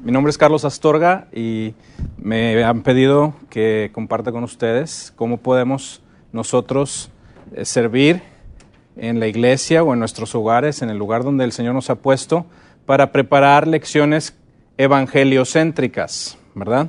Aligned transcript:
Mi 0.00 0.10
nombre 0.10 0.30
es 0.30 0.38
Carlos 0.38 0.64
Astorga 0.64 1.28
y 1.32 1.74
me 2.16 2.64
han 2.64 2.82
pedido 2.82 3.34
que 3.50 3.90
comparta 3.92 4.32
con 4.32 4.42
ustedes 4.42 5.12
cómo 5.14 5.36
podemos 5.36 6.02
nosotros 6.32 7.10
eh, 7.54 7.64
servir 7.64 8.22
en 8.96 9.20
la 9.20 9.28
iglesia 9.28 9.84
o 9.84 9.92
en 9.92 10.00
nuestros 10.00 10.34
hogares, 10.34 10.82
en 10.82 10.90
el 10.90 10.98
lugar 10.98 11.22
donde 11.22 11.44
el 11.44 11.52
Señor 11.52 11.74
nos 11.74 11.88
ha 11.88 11.96
puesto, 11.96 12.46
para 12.84 13.12
preparar 13.12 13.68
lecciones 13.68 14.34
evangeliocéntricas, 14.76 16.36
¿verdad? 16.54 16.88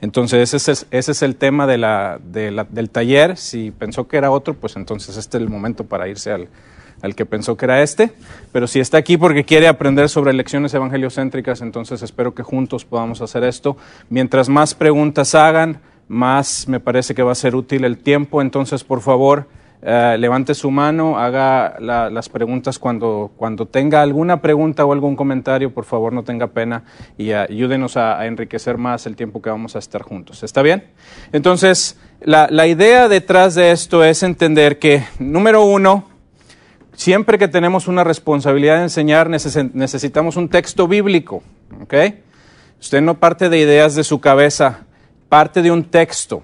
Entonces 0.00 0.54
ese 0.54 0.72
es, 0.72 0.86
ese 0.90 1.12
es 1.12 1.22
el 1.22 1.36
tema 1.36 1.66
de 1.66 1.76
la, 1.76 2.18
de 2.22 2.50
la, 2.52 2.64
del 2.64 2.88
taller. 2.88 3.36
Si 3.36 3.70
pensó 3.70 4.08
que 4.08 4.16
era 4.16 4.30
otro, 4.30 4.54
pues 4.54 4.76
entonces 4.76 5.16
este 5.16 5.36
es 5.36 5.42
el 5.42 5.50
momento 5.50 5.84
para 5.84 6.08
irse 6.08 6.30
al, 6.30 6.48
al 7.02 7.14
que 7.14 7.26
pensó 7.26 7.56
que 7.56 7.64
era 7.66 7.82
este. 7.82 8.12
Pero 8.52 8.66
si 8.66 8.80
está 8.80 8.98
aquí 8.98 9.16
porque 9.16 9.44
quiere 9.44 9.68
aprender 9.68 10.08
sobre 10.08 10.32
lecciones 10.32 10.74
evangeliocéntricas, 10.74 11.60
entonces 11.60 12.02
espero 12.02 12.34
que 12.34 12.42
juntos 12.42 12.84
podamos 12.84 13.20
hacer 13.20 13.44
esto. 13.44 13.76
Mientras 14.08 14.48
más 14.48 14.74
preguntas 14.74 15.34
hagan, 15.34 15.80
más 16.08 16.68
me 16.68 16.80
parece 16.80 17.14
que 17.14 17.22
va 17.22 17.32
a 17.32 17.36
ser 17.36 17.54
útil 17.54 17.84
el 17.84 17.98
tiempo. 17.98 18.40
Entonces, 18.42 18.84
por 18.84 19.00
favor, 19.00 19.46
eh, 19.82 20.16
levante 20.18 20.54
su 20.54 20.70
mano, 20.70 21.18
haga 21.18 21.76
la, 21.80 22.10
las 22.10 22.28
preguntas 22.28 22.78
cuando, 22.78 23.30
cuando 23.36 23.66
tenga 23.66 24.02
alguna 24.02 24.40
pregunta 24.40 24.84
o 24.84 24.92
algún 24.92 25.16
comentario, 25.16 25.72
por 25.72 25.84
favor 25.84 26.12
no 26.12 26.24
tenga 26.24 26.48
pena 26.48 26.82
y 27.18 27.32
ayúdenos 27.32 27.96
a, 27.96 28.26
enriquecer 28.26 28.78
más 28.78 29.06
el 29.06 29.16
tiempo 29.16 29.42
que 29.42 29.50
vamos 29.50 29.76
a 29.76 29.78
estar 29.78 30.02
juntos. 30.02 30.42
¿Está 30.42 30.62
bien? 30.62 30.84
Entonces, 31.32 31.98
la 32.20 32.66
idea 32.66 33.08
detrás 33.08 33.54
de 33.54 33.70
esto 33.70 34.02
es 34.02 34.22
entender 34.22 34.78
que, 34.78 35.04
número 35.18 35.64
uno, 35.64 36.15
siempre 36.96 37.38
que 37.38 37.46
tenemos 37.46 37.86
una 37.86 38.02
responsabilidad 38.02 38.78
de 38.78 38.84
enseñar, 38.84 39.30
neces 39.30 39.56
necesitamos 39.74 40.36
un 40.36 40.48
texto 40.48 40.88
bíblico. 40.88 41.42
¿ok? 41.82 41.94
Usted 42.80 43.00
no 43.00 43.20
parte 43.20 43.48
de 43.48 43.58
ideas 43.58 43.94
de 43.94 44.02
su 44.02 44.20
cabeza, 44.20 44.80
parte 45.28 45.62
de 45.62 45.70
un 45.70 45.84
texto. 45.84 46.42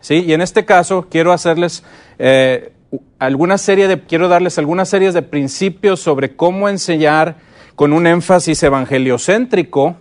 ¿sí? 0.00 0.24
Y 0.26 0.32
en 0.32 0.40
este 0.40 0.64
caso 0.64 1.06
quiero 1.10 1.32
hacerles 1.32 1.82
eh, 2.18 2.72
alguna 3.18 3.58
serie 3.58 3.88
de, 3.88 4.00
quiero 4.00 4.28
darles 4.28 4.58
algunas 4.58 4.88
series 4.88 5.12
de 5.12 5.22
principios 5.22 6.00
sobre 6.00 6.34
cómo 6.34 6.68
enseñar 6.68 7.36
con 7.74 7.92
un 7.92 8.06
énfasis 8.06 8.62
evangeliocéntrico, 8.62 9.96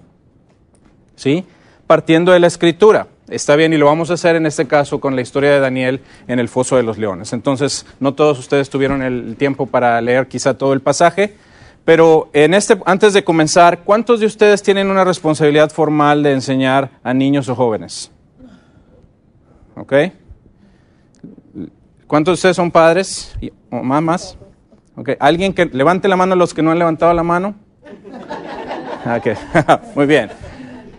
¿sí? 1.15 1.45
partiendo 1.85 2.31
de 2.31 2.39
la 2.39 2.47
escritura. 2.47 3.07
Está 3.29 3.57
bien, 3.57 3.73
y 3.73 3.77
lo 3.77 3.87
vamos 3.87 4.09
a 4.09 4.13
hacer 4.13 4.37
en 4.37 4.45
este 4.45 4.67
caso 4.67 4.99
con 4.99 5.15
la 5.15 5.21
historia 5.21 5.51
de 5.51 5.59
Daniel 5.59 6.01
en 6.27 6.39
el 6.39 6.47
foso 6.47 6.77
de 6.77 6.83
los 6.83 6.97
leones. 6.97 7.33
Entonces, 7.33 7.85
no 7.99 8.13
todos 8.13 8.39
ustedes 8.39 8.69
tuvieron 8.69 9.01
el 9.01 9.35
tiempo 9.35 9.65
para 9.65 9.99
leer 9.99 10.27
quizá 10.27 10.57
todo 10.57 10.71
el 10.71 10.79
pasaje, 10.79 11.35
pero 11.83 12.29
en 12.31 12.53
este, 12.53 12.77
antes 12.85 13.13
de 13.13 13.25
comenzar, 13.25 13.79
¿cuántos 13.83 14.21
de 14.21 14.25
ustedes 14.25 14.63
tienen 14.63 14.89
una 14.89 15.03
responsabilidad 15.03 15.71
formal 15.71 16.23
de 16.23 16.33
enseñar 16.33 16.89
a 17.03 17.13
niños 17.13 17.49
o 17.49 17.55
jóvenes? 17.55 18.11
¿Ok? 19.75 19.93
¿Cuántos 22.07 22.31
de 22.31 22.35
ustedes 22.35 22.55
son 22.55 22.71
padres 22.71 23.37
o 23.69 23.83
mamás? 23.83 24.37
Okay. 24.95 25.15
¿Alguien 25.19 25.53
que 25.53 25.65
levante 25.65 26.07
la 26.07 26.15
mano 26.15 26.35
los 26.35 26.53
que 26.53 26.63
no 26.63 26.71
han 26.71 26.79
levantado 26.79 27.13
la 27.13 27.23
mano? 27.23 27.55
Okay. 29.17 29.35
Muy 29.95 30.05
bien. 30.05 30.29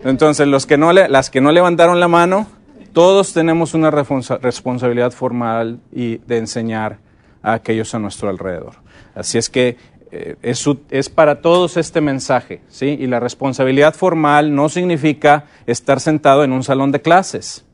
Entonces, 0.03 0.47
los 0.47 0.65
que 0.65 0.77
no 0.77 0.93
le, 0.93 1.09
las 1.09 1.29
que 1.29 1.41
no 1.41 1.51
levantaron 1.51 1.99
la 1.99 2.07
mano, 2.07 2.47
todos 2.93 3.33
tenemos 3.33 3.73
una 3.73 3.91
responsa 3.91 4.37
responsabilidad 4.37 5.11
formal 5.11 5.79
y 5.91 6.17
de 6.19 6.37
enseñar 6.37 6.99
a 7.43 7.53
aquellos 7.53 7.93
a 7.93 7.99
nuestro 7.99 8.29
alrededor. 8.29 8.75
Así 9.13 9.37
es 9.37 9.49
que 9.49 9.77
eh, 10.11 10.35
es, 10.41 10.65
es, 10.89 11.09
para 11.09 11.41
todos 11.41 11.77
este 11.77 12.01
mensaje, 12.01 12.61
¿sí? 12.67 12.97
Y 12.99 13.07
la 13.07 13.19
responsabilidad 13.19 13.93
formal 13.93 14.55
no 14.55 14.69
significa 14.69 15.45
estar 15.67 15.99
sentado 15.99 16.43
en 16.43 16.51
un 16.51 16.63
salón 16.63 16.91
de 16.91 17.01
clases. 17.01 17.65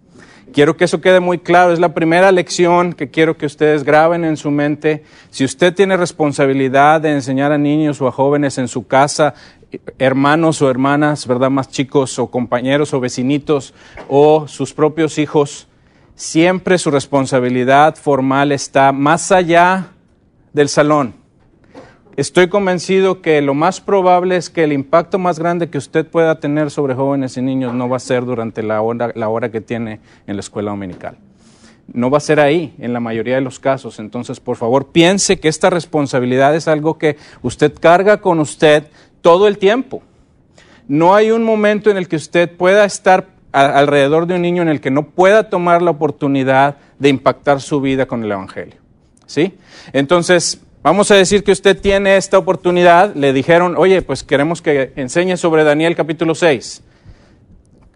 Quiero 0.56 0.78
que 0.78 0.86
eso 0.86 1.02
quede 1.02 1.20
muy 1.20 1.40
claro. 1.40 1.73
Es 1.73 1.80
la 1.80 1.94
primera 1.94 2.31
lección 2.31 2.94
que 2.94 3.09
quiero 3.09 3.36
que 3.36 3.46
ustedes 3.46 3.84
graben 3.84 4.23
en 4.23 4.38
su 4.38 4.52
mente. 4.52 5.03
Si 5.30 5.44
usted 5.44 5.74
tiene 5.74 5.97
responsabilidad 5.97 7.02
de 7.02 7.12
enseñar 7.12 7.52
a 7.52 7.57
niños 7.57 8.02
o 8.02 8.07
a 8.07 8.12
jóvenes 8.12 8.57
en 8.57 8.68
su 8.68 8.88
casa, 8.88 9.34
hermanos 9.98 10.62
o 10.62 10.70
hermanas, 10.70 11.28
¿verdad? 11.28 11.50
Más 11.50 11.70
chicos 11.70 12.18
o 12.20 12.28
compañeros 12.28 12.94
o 12.94 13.00
vecinitos 13.00 13.74
o 14.08 14.48
sus 14.48 14.74
propios 14.74 15.18
hijos, 15.18 15.68
siempre 16.16 16.78
su 16.78 16.92
responsabilidad 16.92 17.96
formal 17.96 18.52
está 18.52 18.92
más 18.92 19.31
allá 19.31 19.88
del 20.54 20.70
salón. 20.70 21.25
Estoy 22.16 22.48
convencido 22.48 23.22
que 23.22 23.42
lo 23.42 23.54
más 23.54 23.81
probable 23.81 24.38
es 24.38 24.50
que 24.50 24.64
el 24.64 24.72
impacto 24.72 25.20
más 25.20 25.38
grande 25.38 25.70
que 25.70 25.78
usted 25.78 26.08
pueda 26.08 26.40
tener 26.40 26.72
sobre 26.72 26.96
jóvenes 26.96 27.36
y 27.36 27.42
niños 27.42 27.74
no 27.74 27.90
va 27.90 27.98
a 27.98 28.00
ser 28.00 28.24
durante 28.24 28.64
la 28.64 28.81
hora, 28.81 29.52
que 29.52 29.59
tiene 29.59 30.00
en 30.25 30.38
la 30.38 30.40
escuela 30.40 30.72
dominical. 30.72 31.18
No 31.92 32.09
va 32.09 32.20
a 32.20 32.22
ser 32.22 32.40
ahí 32.40 32.74
en 32.80 32.94
la 32.94 33.02
mayoría 33.02 33.36
de 33.36 33.42
los 33.42 33.59
casos. 33.59 34.00
Entonces, 34.00 34.40
por 34.40 34.56
favor, 34.56 34.88
piense 34.94 35.42
que 35.42 35.50
esta 35.50 35.70
responsabilidad 35.70 36.56
es 36.56 36.70
algo 36.70 36.98
que 36.98 37.18
usted 37.42 37.74
carga 37.78 38.22
con 38.22 38.40
usted 38.40 38.88
todo 39.25 39.47
el 39.47 39.58
tiempo. 39.58 40.03
No 40.88 41.16
hay 41.16 41.31
un 41.31 41.44
momento 41.44 41.90
en 41.90 41.97
el 41.97 42.08
que 42.08 42.16
usted 42.16 42.47
pueda 42.47 42.86
estar 42.86 43.25
alrededor 43.52 44.28
de 44.28 44.36
un 44.36 44.44
niño 44.44 44.62
en 44.62 44.69
el 44.69 44.81
que 44.81 44.91
no 44.91 45.08
pueda 45.09 45.50
tomar 45.50 45.81
la 45.81 45.90
oportunidad 45.90 46.78
de 47.00 47.09
impactar 47.09 47.59
su 47.59 47.81
vida 47.81 48.06
con 48.06 48.24
el 48.24 48.31
Evangelio. 48.31 48.75
¿Sí? 49.25 49.56
Entonces, 49.94 50.62
Vamos 50.84 51.09
a 51.09 51.16
decir 51.16 51.44
que 51.44 51.52
usted 51.52 51.81
tiene 51.81 52.16
esta 52.16 52.38
oportunidad, 52.38 53.16
le 53.16 53.34
dijeron, 53.34 53.74
oye, 53.75 54.03
pues 54.03 54.24
queremos 54.24 54.62
que 54.62 54.94
enseñe 54.96 55.36
sobre 55.36 55.63
Daniel 55.63 55.96
capítulo 55.96 56.36
6. 56.36 56.84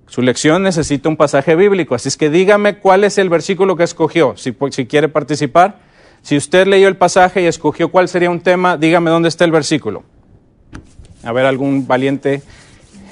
Su 0.07 0.23
lección 0.23 0.63
necesita 0.63 1.07
un 1.07 1.15
pasaje 1.15 1.55
bíblico, 1.55 1.93
así 1.93 2.07
es 2.07 2.17
que 2.17 2.31
dígame 2.31 2.79
cuál 2.79 3.03
es 3.03 3.19
el 3.19 3.29
versículo 3.29 3.75
que 3.75 3.83
escogió, 3.83 4.35
si, 4.37 4.55
si 4.71 4.87
quiere 4.87 5.07
participar. 5.07 5.81
Si 6.23 6.35
usted 6.35 6.65
leyó 6.65 6.87
el 6.87 6.97
pasaje 6.97 7.43
y 7.43 7.45
escogió 7.45 7.91
cuál 7.91 8.07
sería 8.07 8.31
un 8.31 8.39
tema, 8.39 8.75
dígame 8.75 9.11
dónde 9.11 9.29
está 9.29 9.45
el 9.45 9.51
versículo. 9.51 10.03
A 11.23 11.31
ver, 11.31 11.45
algún 11.45 11.87
valiente 11.87 12.41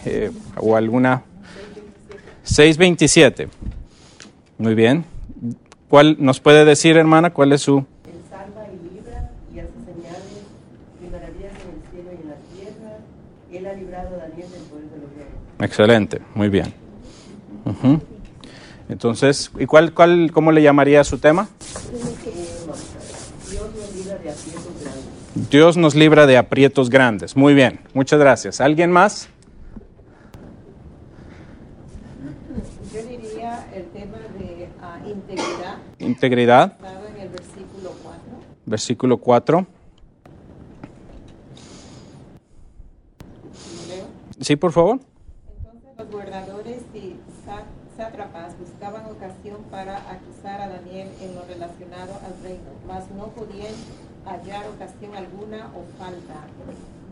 eh, 0.06 0.32
o 0.58 0.76
alguna. 0.76 1.24
6.27. 2.46 3.50
Muy 4.58 4.76
bien. 4.76 5.06
¿Cuál 5.90 6.18
nos 6.20 6.40
puede 6.40 6.66
decir, 6.66 6.98
hermana, 6.98 7.32
cuál 7.32 7.54
es 7.54 7.62
su... 7.62 7.86
Excelente, 15.60 16.22
muy 16.36 16.50
bien. 16.50 16.74
Uh 17.66 17.72
-huh. 17.72 18.02
Entonces, 18.90 19.52
¿y 19.60 19.66
cuál, 19.66 19.94
cuál, 19.94 20.32
cómo 20.32 20.52
le 20.52 20.62
llamaría 20.62 21.04
su 21.04 21.18
tema? 21.18 21.50
Dios 25.38 25.78
nos 25.78 25.94
libra 25.94 26.26
de 26.26 26.36
aprietos 26.36 26.90
grandes. 26.90 27.38
Muy 27.38 27.54
bien, 27.54 27.80
muchas 27.94 28.20
gracias. 28.20 28.60
¿Alguien 28.60 28.92
más? 28.92 29.30
Yo 32.92 33.04
diría 33.04 33.68
el 33.72 33.86
tema 33.90 34.18
de 34.40 34.68
uh, 34.82 35.10
integridad. 35.10 35.78
Integridad. 36.00 36.78
En 37.16 37.22
el 37.22 37.30
versículo 37.30 37.92
4. 38.02 38.22
Versículo 38.66 39.18
4. 39.18 39.68
Sí, 44.40 44.56
por 44.56 44.72
favor. 44.72 45.00
Los 45.98 46.10
gobernadores 46.10 46.82
y 46.96 47.16
sátrapas 47.96 48.58
buscaban 48.60 49.06
ocasión 49.06 49.58
para 49.70 49.98
acusar 49.98 50.62
a 50.62 50.70
Daniel 50.70 51.10
en 51.22 51.36
lo 51.36 51.44
relacionado 51.44 52.14
al 52.26 52.44
reino, 52.44 52.72
mas 52.88 53.10
no 53.12 53.28
podían 53.28 53.74
hallar 54.38 54.66
ocasión 54.68 55.16
alguna 55.16 55.68
o 55.76 55.84
falta 55.98 56.36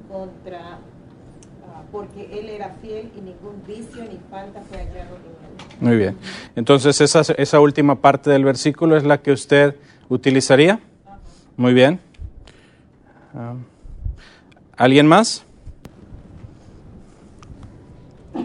contra, 0.10 0.60
uh, 0.60 1.92
porque 1.92 2.40
él 2.40 2.50
era 2.50 2.76
fiel 2.82 3.12
y 3.18 3.22
ningún 3.22 3.62
vicio 3.68 4.04
ni 4.04 4.20
falta 4.30 4.62
fue 4.70 4.78
hallado 4.78 5.16
en 5.16 5.22
él. 5.24 5.78
Muy 5.80 5.98
bien. 5.98 6.18
Entonces, 6.56 7.02
esa, 7.02 7.22
esa 7.38 7.60
última 7.60 7.96
parte 7.96 8.30
del 8.30 8.44
versículo 8.44 8.96
es 8.96 9.04
la 9.04 9.20
que 9.20 9.32
usted 9.32 9.76
utilizaría. 10.10 10.80
Muy 11.58 11.74
bien. 11.74 12.00
Um, 13.34 13.64
¿Alguien 14.78 15.08
más? 15.08 15.44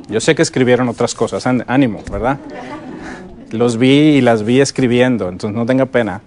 Yo 0.09 0.21
sé 0.21 0.35
que 0.35 0.43
escribieron 0.43 0.89
otras 0.89 1.15
cosas, 1.15 1.47
ánimo, 1.47 2.03
¿verdad? 2.11 2.39
Los 3.51 3.77
vi 3.77 4.17
y 4.17 4.21
las 4.21 4.45
vi 4.45 4.61
escribiendo, 4.61 5.29
entonces 5.29 5.57
no 5.57 5.67
tenga 5.67 5.87
pena. 5.87 6.21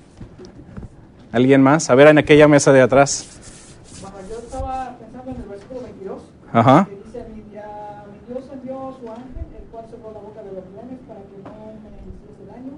¿Alguien 1.34 1.64
más? 1.64 1.90
A 1.90 1.96
ver, 1.96 2.08
en 2.10 2.20
aquella 2.20 2.48
mesa 2.48 2.72
de 2.72 2.82
atrás. 2.82 3.26
Bueno, 4.04 4.18
yo 4.30 4.38
estaba 4.38 4.96
pensando 5.00 5.32
en 5.32 5.38
el 5.38 5.50
versículo 5.50 5.82
22, 5.82 6.22
Ajá. 6.54 6.86
que 6.88 6.96
dice, 6.96 7.26
mi, 7.34 7.42
Dios 7.42 8.50
envió 8.54 8.88
a 8.88 8.92
su 8.92 9.10
ángel, 9.10 9.46
el 9.58 9.66
cual 9.72 9.86
cerró 9.90 10.12
la 10.14 10.20
boca 10.20 10.44
de 10.44 10.52
los 10.54 10.64
leones 10.70 11.00
para 11.08 11.22
que 11.22 11.42
no 11.42 11.74
me 11.82 12.14
hiciese 12.14 12.46
daño, 12.46 12.74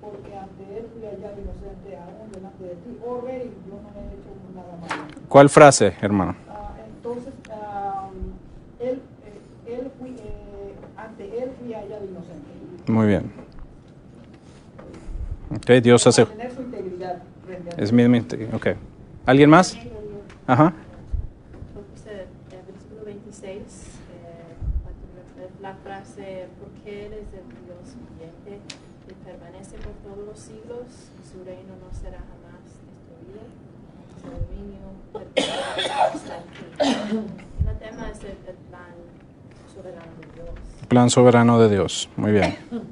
porque 0.00 0.34
ante 0.34 0.78
él 0.78 0.86
fui 0.94 1.02
hallado 1.04 1.36
inocente 1.42 1.98
aún 1.98 2.32
delante 2.32 2.64
de 2.64 2.74
ti. 2.76 2.98
Oh 3.04 3.20
rey, 3.20 3.52
yo 3.68 3.74
no 3.74 3.88
he 3.92 4.04
hecho 4.16 4.32
nada 4.54 4.76
malo. 4.80 5.02
¿Cuál 5.28 5.50
frase, 5.50 5.92
hermano? 6.00 6.34
Uh, 6.48 6.80
entonces, 6.96 7.34
uh, 7.50 8.82
él, 8.82 9.02
eh, 9.26 9.74
él 9.76 9.90
fui, 10.00 10.16
eh, 10.16 10.74
ante 10.96 11.24
él 11.42 11.50
fui 11.60 11.74
hallado 11.74 12.06
inocente. 12.06 12.48
Muy 12.90 13.06
bien. 13.08 13.30
Ok, 15.54 15.82
Dios 15.82 16.06
hace... 16.06 16.26
Mi, 17.92 18.08
mi- 18.08 18.18
ok. 18.52 18.66
¿Alguien 19.26 19.50
más? 19.50 19.76
Ajá. 20.46 20.72
Entonces, 21.76 22.26
el 22.52 22.72
versículo 22.72 23.04
26, 23.04 23.56
eh, 23.56 25.48
la 25.62 25.74
frase, 25.76 26.48
porque 26.60 27.06
Él 27.06 27.12
es 27.14 27.28
el 27.34 27.46
Dios 27.66 27.96
viviente, 28.10 28.60
que 29.06 29.14
permanece 29.24 29.76
por 29.78 29.92
todos 30.04 30.26
los 30.26 30.38
siglos, 30.38 30.86
y 31.18 31.28
su 31.28 31.44
reino 31.44 31.74
no 31.80 31.92
será 31.98 32.18
jamás 32.18 32.62
destruido, 32.86 33.42
su 34.20 34.26
dominio 34.30 34.88
perpetuo 35.12 35.54
hasta 36.14 36.36
el 36.38 36.44
fin. 36.54 37.24
El 37.68 37.78
tema 37.78 38.08
es 38.10 38.20
el, 38.24 38.30
el 38.30 38.56
plan 38.68 38.94
soberano 39.74 40.12
de 40.20 40.26
Dios. 40.34 40.50
Plan 40.88 41.10
soberano 41.10 41.58
de 41.60 41.68
Dios. 41.68 42.08
Muy 42.16 42.32
bien 42.32 42.56
tom- 42.70 42.82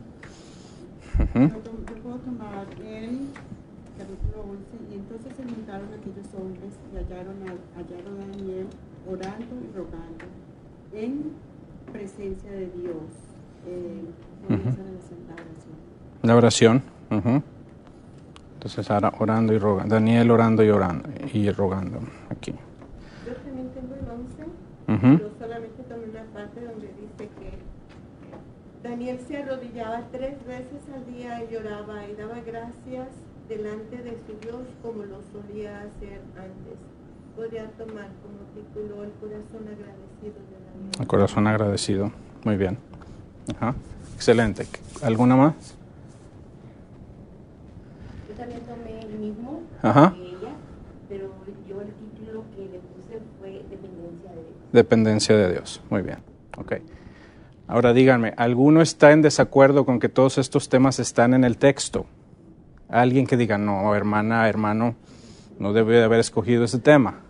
yo 1.88 1.94
puedo 2.03 2.17
tomar 2.19 2.67
el 2.81 3.29
capítulo 3.99 4.43
11, 4.43 4.62
y 4.91 4.94
entonces 4.94 5.32
se 5.37 5.43
juntaron 5.43 5.88
aquellos 5.93 6.26
hombres 6.35 6.73
y 6.93 6.97
hallaron 6.97 7.37
a, 7.43 7.50
hallaron 7.79 8.15
a 8.23 8.27
Daniel 8.37 8.67
orando 9.11 9.55
y 9.58 9.77
rogando 9.77 10.25
en 10.93 11.32
presencia 12.19 12.50
de 12.50 12.67
Dios. 12.67 12.97
Eh, 13.67 14.05
Ujú. 14.50 14.69
hacer 14.69 14.79
la 15.29 15.35
oración. 15.35 15.76
La 16.23 16.37
oración. 16.37 16.82
ujú. 17.11 17.43
Entonces 18.55 18.91
ahora 18.91 19.12
orando 19.20 19.53
y 19.53 19.59
rogando. 19.59 19.94
Daniel 19.94 20.31
orando 20.32 20.65
y 20.65 20.70
orando 20.70 21.09
y 21.32 21.50
rogando. 21.50 22.00
Aquí. 22.29 22.53
Yo 23.25 23.35
también 23.37 23.69
tengo 23.70 23.94
el 23.94 24.11
11. 24.11 24.43
Ujú. 24.88 25.23
Yo 25.23 25.31
solamente 25.38 25.82
tomé 25.85 26.05
una 26.11 26.25
parte 26.35 26.61
donde 26.67 26.88
dice 26.88 27.29
que 27.38 28.88
Daniel 28.88 29.20
se 29.29 29.37
arrodillaba 29.37 30.03
tres 30.11 30.44
veces 30.44 30.82
al 30.93 31.06
día 31.06 31.44
y 31.44 31.53
lloraba 31.53 32.05
y 32.09 32.15
daba 32.17 32.41
gracias 32.41 33.09
delante 33.49 33.97
de 33.99 34.19
su 34.26 34.35
Dios 34.43 34.62
como 34.82 35.05
lo 35.05 35.20
solía 35.32 35.82
hacer 35.82 36.20
antes. 36.37 36.79
Podría 37.37 37.70
tomar 37.79 38.09
como 38.23 38.43
título 38.55 39.05
el 39.05 39.12
corazón 39.20 39.69
agradecido 39.70 40.41
de. 40.50 40.68
El 41.00 41.06
corazón 41.06 41.46
agradecido. 41.46 42.10
Muy 42.44 42.56
bien. 42.56 42.78
Ajá. 43.56 43.75
Excelente. 44.14 44.66
¿Alguna 45.02 45.36
más? 45.36 45.54
Yo 48.28 48.34
también 48.34 48.60
tomé 48.62 49.00
el 49.00 49.19
mismo 49.19 49.62
Ajá. 49.82 50.14
ella, 50.16 50.50
pero 51.08 51.30
yo 51.69 51.80
el 51.80 51.92
título 51.92 52.44
que 52.54 52.62
le 52.62 52.78
puse 52.78 53.20
fue 53.38 53.62
Dependencia 53.70 54.30
de 54.30 54.42
Dios. 54.42 54.72
Dependencia 54.72 55.36
de 55.36 55.52
Dios. 55.52 55.80
Muy 55.90 56.02
bien. 56.02 56.19
Ok. 56.56 56.72
Ahora 57.69 57.92
díganme, 57.92 58.32
¿alguno 58.36 58.81
está 58.81 59.12
en 59.12 59.22
desacuerdo 59.22 59.84
con 59.84 60.00
que 60.00 60.08
todos 60.08 60.38
estos 60.38 60.69
temas 60.69 60.98
están 60.98 61.34
en 61.34 61.44
el 61.44 61.58
texto? 61.58 62.06
Alguien 62.88 63.26
que 63.26 63.36
diga, 63.36 63.58
no, 63.58 63.94
hermana, 63.94 64.48
hermano, 64.48 64.94
no 65.58 65.72
debe 65.74 65.96
de 65.98 66.04
haber 66.04 66.20
escogido 66.20 66.64
ese 66.64 66.78
tema. 66.78 67.20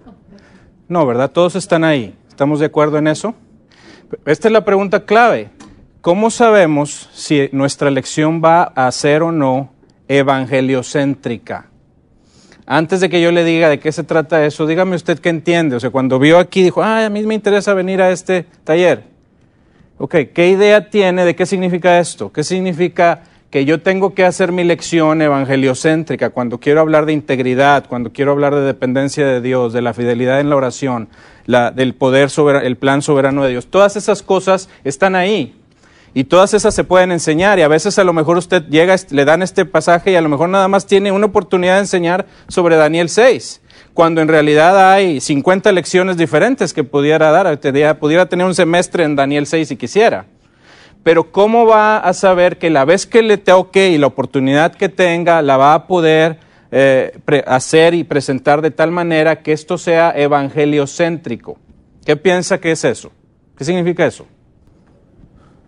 No, 0.88 1.04
¿verdad? 1.06 1.32
Todos 1.32 1.56
están 1.56 1.82
ahí. 1.84 2.16
¿Estamos 2.38 2.60
de 2.60 2.66
acuerdo 2.66 2.98
en 2.98 3.08
eso? 3.08 3.34
Esta 4.24 4.46
es 4.46 4.52
la 4.52 4.64
pregunta 4.64 5.04
clave. 5.04 5.50
¿Cómo 6.00 6.30
sabemos 6.30 7.10
si 7.12 7.48
nuestra 7.50 7.90
lección 7.90 8.40
va 8.40 8.62
a 8.62 8.92
ser 8.92 9.24
o 9.24 9.32
no 9.32 9.72
evangeliocéntrica? 10.06 11.66
Antes 12.64 13.00
de 13.00 13.08
que 13.08 13.20
yo 13.20 13.32
le 13.32 13.42
diga 13.42 13.68
de 13.68 13.80
qué 13.80 13.90
se 13.90 14.04
trata 14.04 14.46
eso, 14.46 14.68
dígame 14.68 14.94
usted 14.94 15.18
qué 15.18 15.30
entiende. 15.30 15.74
O 15.74 15.80
sea, 15.80 15.90
cuando 15.90 16.20
vio 16.20 16.38
aquí, 16.38 16.62
dijo, 16.62 16.80
ah, 16.80 17.06
a 17.06 17.10
mí 17.10 17.26
me 17.26 17.34
interesa 17.34 17.74
venir 17.74 18.00
a 18.00 18.12
este 18.12 18.46
taller. 18.62 19.02
Ok, 19.98 20.14
¿qué 20.32 20.48
idea 20.48 20.90
tiene 20.90 21.24
de 21.24 21.34
qué 21.34 21.44
significa 21.44 21.98
esto? 21.98 22.30
¿Qué 22.30 22.44
significa 22.44 23.24
que 23.50 23.64
yo 23.64 23.80
tengo 23.80 24.14
que 24.14 24.24
hacer 24.24 24.52
mi 24.52 24.62
lección 24.62 25.22
evangeliocéntrica 25.22 26.30
cuando 26.30 26.60
quiero 26.60 26.80
hablar 26.80 27.06
de 27.06 27.14
integridad, 27.14 27.86
cuando 27.88 28.12
quiero 28.12 28.32
hablar 28.32 28.54
de 28.54 28.60
dependencia 28.60 29.26
de 29.26 29.40
Dios, 29.40 29.72
de 29.72 29.80
la 29.82 29.94
fidelidad 29.94 30.40
en 30.40 30.50
la 30.50 30.56
oración, 30.56 31.08
la- 31.46 31.70
del 31.70 31.94
poder 31.94 32.28
soberano, 32.28 32.66
el 32.66 32.76
plan 32.76 33.00
soberano 33.00 33.42
de 33.44 33.50
Dios? 33.50 33.66
Todas 33.68 33.96
esas 33.96 34.22
cosas 34.22 34.68
están 34.84 35.16
ahí. 35.16 35.54
Y 36.14 36.24
todas 36.24 36.52
esas 36.54 36.74
se 36.74 36.84
pueden 36.84 37.12
enseñar 37.12 37.58
y 37.58 37.62
a 37.62 37.68
veces 37.68 37.98
a 37.98 38.04
lo 38.04 38.12
mejor 38.12 38.38
usted 38.38 38.64
llega, 38.68 38.96
le 39.10 39.24
dan 39.24 39.42
este 39.42 39.64
pasaje 39.64 40.10
y 40.10 40.16
a 40.16 40.20
lo 40.22 40.28
mejor 40.28 40.48
nada 40.48 40.66
más 40.66 40.86
tiene 40.86 41.12
una 41.12 41.26
oportunidad 41.26 41.74
de 41.74 41.80
enseñar 41.80 42.26
sobre 42.48 42.76
Daniel 42.76 43.08
6, 43.10 43.60
cuando 43.94 44.20
en 44.22 44.28
realidad 44.28 44.92
hay 44.92 45.20
50 45.20 45.70
lecciones 45.70 46.16
diferentes 46.16 46.72
que 46.72 46.82
pudiera 46.82 47.30
dar, 47.30 47.60
pudiera 47.98 48.26
tener 48.26 48.46
un 48.46 48.54
semestre 48.54 49.04
en 49.04 49.16
Daniel 49.16 49.46
6 49.46 49.68
si 49.68 49.76
quisiera. 49.76 50.24
Pero 51.02 51.30
¿cómo 51.32 51.64
va 51.66 51.98
a 51.98 52.12
saber 52.12 52.58
que 52.58 52.70
la 52.70 52.84
vez 52.84 53.06
que 53.06 53.22
le 53.22 53.38
toque 53.38 53.90
y 53.90 53.98
la 53.98 54.06
oportunidad 54.08 54.74
que 54.74 54.88
tenga 54.88 55.40
la 55.42 55.56
va 55.56 55.74
a 55.74 55.86
poder 55.86 56.38
eh, 56.70 57.18
hacer 57.46 57.94
y 57.94 58.04
presentar 58.04 58.60
de 58.60 58.70
tal 58.70 58.90
manera 58.90 59.42
que 59.42 59.52
esto 59.52 59.78
sea 59.78 60.10
evangeliocéntrico? 60.16 61.56
¿Qué 62.04 62.16
piensa 62.16 62.58
que 62.58 62.72
es 62.72 62.84
eso? 62.84 63.10
¿Qué 63.56 63.64
significa 63.64 64.04
eso? 64.06 64.26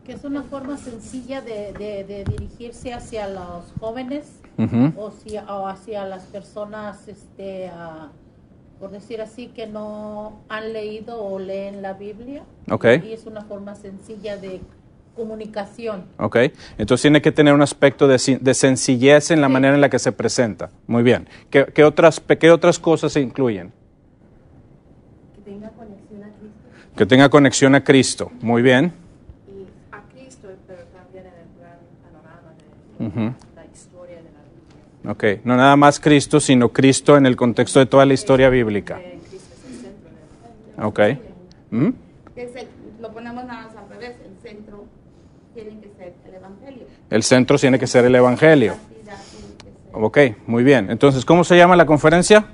Que 0.05 0.13
es 0.13 0.25
una 0.25 0.43
forma 0.43 0.77
sencilla 0.77 1.41
de, 1.41 1.73
de- 1.73 2.05
de 2.05 2.25
dirigirse 2.25 2.93
hacia 2.93 3.29
los 3.29 3.73
jóvenes 3.79 4.27
o, 4.97 5.11
si- 5.11 5.39
o 5.39 5.67
hacia 5.69 6.05
las 6.05 6.25
personas, 6.25 7.09
este, 7.09 7.69
ah, 7.69 8.09
por 8.79 8.91
decir 8.91 9.23
así, 9.23 9.47
que 9.49 9.67
no 9.67 10.41
han 10.51 10.73
leído 10.75 11.23
o 11.23 11.39
leen 11.39 11.81
la 11.83 11.95
Biblia. 11.95 12.43
Ok. 12.71 12.85
Y 13.05 13.13
es 13.13 13.25
una 13.27 13.43
forma 13.43 13.75
sencilla 13.75 14.37
de 14.37 14.61
comunicación. 15.25 16.05
¿Ok? 16.19 16.37
Entonces 16.79 17.03
tiene 17.03 17.21
que 17.21 17.31
tener 17.33 17.53
un 17.53 17.61
aspecto 17.63 18.09
de, 18.09 18.19
sencillez 18.19 19.31
en 19.31 19.41
la 19.43 19.49
Sí. 19.49 19.53
manera 19.53 19.75
en 19.75 19.81
la 19.83 19.91
que 19.91 19.99
se 19.99 20.13
presenta. 20.13 20.71
Muy 20.87 21.03
bien. 21.03 21.29
¿Qué, 21.51 21.67
qué 21.75 21.85
otras, 21.85 22.21
qué 22.21 22.51
otras 22.51 22.79
cosas 22.79 23.13
se 23.13 23.21
incluyen? 23.21 23.71
Que 25.35 25.43
tenga 25.51 25.69
conexión 25.71 26.23
a 26.25 26.29
Cristo. 26.29 26.97
Que 26.97 27.07
tenga 27.07 27.29
conexión 27.29 27.75
a 27.75 27.85
Cristo. 27.85 28.33
Muy 28.41 28.63
bien. 28.63 28.93
Y 29.47 29.67
a 29.95 30.01
Cristo, 30.13 30.49
pero 30.67 30.83
también 30.87 31.27
en 31.27 31.33
el 31.35 31.49
gran 31.61 31.79
panorama 32.03 33.35
de 33.37 33.57
la 33.57 33.67
historia 33.67 34.17
de 34.17 34.23
la 34.23 35.11
Biblia. 35.13 35.13
Ok. 35.39 35.45
No 35.45 35.57
nada 35.57 35.77
más 35.77 36.01
Cristo, 36.01 36.41
sino 36.41 36.71
Cristo 36.71 37.17
en 37.19 37.27
el 37.27 37.37
contexto 37.37 37.79
de 37.79 37.87
toda 37.87 38.07
la 38.07 38.15
historia 38.15 38.49
bíblica. 38.49 38.99
Eh, 39.01 39.19
Cristo 39.29 39.55
es 39.55 39.75
el 39.75 39.81
centro 39.83 40.11
de 40.79 40.85
Ok. 40.85 41.01
¿Mm? 41.73 41.89
que 42.35 42.49
se- 42.49 42.69
lo 43.01 43.13
ponemos 43.13 43.45
nada 43.45 43.67
más 43.67 43.77
al 43.77 43.89
revés, 43.91 44.17
el 44.25 44.37
centro 44.43 44.80
tiene 45.65 45.81
que 45.81 45.89
ser 45.97 46.15
el 46.27 46.35
Evangelio. 46.35 46.87
El 47.11 47.23
centro 47.23 47.59
tiene 47.59 47.79
que 47.79 47.87
ser 47.87 48.05
el 48.05 48.15
Evangelio. 48.15 48.75
Ok, 49.93 50.19
muy 50.47 50.63
bien. 50.63 50.91
Entonces, 50.91 51.25
¿cómo 51.25 51.45
se 51.45 51.57
llama 51.57 51.77
la 51.77 51.87
conferencia? 51.87 52.47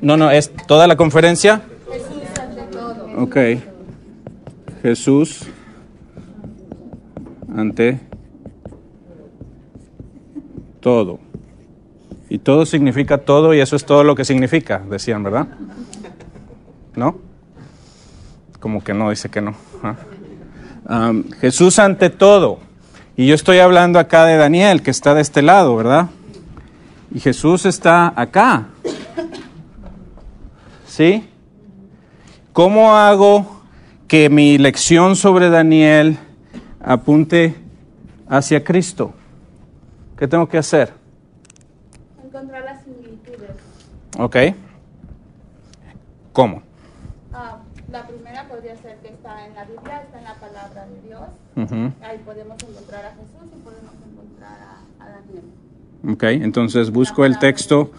No, 0.00 0.16
no, 0.16 0.30
es 0.30 0.50
toda 0.66 0.86
la 0.86 0.96
conferencia. 0.96 1.62
Jesús 1.90 2.22
ante 2.40 2.62
todo. 2.62 3.22
Ok. 3.22 3.36
Jesús 4.82 5.46
ante 7.54 8.00
todo. 10.80 11.20
Y 12.28 12.38
todo 12.38 12.64
significa 12.64 13.18
todo 13.18 13.52
y 13.54 13.60
eso 13.60 13.76
es 13.76 13.84
todo 13.84 14.04
lo 14.04 14.14
que 14.14 14.24
significa, 14.24 14.82
decían, 14.88 15.22
¿verdad? 15.22 15.48
¿No? 16.96 17.18
Como 18.58 18.82
que 18.82 18.94
no, 18.94 19.10
dice 19.10 19.28
que 19.28 19.42
no. 19.42 19.54
Ah. 19.82 19.96
Jesús 21.40 21.78
ante 21.78 22.10
todo. 22.10 22.58
Y 23.16 23.26
yo 23.26 23.34
estoy 23.34 23.58
hablando 23.58 23.98
acá 23.98 24.24
de 24.24 24.36
Daniel, 24.36 24.82
que 24.82 24.90
está 24.90 25.14
de 25.14 25.20
este 25.20 25.42
lado, 25.42 25.76
¿verdad? 25.76 26.08
Y 27.14 27.20
Jesús 27.20 27.66
está 27.66 28.12
acá. 28.16 28.68
¿Sí? 30.86 31.28
¿Cómo 32.52 32.96
hago 32.96 33.62
que 34.08 34.28
mi 34.28 34.58
lección 34.58 35.16
sobre 35.16 35.50
Daniel 35.50 36.18
apunte 36.82 37.54
hacia 38.28 38.64
Cristo? 38.64 39.14
¿Qué 40.18 40.28
tengo 40.28 40.48
que 40.48 40.58
hacer? 40.58 40.92
Encontrar 42.22 42.64
las 42.64 42.82
similitudes. 42.82 43.50
¿Ok? 44.18 44.36
¿Cómo? 46.32 46.62
Ah, 47.32 47.58
la 47.90 48.06
primera 48.06 48.48
podría 48.48 48.76
ser 48.76 48.96
que 48.98 49.08
está 49.08 49.41
en 49.52 49.56
la 49.56 49.64
Biblia, 49.64 50.02
está 50.02 50.18
en 50.18 50.24
la 50.24 50.34
palabra 50.34 50.86
de 50.86 51.08
Dios. 51.08 51.22
Ujú. 51.56 51.92
Ahí 52.02 52.18
podemos 52.24 52.56
encontrar 52.62 53.04
a 53.04 53.10
Jesús 53.10 53.48
y 53.54 53.62
podemos 53.62 53.92
encontrar 54.10 54.58
a, 55.00 55.04
a 55.04 55.08
Daniel. 55.10 55.44
Ok, 56.14 56.22
entonces 56.44 56.90
busco 56.90 57.24
el 57.24 57.38
texto. 57.38 57.90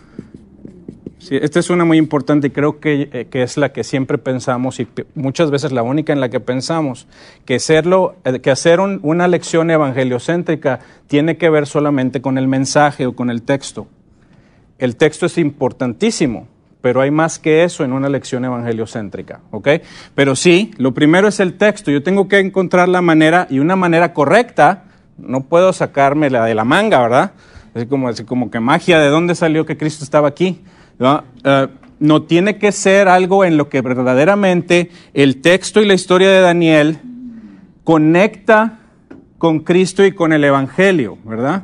Sí, 1.19 1.38
esta 1.41 1.60
es 1.62 1.69
una 1.69 1.86
muy 1.86 1.98
importante 1.98 2.48
y 2.48 2.50
creo 2.50 2.81
que, 2.81 3.10
eh, 3.13 3.27
que 3.29 3.43
es 3.43 3.55
la 3.55 3.72
que 3.72 3.86
siempre 3.86 4.17
pensamos 4.17 4.81
y 4.81 4.88
muchas 5.15 5.51
veces 5.51 5.72
la 5.72 5.81
única 5.81 6.12
en 6.12 6.19
la 6.19 6.27
que 6.27 6.41
pensamos, 6.41 7.07
que, 7.45 7.60
serlo, 7.62 8.15
eh, 8.25 8.39
que 8.41 8.51
hacer 8.51 8.81
un- 8.81 9.00
una 9.03 9.29
lección 9.29 9.72
evangeliocéntrica 9.72 10.81
tiene 11.07 11.38
que 11.38 11.50
ver 11.50 11.65
solamente 11.65 12.22
con 12.22 12.38
el 12.38 12.50
mensaje 12.50 13.05
o 13.05 13.15
con 13.15 13.29
el 13.29 13.41
texto. 13.43 13.88
El 14.79 14.98
texto 14.98 15.25
es 15.27 15.38
importantísimo, 15.38 16.48
pero 16.84 17.00
hay 17.00 17.12
más 17.12 17.40
que 17.40 17.63
eso 17.63 17.86
en 17.86 17.94
una 17.94 18.10
lección 18.10 18.44
evangeliocéntrica, 18.44 19.40
¿ok? 19.52 19.70
Pero 20.16 20.36
sí, 20.36 20.72
lo 20.78 20.94
primero 20.94 21.30
es 21.30 21.40
el 21.40 21.54
texto. 21.54 21.92
Yo 21.92 22.04
tengo 22.04 22.28
que 22.28 22.40
encontrar 22.40 22.90
la 22.90 23.02
manera 23.02 23.48
y 23.50 23.60
una 23.60 23.78
manera 23.78 24.12
correcta. 24.12 24.84
No 25.18 25.46
puedo 25.46 25.72
sacarme 25.72 26.30
la 26.30 26.44
de 26.44 26.56
la 26.56 26.66
manga, 26.66 27.00
¿verdad? 27.02 27.32
Así 27.74 27.86
como, 27.86 28.10
así 28.10 28.25
como 28.25 28.52
que 28.52 28.60
magia, 28.60 29.00
¿de 29.00 29.08
dónde 29.08 29.34
salió 29.34 29.66
que 29.66 29.78
Cristo 29.78 30.04
estaba 30.04 30.28
aquí? 30.28 30.60
¿No? 31.00 31.24
Eh, 31.46 31.70
no 32.00 32.24
tiene 32.24 32.58
que 32.58 32.74
ser 32.74 33.08
algo 33.08 33.46
en 33.46 33.56
lo 33.56 33.70
que 33.70 33.80
verdaderamente 33.80 34.92
el 35.13 35.40
texto 35.40 35.82
y 35.82 35.86
la 35.86 35.94
historia 35.94 36.32
de 36.32 36.42
Daniel 36.42 37.00
conecta 37.86 38.80
con 39.38 39.62
Cristo 39.62 40.06
y 40.06 40.12
con 40.12 40.34
el 40.34 40.44
Evangelio, 40.44 41.18
¿verdad? 41.24 41.63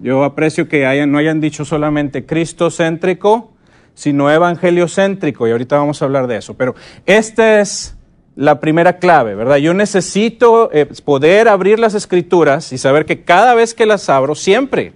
Yo 0.00 0.24
aprecio 0.24 0.68
que 0.68 1.06
no 1.06 1.18
hayan 1.18 1.40
dicho 1.40 1.64
solamente 1.64 2.26
Cristo-céntrico, 2.26 3.52
sino 3.94 4.30
evangelio-céntrico, 4.30 5.48
y 5.48 5.50
ahorita 5.50 5.76
vamos 5.76 6.00
a 6.00 6.04
hablar 6.04 6.26
de 6.26 6.36
eso. 6.36 6.54
Pero 6.54 6.74
esta 7.04 7.60
es 7.60 7.96
la 8.36 8.60
primera 8.60 8.98
clave, 8.98 9.34
¿verdad? 9.34 9.56
Yo 9.56 9.74
necesito 9.74 10.70
eh, 10.72 10.86
poder 11.04 11.48
abrir 11.48 11.80
las 11.80 11.94
escrituras 11.94 12.72
y 12.72 12.78
saber 12.78 13.04
que 13.04 13.24
cada 13.24 13.54
vez 13.54 13.74
que 13.74 13.84
las 13.84 14.08
abro, 14.08 14.36
siempre, 14.36 14.92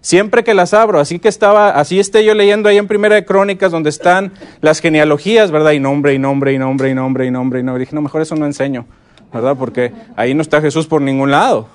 siempre 0.00 0.44
que 0.44 0.54
las 0.54 0.72
abro, 0.72 1.00
así 1.00 1.18
que 1.18 1.26
estaba, 1.26 1.70
así 1.70 1.98
esté 1.98 2.24
yo 2.24 2.34
leyendo 2.34 2.68
ahí 2.68 2.78
en 2.78 2.86
Primera 2.86 3.16
de 3.16 3.24
Crónicas 3.24 3.72
donde 3.72 3.90
están 3.90 4.32
las 4.60 4.78
genealogías, 4.78 5.50
¿verdad? 5.50 5.72
Y 5.72 5.80
nombre, 5.80 6.14
y 6.14 6.20
nombre, 6.20 6.52
y 6.52 6.58
nombre, 6.58 6.90
y 6.90 6.94
nombre, 6.94 7.26
y 7.26 7.30
nombre, 7.32 7.58
y 7.58 7.62
nombre. 7.64 7.82
Y 7.82 7.84
dije, 7.84 7.96
no, 7.96 8.02
mejor 8.02 8.22
eso 8.22 8.36
no 8.36 8.46
enseño, 8.46 8.86
¿verdad? 9.32 9.56
Porque 9.58 9.92
ahí 10.14 10.32
no 10.34 10.42
está 10.42 10.60
Jesús 10.60 10.86
por 10.86 11.02
ningún 11.02 11.32
lado. 11.32 11.66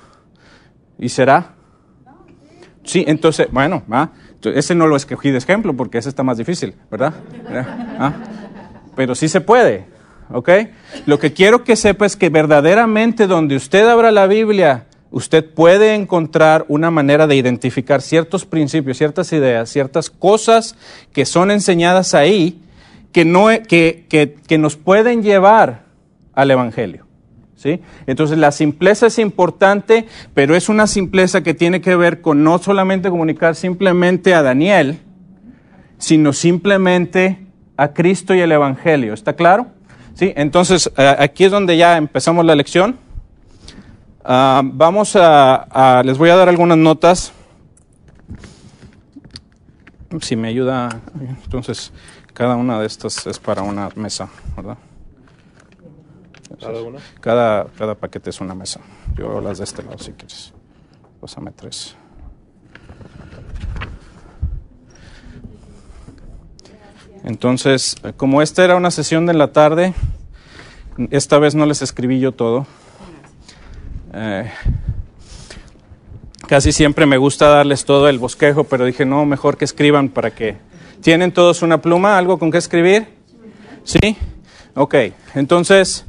¿Y 0.98 1.10
será? 1.10 1.53
Sí, 2.84 3.04
entonces, 3.06 3.48
bueno, 3.50 3.82
ese 4.42 4.74
no 4.74 4.86
lo 4.86 4.96
escogí 4.96 5.30
de 5.30 5.38
ejemplo 5.38 5.74
porque 5.74 5.98
ese 5.98 6.10
está 6.10 6.22
más 6.22 6.38
difícil, 6.38 6.74
¿verdad? 6.90 7.14
¿Ah? 7.98 8.12
Pero 8.94 9.14
sí 9.14 9.28
se 9.28 9.40
puede, 9.40 9.86
¿ok? 10.30 10.50
Lo 11.06 11.18
que 11.18 11.32
quiero 11.32 11.64
que 11.64 11.76
sepa 11.76 12.06
es 12.06 12.16
que 12.16 12.28
verdaderamente 12.28 13.26
donde 13.26 13.56
usted 13.56 13.88
abra 13.88 14.12
la 14.12 14.26
Biblia, 14.26 14.84
usted 15.10 15.44
puede 15.44 15.94
encontrar 15.94 16.66
una 16.68 16.90
manera 16.90 17.26
de 17.26 17.36
identificar 17.36 18.02
ciertos 18.02 18.44
principios, 18.44 18.98
ciertas 18.98 19.32
ideas, 19.32 19.70
ciertas 19.70 20.10
cosas 20.10 20.76
que 21.12 21.24
son 21.24 21.50
enseñadas 21.50 22.14
ahí 22.14 22.60
que, 23.12 23.24
no, 23.24 23.46
que, 23.66 24.06
que, 24.08 24.36
que 24.46 24.58
nos 24.58 24.76
pueden 24.76 25.22
llevar 25.22 25.84
al 26.34 26.50
Evangelio. 26.50 27.03
¿Sí? 27.64 27.80
Entonces 28.06 28.36
la 28.36 28.52
simpleza 28.52 29.06
es 29.06 29.18
importante, 29.18 30.06
pero 30.34 30.54
es 30.54 30.68
una 30.68 30.86
simpleza 30.86 31.42
que 31.42 31.54
tiene 31.54 31.80
que 31.80 31.96
ver 31.96 32.20
con 32.20 32.44
no 32.44 32.58
solamente 32.58 33.08
comunicar 33.08 33.54
simplemente 33.54 34.34
a 34.34 34.42
Daniel, 34.42 34.98
sino 35.96 36.34
simplemente 36.34 37.46
a 37.78 37.94
Cristo 37.94 38.34
y 38.34 38.40
el 38.40 38.52
Evangelio. 38.52 39.14
¿Está 39.14 39.32
claro? 39.32 39.68
¿Sí? 40.12 40.34
Entonces 40.36 40.92
aquí 40.98 41.44
es 41.44 41.50
donde 41.50 41.78
ya 41.78 41.96
empezamos 41.96 42.44
la 42.44 42.54
lección. 42.54 42.98
Uh, 44.26 44.60
vamos 44.62 45.16
a, 45.16 45.54
a, 45.54 46.02
les 46.02 46.18
voy 46.18 46.28
a 46.28 46.36
dar 46.36 46.50
algunas 46.50 46.76
notas. 46.76 47.32
Si 50.20 50.36
me 50.36 50.48
ayuda, 50.48 51.00
entonces 51.18 51.94
cada 52.34 52.56
una 52.56 52.78
de 52.78 52.86
estas 52.86 53.26
es 53.26 53.38
para 53.38 53.62
una 53.62 53.88
mesa, 53.96 54.28
¿verdad? 54.54 54.76
¿Cada 56.60 56.82
una? 56.82 56.98
Cada, 57.20 57.66
cada 57.76 57.94
paquete 57.94 58.30
es 58.30 58.40
una 58.40 58.54
mesa. 58.54 58.80
Yo 59.16 59.40
las 59.40 59.58
de 59.58 59.64
este 59.64 59.82
lado 59.82 59.98
si 59.98 60.12
quieres. 60.12 60.52
Pásame 61.20 61.50
tres. 61.52 61.96
Entonces, 67.24 67.96
como 68.18 68.42
esta 68.42 68.64
era 68.64 68.76
una 68.76 68.90
sesión 68.90 69.24
de 69.24 69.32
la 69.32 69.52
tarde, 69.52 69.94
esta 71.10 71.38
vez 71.38 71.54
no 71.54 71.64
les 71.64 71.80
escribí 71.80 72.20
yo 72.20 72.32
todo. 72.32 72.66
Eh, 74.12 74.50
casi 76.46 76.70
siempre 76.70 77.06
me 77.06 77.16
gusta 77.16 77.48
darles 77.48 77.86
todo 77.86 78.08
el 78.08 78.18
bosquejo, 78.18 78.64
pero 78.64 78.84
dije, 78.84 79.06
no, 79.06 79.24
mejor 79.24 79.56
que 79.56 79.64
escriban 79.64 80.10
para 80.10 80.34
que... 80.34 80.56
¿Tienen 81.00 81.32
todos 81.32 81.62
una 81.62 81.80
pluma, 81.80 82.18
algo 82.18 82.38
con 82.38 82.50
que 82.50 82.58
escribir? 82.58 83.08
¿Sí? 83.84 84.16
Ok, 84.74 84.94
entonces... 85.34 86.04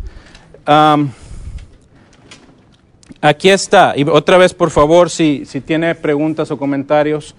Aquí 3.21 3.49
está. 3.49 3.93
Y 3.95 4.03
otra 4.03 4.37
vez, 4.37 4.53
por 4.53 4.69
favor, 4.69 5.09
si, 5.09 5.45
si 5.45 5.61
tiene 5.61 5.95
preguntas 5.95 6.51
o 6.51 6.57
comentarios, 6.57 7.35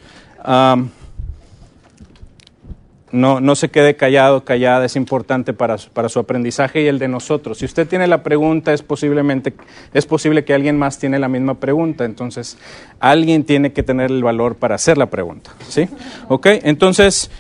no, 3.13 3.41
no, 3.41 3.55
se 3.55 3.71
quede 3.71 3.97
callado, 3.97 4.45
callada, 4.45 4.85
es 4.85 4.97
importante 4.97 5.53
para, 5.53 5.77
para, 5.93 6.09
su 6.09 6.19
aprendizaje 6.19 6.83
y 6.83 6.87
el 6.87 6.99
de 6.99 7.09
nosotros. 7.09 7.59
Si 7.59 7.65
usted 7.65 7.87
tiene 7.87 8.07
la 8.07 8.23
pregunta, 8.23 8.73
es, 8.73 8.83
posiblemente, 8.83 9.55
es 9.95 10.07
posible 10.07 10.45
que 10.45 10.55
alguien 10.55 10.77
más 10.77 10.99
tiene 10.99 11.19
la 11.19 11.29
misma 11.29 11.55
pregunta, 11.55 12.05
entonces 12.05 12.59
alguien 13.01 13.45
tiene 13.45 13.73
que 13.73 13.83
tener 13.83 14.11
el 14.11 14.23
valor 14.23 14.57
para 14.57 14.75
hacer 14.75 14.99
la 14.99 15.07
pregunta. 15.07 15.53
¿Sí? 15.69 15.89
Ok, 16.29 16.47
entonces, 16.65 17.31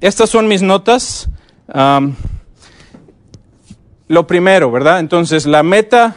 estas 0.00 0.28
son 0.28 0.48
mis 0.48 0.62
notas. 0.62 1.28
Lo 4.08 4.26
primero, 4.26 4.70
¿verdad? 4.70 5.00
Entonces, 5.00 5.46
la 5.46 5.62
meta 5.62 6.16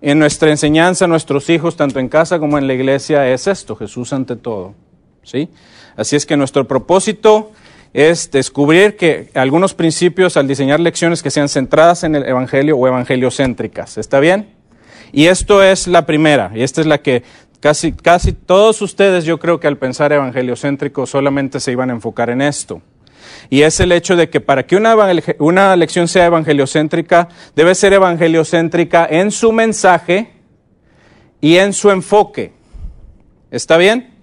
en 0.00 0.18
nuestra 0.18 0.50
enseñanza 0.50 1.04
a 1.04 1.08
nuestros 1.08 1.48
hijos, 1.50 1.76
tanto 1.76 1.98
en 2.00 2.08
casa 2.08 2.38
como 2.38 2.58
en 2.58 2.66
la 2.66 2.74
iglesia, 2.74 3.28
es 3.28 3.46
esto, 3.46 3.76
Jesús 3.76 4.12
ante 4.12 4.36
todo. 4.36 4.74
¿Sí? 5.22 5.48
Así 5.96 6.16
es 6.16 6.24
que 6.24 6.36
nuestro 6.36 6.66
propósito 6.66 7.52
es 7.92 8.30
descubrir 8.30 8.96
que 8.96 9.30
algunos 9.34 9.74
principios 9.74 10.36
al 10.36 10.46
diseñar 10.46 10.80
lecciones 10.80 11.22
que 11.22 11.30
sean 11.30 11.48
centradas 11.48 12.04
en 12.04 12.14
el 12.14 12.24
Evangelio 12.24 12.76
o 12.76 12.86
evangeliocéntricas. 12.86 13.98
¿Está 13.98 14.20
bien? 14.20 14.54
Y 15.12 15.26
esto 15.26 15.62
es 15.62 15.86
la 15.86 16.06
primera, 16.06 16.50
y 16.54 16.62
esta 16.62 16.80
es 16.82 16.86
la 16.86 16.98
que 16.98 17.22
casi, 17.60 17.92
casi 17.92 18.32
todos 18.32 18.82
ustedes 18.82 19.24
yo 19.24 19.38
creo 19.38 19.58
que 19.58 19.66
al 19.66 19.78
pensar 19.78 20.12
evangeliocéntrico 20.12 21.06
solamente 21.06 21.60
se 21.60 21.72
iban 21.72 21.90
a 21.90 21.94
enfocar 21.94 22.30
en 22.30 22.42
esto. 22.42 22.82
Y 23.50 23.62
es 23.62 23.80
el 23.80 23.92
hecho 23.92 24.16
de 24.16 24.28
que 24.28 24.40
para 24.40 24.66
que 24.66 24.76
una, 24.76 24.96
una 25.38 25.76
lección 25.76 26.08
sea 26.08 26.26
evangeliocéntrica, 26.26 27.28
debe 27.54 27.74
ser 27.74 27.92
evangeliocéntrica 27.92 29.06
en 29.10 29.30
su 29.30 29.52
mensaje 29.52 30.30
y 31.40 31.56
en 31.56 31.72
su 31.72 31.90
enfoque. 31.90 32.52
¿Está 33.50 33.76
bien? 33.76 34.14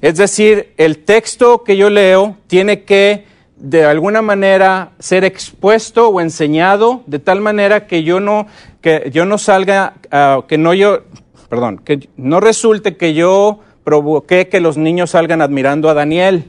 Es 0.00 0.16
decir, 0.16 0.74
el 0.76 0.98
texto 1.04 1.64
que 1.64 1.76
yo 1.76 1.88
leo 1.88 2.36
tiene 2.46 2.82
que 2.82 3.24
de 3.56 3.84
alguna 3.84 4.20
manera 4.20 4.90
ser 4.98 5.24
expuesto 5.24 6.08
o 6.08 6.20
enseñado 6.20 7.02
de 7.06 7.18
tal 7.18 7.40
manera 7.40 7.86
que 7.86 8.02
yo 8.02 8.20
no, 8.20 8.46
que 8.82 9.10
yo 9.12 9.24
no 9.24 9.38
salga, 9.38 9.94
uh, 10.12 10.42
que 10.42 10.58
no 10.58 10.74
yo, 10.74 11.04
perdón, 11.48 11.78
que 11.78 12.08
no 12.16 12.40
resulte 12.40 12.96
que 12.96 13.14
yo 13.14 13.60
provoqué 13.84 14.48
que 14.48 14.60
los 14.60 14.76
niños 14.76 15.10
salgan 15.10 15.40
admirando 15.40 15.88
a 15.88 15.94
Daniel, 15.94 16.44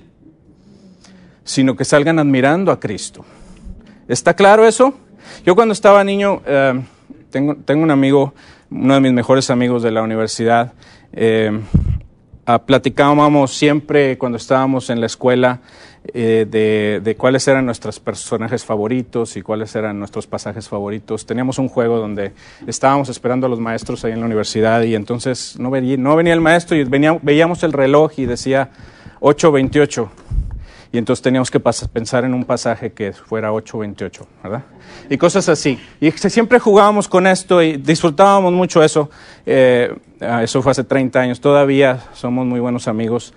sino 1.46 1.78
que 1.78 1.86
salgan 1.86 2.20
admirando 2.20 2.74
a 2.74 2.80
Cristo. 2.82 3.24
¿Está 4.10 4.34
claro 4.34 4.68
eso? 4.68 4.94
Yo 5.46 5.56
cuando 5.56 5.72
estaba 5.72 6.04
niño, 6.04 6.42
uh, 6.46 6.82
tengo, 7.30 7.56
tengo, 7.56 7.84
un 7.84 7.92
amigo, 7.92 8.34
uno 8.70 8.96
de 8.96 9.00
mis 9.00 9.14
mejores 9.14 9.50
amigos 9.50 9.82
de 9.82 9.92
la 9.92 10.02
universidad, 10.02 10.74
eh, 11.14 11.58
Uh, 12.48 12.64
platicábamos 12.64 13.58
siempre 13.58 14.20
cuando 14.20 14.38
estábamos 14.38 14.92
en 14.92 15.00
la 15.00 15.08
escuela 15.08 15.62
eh, 16.14 16.46
de, 17.04 17.16
cuáles 17.16 17.48
eran 17.48 17.66
nuestros 17.66 18.00
personajes 18.00 18.64
favoritos 18.64 19.36
y 19.36 19.42
cuáles 19.42 19.76
eran 19.76 19.98
nuestros 19.98 20.28
pasajes 20.28 20.70
favoritos. 20.70 21.26
Teníamos 21.26 21.58
un 21.58 21.70
juego 21.70 21.98
donde 21.98 22.34
estábamos 22.68 23.10
esperando 23.10 23.48
a 23.48 23.50
los 23.50 23.60
maestros 23.60 24.06
ahí 24.06 24.12
en 24.12 24.20
la 24.20 24.28
universidad 24.28 24.84
y 24.84 24.94
entonces 24.94 25.58
no 25.58 25.72
venía, 25.72 25.98
no 25.98 26.16
venía 26.16 26.34
el 26.34 26.42
maestro 26.42 26.78
y 26.78 26.84
veíamos 26.84 27.64
el 27.64 27.74
reloj 27.74 28.12
y 28.18 28.28
decía 28.28 28.70
8.28 29.22 30.08
y 30.96 30.98
entonces 30.98 31.22
teníamos 31.22 31.52
que 31.52 31.60
pensar 31.60 32.24
en 32.24 32.34
un 32.34 32.46
pasaje 32.46 32.94
que 32.94 33.12
fuera 33.12 33.52
8.28, 33.52 34.26
¿verdad? 34.42 34.64
Y 35.10 35.18
cosas 35.18 35.50
así. 35.50 35.78
Y 36.00 36.10
siempre 36.12 36.58
jugábamos 36.58 37.10
con 37.10 37.28
esto 37.28 37.62
y 37.62 37.76
disfrutábamos 37.76 38.54
mucho 38.54 38.82
eso. 38.82 39.10
Eh, 39.46 39.94
eso 40.42 40.62
fue 40.62 40.72
hace 40.72 40.86
30 40.86 41.20
años, 41.20 41.42
todavía 41.42 42.00
somos 42.14 42.46
muy 42.46 42.62
buenos 42.62 42.88
amigos. 42.88 43.34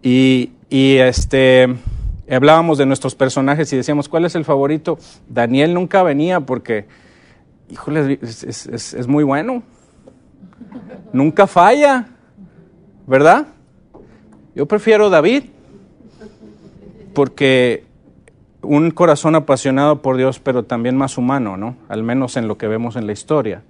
Y, 0.00 0.52
y 0.70 0.98
este, 0.98 1.74
hablábamos 2.30 2.78
de 2.78 2.86
nuestros 2.86 3.16
personajes 3.16 3.72
y 3.72 3.76
decíamos, 3.76 4.08
¿cuál 4.08 4.24
es 4.24 4.36
el 4.36 4.44
favorito? 4.44 4.96
Daniel 5.28 5.74
nunca 5.74 6.04
venía 6.04 6.38
porque, 6.38 6.86
híjole, 7.68 8.20
es 8.22 9.06
muy 9.08 9.24
bueno. 9.24 9.64
Nunca 11.12 11.48
falla, 11.48 12.06
¿verdad? 13.08 13.48
Yo 14.54 14.66
prefiero 14.66 15.10
David 15.10 15.46
porque 17.12 17.84
un 18.62 18.90
corazón 18.90 19.34
apasionado 19.34 20.02
por 20.02 20.16
Dios, 20.16 20.38
pero 20.38 20.64
también 20.64 20.96
más 20.96 21.18
humano, 21.18 21.56
¿no? 21.56 21.76
Al 21.88 22.02
menos 22.02 22.36
en 22.36 22.48
lo 22.48 22.58
que 22.58 22.68
vemos 22.68 22.96
en 22.96 23.06
la 23.06 23.12
historia. 23.12 23.62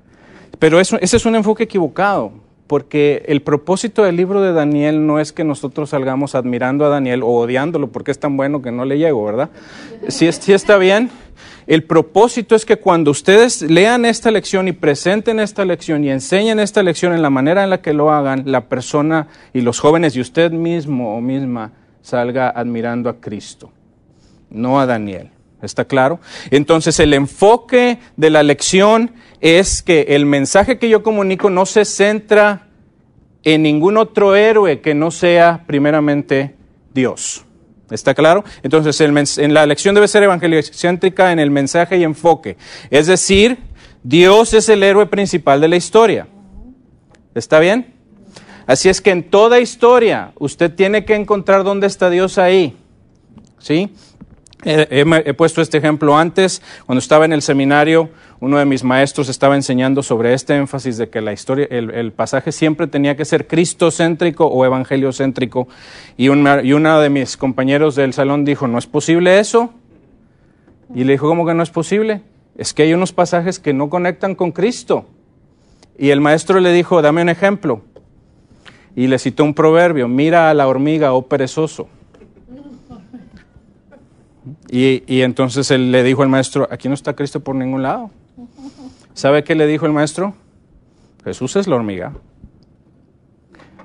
Pero 0.58 0.80
eso, 0.80 0.98
ese 1.00 1.16
es 1.16 1.26
un 1.26 1.34
enfoque 1.34 1.64
equivocado, 1.64 2.32
porque 2.66 3.22
el 3.26 3.42
propósito 3.42 4.04
del 4.04 4.16
libro 4.16 4.40
de 4.40 4.52
Daniel 4.52 5.06
no 5.06 5.18
es 5.18 5.32
que 5.32 5.44
nosotros 5.44 5.90
salgamos 5.90 6.34
admirando 6.34 6.84
a 6.84 6.88
Daniel 6.88 7.22
o 7.22 7.28
odiándolo 7.28 7.88
porque 7.88 8.10
es 8.10 8.18
tan 8.18 8.36
bueno 8.36 8.62
que 8.62 8.70
no 8.70 8.84
le 8.84 8.98
llego, 8.98 9.24
¿verdad? 9.24 9.50
Si 10.08 10.30
sí 10.32 10.52
está 10.52 10.76
bien. 10.78 11.10
El 11.66 11.84
propósito 11.84 12.56
es 12.56 12.66
que 12.66 12.76
cuando 12.76 13.12
ustedes 13.12 13.62
lean 13.62 14.04
esta 14.04 14.30
lección 14.30 14.66
y 14.66 14.72
presenten 14.72 15.38
esta 15.38 15.64
lección 15.64 16.02
y 16.02 16.10
enseñen 16.10 16.58
esta 16.58 16.82
lección 16.82 17.12
en 17.12 17.22
la 17.22 17.30
manera 17.30 17.62
en 17.62 17.70
la 17.70 17.80
que 17.80 17.92
lo 17.92 18.10
hagan, 18.10 18.42
la 18.46 18.62
persona 18.62 19.28
y 19.54 19.60
los 19.60 19.78
jóvenes 19.78 20.16
y 20.16 20.20
usted 20.20 20.50
mismo 20.50 21.16
o 21.16 21.20
misma 21.20 21.70
salga 22.02 22.50
admirando 22.50 23.08
a 23.08 23.20
Cristo, 23.20 23.72
no 24.50 24.80
a 24.80 24.86
Daniel. 24.86 25.30
¿Está 25.62 25.84
claro? 25.84 26.18
Entonces 26.50 26.98
el 26.98 27.14
enfoque 27.14 27.98
de 28.16 28.30
la 28.30 28.42
lección 28.42 29.12
es 29.40 29.82
que 29.82 30.02
el 30.08 30.26
mensaje 30.26 30.76
que 30.78 30.88
yo 30.88 31.04
comunico 31.04 31.50
no 31.50 31.66
se 31.66 31.84
centra 31.84 32.66
en 33.44 33.62
ningún 33.62 33.96
otro 33.96 34.34
héroe 34.34 34.80
que 34.80 34.94
no 34.94 35.10
sea 35.10 35.64
primeramente 35.66 36.56
Dios. 36.92 37.44
¿Está 37.90 38.14
claro? 38.14 38.44
Entonces, 38.62 38.98
en 39.38 39.54
la 39.54 39.66
lección 39.66 39.94
debe 39.94 40.08
ser 40.08 40.22
evangelicéntrica 40.22 41.30
en 41.30 41.38
el 41.38 41.50
mensaje 41.50 41.98
y 41.98 42.04
enfoque. 42.04 42.56
Es 42.90 43.06
decir, 43.06 43.58
Dios 44.02 44.54
es 44.54 44.68
el 44.70 44.82
héroe 44.82 45.06
principal 45.06 45.60
de 45.60 45.68
la 45.68 45.76
historia. 45.76 46.26
¿Está 47.34 47.60
bien? 47.60 47.91
Así 48.72 48.88
es 48.88 49.02
que 49.02 49.10
en 49.10 49.22
toda 49.22 49.60
historia 49.60 50.32
usted 50.38 50.74
tiene 50.74 51.04
que 51.04 51.14
encontrar 51.14 51.62
dónde 51.62 51.86
está 51.86 52.08
Dios 52.08 52.38
ahí. 52.38 52.74
¿Sí? 53.58 53.92
He, 54.64 55.34
puesto 55.34 55.60
este 55.60 55.76
ejemplo 55.76 56.16
antes, 56.16 56.62
cuando 56.86 57.00
estaba 57.00 57.26
en 57.26 57.34
el 57.34 57.42
seminario, 57.42 58.08
uno 58.40 58.56
de 58.56 58.64
mis 58.64 58.82
maestros 58.82 59.28
estaba 59.28 59.56
enseñando 59.56 60.02
sobre 60.02 60.32
este 60.32 60.56
énfasis 60.56 60.96
de 60.96 61.10
que 61.10 61.20
la 61.20 61.34
historia, 61.34 61.66
el, 61.68 62.12
pasaje 62.12 62.50
siempre 62.50 62.86
tenía 62.86 63.14
que 63.14 63.26
ser 63.26 63.46
cristocéntrico 63.46 64.46
o 64.46 64.64
evangeliocéntrico. 64.64 65.68
Y, 66.16 66.28
y 66.28 66.72
uno 66.72 67.00
de 67.00 67.10
mis 67.10 67.36
compañeros 67.36 67.94
del 67.94 68.14
salón 68.14 68.46
dijo, 68.46 68.68
¿no 68.68 68.78
es 68.78 68.86
posible 68.86 69.38
eso? 69.38 69.74
Y 70.94 71.04
le 71.04 71.12
dijo, 71.12 71.28
¿cómo 71.28 71.44
que 71.44 71.52
no 71.52 71.62
es 71.62 71.70
posible? 71.70 72.22
Es 72.56 72.72
que 72.72 72.84
hay 72.84 72.94
unos 72.94 73.12
pasajes 73.12 73.58
que 73.58 73.74
no 73.74 73.90
conectan 73.90 74.34
con 74.34 74.50
Cristo. 74.50 75.04
Y 75.98 76.08
el 76.08 76.22
maestro 76.22 76.58
le 76.58 76.72
dijo, 76.72 77.02
dame 77.02 77.20
un 77.20 77.28
ejemplo. 77.28 77.82
Y 78.94 79.06
le 79.06 79.18
citó 79.18 79.44
un 79.44 79.54
proverbio, 79.54 80.08
mira 80.08 80.50
a 80.50 80.54
la 80.54 80.68
hormiga, 80.68 81.12
oh 81.12 81.22
perezoso. 81.22 81.88
Y, 84.70 85.20
entonces 85.20 85.70
él 85.70 85.92
le 85.92 86.02
dijo 86.02 86.22
al 86.22 86.28
maestro, 86.28 86.66
aquí 86.70 86.88
no 86.88 86.94
está 86.94 87.14
Cristo 87.14 87.40
por 87.40 87.54
ningún 87.54 87.82
lado. 87.82 88.10
¿Sabe 89.14 89.44
qué 89.44 89.54
le 89.54 89.66
dijo 89.66 89.86
el 89.86 89.92
maestro? 89.92 90.34
Jesús 91.24 91.56
es 91.56 91.66
la 91.66 91.76
hormiga. 91.76 92.14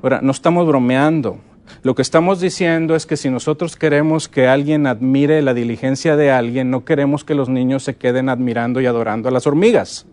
Ahora, 0.01 0.21
no 0.21 0.31
estamos 0.31 0.65
bromeando. 0.65 1.39
Lo 1.83 1.93
que 1.95 2.01
estamos 2.01 2.39
diciendo 2.39 2.95
es 2.95 3.05
que 3.05 3.17
si 3.17 3.29
nosotros 3.29 3.75
queremos 3.75 4.29
que 4.29 4.47
alguien 4.47 4.87
admire 4.87 5.41
la 5.41 5.53
diligencia 5.53 6.15
de 6.15 6.31
alguien, 6.31 6.71
no 6.71 6.85
queremos 6.85 7.23
que 7.23 7.35
los 7.35 7.49
niños 7.49 7.83
se 7.83 7.97
queden 7.97 8.29
admirando 8.29 8.79
y 8.79 8.85
adorando 8.85 9.29
a 9.29 9.31
las 9.31 9.45
hormigas. 9.45 10.05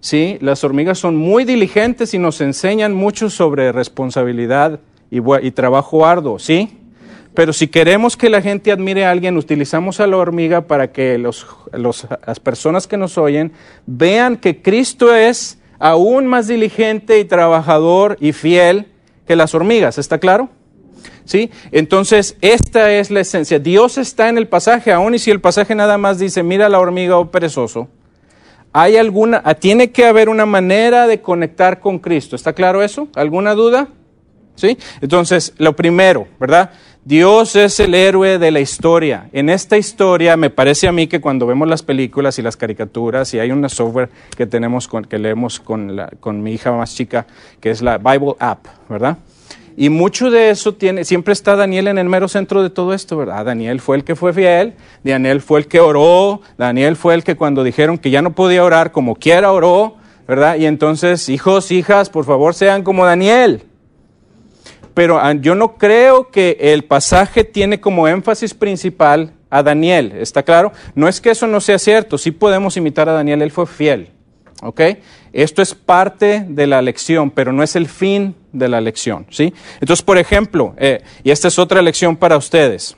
Sí, 0.00 0.38
las 0.40 0.64
hormigas 0.64 0.98
son 0.98 1.16
muy 1.16 1.44
diligentes 1.44 2.14
y 2.14 2.18
nos 2.18 2.40
enseñan 2.40 2.94
mucho 2.94 3.28
sobre 3.28 3.70
responsabilidad 3.70 4.80
y, 5.10 5.50
trabajo 5.50 6.06
arduo, 6.06 6.38
¿sí? 6.38 6.78
Pero 7.34 7.52
si 7.52 7.68
queremos 7.68 8.16
que 8.16 8.30
la 8.30 8.40
gente 8.40 8.72
admire 8.72 9.04
a 9.04 9.10
alguien, 9.10 9.36
utilizamos 9.36 10.00
a 10.00 10.06
la 10.06 10.16
hormiga 10.16 10.62
para 10.62 10.90
que 10.90 11.18
las 11.18 12.40
personas 12.40 12.86
que 12.86 12.96
nos 12.96 13.18
oyen 13.18 13.52
vean 13.86 14.36
que 14.36 14.62
Cristo 14.62 15.14
es 15.14 15.58
aún 15.78 16.26
más 16.26 16.48
diligente 16.48 17.18
y 17.18 17.24
trabajador 17.24 18.16
y 18.20 18.32
fiel 18.32 18.86
que 19.26 19.36
las 19.36 19.54
hormigas. 19.54 19.98
¿Está 19.98 20.18
claro? 20.18 20.48
¿Sí? 21.24 21.50
Entonces, 21.72 22.36
esta 22.40 22.92
es 22.92 23.10
la 23.10 23.20
esencia. 23.20 23.58
Dios 23.58 23.98
está 23.98 24.28
en 24.30 24.38
el 24.38 24.48
pasaje, 24.48 24.92
aún 24.92 25.14
y 25.14 25.18
si 25.18 25.30
el 25.30 25.40
pasaje 25.40 25.74
nada 25.74 25.98
más 25.98 26.18
dice, 26.18 26.42
mira 26.42 26.68
la 26.68 26.80
hormiga 26.80 27.16
o 27.16 27.20
oh 27.20 27.30
perezoso, 27.30 27.88
hay 28.72 28.96
alguna, 28.96 29.42
tiene 29.54 29.90
que 29.90 30.06
haber 30.06 30.28
una 30.28 30.46
manera 30.46 31.06
de 31.06 31.20
conectar 31.20 31.80
con 31.80 31.98
Cristo. 31.98 32.36
¿Está 32.36 32.52
claro 32.52 32.82
eso? 32.82 33.08
¿Alguna 33.14 33.54
duda? 33.54 33.88
¿Sí? 34.54 34.76
Entonces, 35.00 35.54
lo 35.58 35.74
primero, 35.74 36.28
¿verdad? 36.38 36.70
Dios 37.02 37.56
es 37.56 37.80
el 37.80 37.94
héroe 37.94 38.38
de 38.38 38.50
la 38.50 38.60
historia. 38.60 39.30
En 39.32 39.48
esta 39.48 39.78
historia 39.78 40.36
me 40.36 40.50
parece 40.50 40.86
a 40.86 40.92
mí 40.92 41.06
que 41.06 41.20
cuando 41.20 41.46
vemos 41.46 41.66
las 41.66 41.82
películas 41.82 42.38
y 42.38 42.42
las 42.42 42.58
caricaturas 42.58 43.32
y 43.32 43.38
hay 43.38 43.50
una 43.50 43.70
software 43.70 44.10
que 44.36 44.46
tenemos 44.46 44.88
que 45.08 45.18
leemos 45.18 45.60
con, 45.60 45.98
con 46.20 46.42
mi 46.42 46.52
hija 46.52 46.72
más 46.72 46.94
chica 46.94 47.26
que 47.58 47.70
es 47.70 47.80
la 47.80 47.96
Bible 47.96 48.34
App, 48.38 48.66
¿verdad? 48.88 49.16
Y 49.76 49.88
mucho 49.88 50.30
de 50.30 50.50
eso 50.50 50.74
tiene, 50.74 51.04
siempre 51.04 51.32
está 51.32 51.56
Daniel 51.56 51.88
en 51.88 51.98
el 51.98 52.08
mero 52.08 52.28
centro 52.28 52.62
de 52.62 52.70
todo 52.70 52.92
esto, 52.92 53.16
¿verdad? 53.16 53.44
Daniel 53.44 53.80
fue 53.80 53.96
el 53.96 54.04
que 54.04 54.16
fue 54.16 54.32
fiel, 54.32 54.74
Daniel 55.02 55.40
fue 55.40 55.60
el 55.60 55.68
que 55.68 55.80
oró, 55.80 56.42
Daniel 56.58 56.96
fue 56.96 57.14
el 57.14 57.24
que 57.24 57.36
cuando 57.36 57.64
dijeron 57.64 57.98
que 57.98 58.10
ya 58.10 58.22
no 58.22 58.32
podía 58.32 58.64
orar, 58.64 58.92
como 58.92 59.14
quiera 59.14 59.52
oró, 59.52 59.96
¿verdad? 60.28 60.56
Y 60.56 60.66
entonces, 60.66 61.28
hijos, 61.28 61.70
hijas, 61.70 62.10
por 62.10 62.24
favor 62.24 62.54
sean 62.54 62.82
como 62.82 63.06
Daniel 63.06 63.64
pero 64.94 65.18
ah, 65.18 65.32
yo 65.32 65.54
no 65.54 65.76
creo 65.76 66.30
que 66.30 66.56
el 66.60 66.84
pasaje 66.84 67.44
tiene 67.44 67.80
como 67.80 68.08
énfasis 68.08 68.54
principal 68.54 69.32
a 69.48 69.62
Daniel, 69.62 70.12
¿está 70.16 70.42
claro? 70.42 70.72
No 70.94 71.08
es 71.08 71.20
que 71.20 71.30
eso 71.30 71.46
no 71.46 71.60
sea 71.60 71.78
cierto, 71.78 72.18
sí 72.18 72.30
podemos 72.30 72.76
imitar 72.76 73.08
a 73.08 73.12
Daniel, 73.12 73.42
él 73.42 73.50
fue 73.50 73.66
fiel, 73.66 74.10
¿ok? 74.62 74.80
Esto 75.32 75.62
es 75.62 75.74
parte 75.74 76.44
de 76.48 76.66
la 76.66 76.82
lección, 76.82 77.30
pero 77.30 77.52
no 77.52 77.62
es 77.62 77.76
el 77.76 77.88
fin 77.88 78.34
de 78.52 78.68
la 78.68 78.80
lección, 78.80 79.26
¿sí? 79.30 79.52
Entonces, 79.80 80.02
por 80.02 80.18
ejemplo, 80.18 80.74
eh, 80.76 81.02
y 81.22 81.30
esta 81.30 81.48
es 81.48 81.58
otra 81.58 81.82
lección 81.82 82.16
para 82.16 82.36
ustedes. 82.36 82.96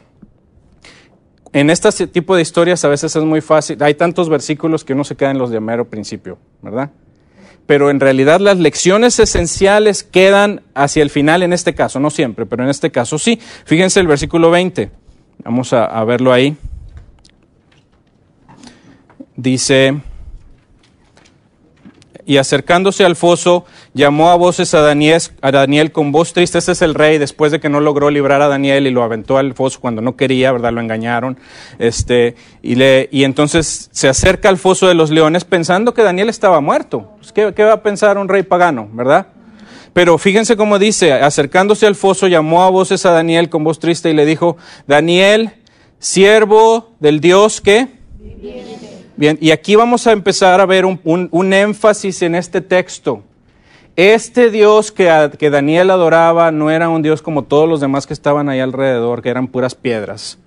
En 1.52 1.68
este 1.68 2.06
tipo 2.06 2.34
de 2.34 2.42
historias 2.42 2.84
a 2.84 2.88
veces 2.88 3.14
es 3.14 3.24
muy 3.24 3.40
fácil, 3.42 3.82
hay 3.82 3.94
tantos 3.94 4.28
versículos 4.28 4.84
que 4.84 4.94
uno 4.94 5.04
se 5.04 5.16
queda 5.16 5.30
en 5.30 5.38
los 5.38 5.50
de 5.50 5.60
mero 5.60 5.88
principio, 5.88 6.38
¿verdad? 6.62 6.90
pero 7.66 7.90
en 7.90 8.00
realidad 8.00 8.40
las 8.40 8.58
lecciones 8.58 9.18
esenciales 9.18 10.02
quedan 10.02 10.62
hacia 10.74 11.02
el 11.02 11.10
final 11.10 11.42
en 11.42 11.52
este 11.52 11.74
caso, 11.74 12.00
no 12.00 12.10
siempre, 12.10 12.46
pero 12.46 12.64
en 12.64 12.70
este 12.70 12.90
caso 12.90 13.18
sí. 13.18 13.38
Fíjense 13.64 14.00
el 14.00 14.06
versículo 14.06 14.50
20, 14.50 14.90
vamos 15.44 15.72
a, 15.72 15.84
a 15.84 16.04
verlo 16.04 16.32
ahí. 16.32 16.56
Dice, 19.36 20.00
y 22.24 22.36
acercándose 22.36 23.04
al 23.04 23.16
foso, 23.16 23.64
llamó 23.94 24.30
a 24.30 24.36
voces 24.36 24.74
a 24.74 24.80
Daniel, 24.80 25.20
a 25.40 25.50
Daniel 25.50 25.92
con 25.92 26.12
voz 26.12 26.32
triste. 26.32 26.58
Este 26.58 26.72
es 26.72 26.82
el 26.82 26.94
rey, 26.94 27.18
después 27.18 27.52
de 27.52 27.60
que 27.60 27.68
no 27.68 27.80
logró 27.80 28.10
librar 28.10 28.42
a 28.42 28.48
Daniel 28.48 28.86
y 28.86 28.90
lo 28.90 29.02
aventó 29.02 29.38
al 29.38 29.54
foso 29.54 29.80
cuando 29.80 30.02
no 30.02 30.16
quería, 30.16 30.52
¿verdad? 30.52 30.72
Lo 30.72 30.80
engañaron. 30.80 31.38
Este, 31.78 32.36
y, 32.62 32.76
le, 32.76 33.08
y 33.10 33.24
entonces 33.24 33.88
se 33.92 34.08
acerca 34.08 34.48
al 34.48 34.58
foso 34.58 34.86
de 34.88 34.94
los 34.94 35.10
leones 35.10 35.44
pensando 35.44 35.94
que 35.94 36.02
Daniel 36.02 36.28
estaba 36.28 36.60
muerto. 36.60 37.12
Pues, 37.18 37.32
¿qué, 37.32 37.52
¿Qué 37.54 37.64
va 37.64 37.74
a 37.74 37.82
pensar 37.82 38.18
un 38.18 38.28
rey 38.28 38.42
pagano, 38.42 38.88
verdad? 38.92 39.26
Pero 39.92 40.16
fíjense 40.16 40.56
cómo 40.56 40.78
dice, 40.78 41.12
acercándose 41.12 41.86
al 41.86 41.96
foso, 41.96 42.26
llamó 42.26 42.62
a 42.62 42.70
voces 42.70 43.04
a 43.04 43.10
Daniel 43.10 43.50
con 43.50 43.62
voz 43.62 43.78
triste 43.78 44.10
y 44.10 44.14
le 44.14 44.24
dijo, 44.24 44.56
Daniel, 44.86 45.50
siervo 45.98 46.94
del 46.98 47.20
Dios 47.20 47.60
que 47.60 47.88
Bien, 49.16 49.38
y 49.40 49.50
aquí 49.50 49.76
vamos 49.76 50.06
a 50.06 50.12
empezar 50.12 50.60
a 50.60 50.66
ver 50.66 50.84
un, 50.84 51.52
énfasis 51.52 52.22
en 52.22 52.34
este 52.34 52.60
texto. 52.60 53.22
Este 53.94 54.50
Dios 54.50 54.90
que, 54.90 55.30
que, 55.38 55.50
Daniel 55.50 55.90
adoraba 55.90 56.50
no 56.50 56.70
era 56.70 56.88
un 56.88 57.02
Dios 57.02 57.20
como 57.20 57.44
todos 57.44 57.68
los 57.68 57.80
demás 57.80 58.06
que 58.06 58.14
estaban 58.14 58.48
ahí 58.48 58.60
alrededor, 58.60 59.20
que 59.20 59.28
eran 59.28 59.48
puras 59.48 59.74
piedras. 59.74 60.38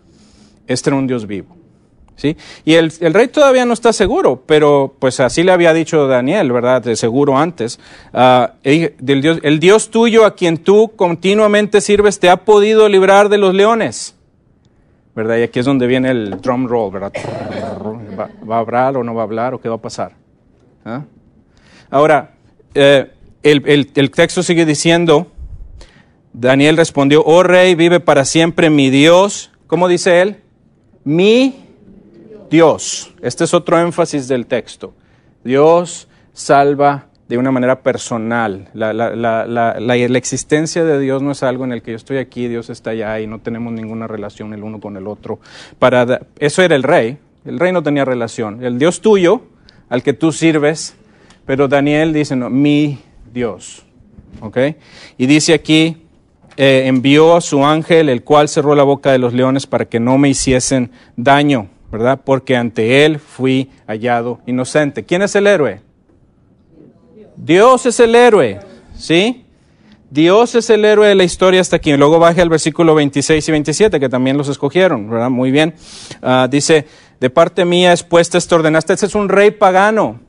Este 0.68 0.90
era 0.90 0.98
un 0.98 1.06
Dios 1.06 1.28
vivo. 1.28 1.56
¿sí? 2.16 2.36
Y 2.64 2.74
el, 2.74 2.92
rey 3.14 3.28
todavía 3.28 3.66
no 3.66 3.74
está 3.74 3.94
seguro, 3.94 4.44
pero 4.46 4.96
pues 4.98 5.20
así 5.20 5.44
le 5.44 5.52
había 5.52 5.74
dicho 5.74 6.08
Daniel, 6.08 6.52
¿verdad? 6.52 6.82
De 6.82 6.96
seguro 6.96 7.38
antes. 7.38 7.80
Uh, 8.14 8.48
Dios, 9.00 9.40
el 9.44 9.60
Dios 9.60 9.92
tuyo 9.92 10.26
a 10.26 10.36
quien 10.36 10.58
tú 10.58 10.94
continuamente 10.96 11.82
sirves 11.82 12.20
te 12.20 12.30
ha 12.30 12.38
podido 12.38 12.90
librar 12.90 13.30
de 13.30 13.38
los 13.38 13.54
leones. 13.54 14.16
¿verdad? 15.16 15.38
Y 15.38 15.44
aquí 15.44 15.60
es 15.60 15.66
donde 15.66 15.88
viene 15.88 16.12
el 16.12 16.42
drum 16.42 16.68
roll, 16.68 16.92
¿verdad? 16.92 17.14
¿Va, 18.18 18.56
a 18.56 18.60
hablar 18.60 18.98
o 18.98 19.04
no 19.04 19.14
va 19.14 19.22
a 19.22 19.26
hablar 19.26 19.54
o 19.54 19.62
qué 19.62 19.70
va 19.70 19.76
a 19.76 19.82
pasar? 19.82 20.14
¿Ah? 20.84 21.04
Ahora, 21.90 22.32
eh, 22.74 23.12
el, 23.44 23.92
el, 23.96 24.12
texto 24.12 24.44
sigue 24.44 24.66
diciendo, 24.66 25.32
Daniel 26.34 26.78
respondió, 26.78 27.24
oh 27.26 27.44
rey, 27.44 27.76
vive 27.76 28.00
para 28.00 28.26
siempre 28.26 28.70
mi 28.70 28.90
Dios. 28.90 29.52
¿Cómo 29.68 29.88
dice 29.88 30.22
él? 30.22 30.42
Mi 31.04 31.66
Dios. 32.50 33.14
Este 33.22 33.44
es 33.44 33.54
otro 33.54 33.80
énfasis 33.80 34.28
del 34.28 34.46
texto. 34.46 34.94
Dios 35.44 36.08
salva 36.34 37.08
de 37.28 37.38
una 37.38 37.52
manera 37.52 37.82
personal. 37.82 38.70
La, 38.74 38.94
la, 38.94 39.16
la, 39.16 39.46
la, 39.80 39.96
existencia 40.18 40.84
de 40.84 41.00
Dios 41.00 41.22
no 41.22 41.32
es 41.32 41.44
algo 41.44 41.64
en 41.64 41.72
el 41.72 41.82
que 41.82 41.92
yo 41.92 41.98
estoy 41.98 42.18
aquí, 42.18 42.48
Dios 42.48 42.70
está 42.70 42.92
allá 42.92 43.20
y 43.20 43.28
no 43.28 43.40
tenemos 43.40 43.74
ninguna 43.74 44.08
relación 44.08 44.54
el 44.54 44.64
uno 44.64 44.80
con 44.80 44.96
el 44.98 45.08
otro. 45.08 45.40
Para, 45.80 46.22
eso 46.40 46.62
era 46.62 46.76
el 46.76 46.84
rey. 46.84 47.18
El 47.46 47.60
rey 47.60 47.72
no 47.72 47.84
tenía 47.84 48.06
relación. 48.06 48.64
El 48.64 48.80
Dios 48.80 49.02
tuyo, 49.02 49.44
al 49.90 50.04
que 50.04 50.14
tú 50.14 50.32
sirves, 50.32 50.96
pero 51.46 51.68
Daniel 51.68 52.12
dice, 52.12 52.36
no, 52.36 52.50
mi 52.50 53.00
Dios. 53.32 53.86
¿ok? 54.42 54.58
Y 55.18 55.26
dice 55.26 55.54
aquí, 55.54 55.98
eh, 56.58 56.84
envió 56.86 57.36
a 57.36 57.42
su 57.42 57.66
ángel, 57.66 58.10
el 58.10 58.24
cual 58.24 58.50
cerró 58.50 58.76
la 58.76 58.84
boca 58.84 59.12
de 59.12 59.18
los 59.18 59.34
leones 59.34 59.68
para 59.68 59.86
que 59.86 60.00
no 60.00 60.18
me 60.18 60.30
hiciesen 60.30 60.92
daño, 61.16 61.68
¿verdad? 61.92 62.22
Porque 62.24 62.56
ante 62.56 63.06
él 63.06 63.20
fui 63.20 63.70
hallado 63.88 64.40
inocente. 64.46 65.04
¿Quién 65.04 65.22
es 65.22 65.36
el 65.36 65.48
héroe? 65.48 65.82
Dios 67.36 67.86
es 67.86 68.00
el 68.00 68.16
héroe, 68.16 68.60
¿sí? 68.96 69.45
Dios 70.10 70.56
es 70.56 70.70
el 70.70 70.86
héroe 70.86 71.08
de 71.08 71.16
la 71.16 71.24
historia 71.24 71.62
hasta 71.62 71.78
aquí. 71.78 71.96
Luego 71.98 72.20
baje 72.20 72.42
al 72.42 72.50
versículo 72.50 72.96
26 72.96 73.48
y 73.48 73.52
27, 73.52 74.00
que 74.00 74.10
también 74.10 74.38
los 74.38 74.48
escogieron, 74.48 75.10
¿verdad? 75.10 75.30
Muy 75.30 75.52
bien. 75.52 75.76
Ah, 76.22 76.48
dice, 76.50 76.86
de 77.20 77.30
parte 77.30 77.66
mía 77.66 77.92
es 77.92 78.04
puesta 78.04 78.38
esta 78.38 78.56
ordenanza. 78.56 78.94
Este 78.94 79.08
es 79.08 79.16
un 79.16 79.30
rey 79.30 79.52
pagano. 79.52 80.20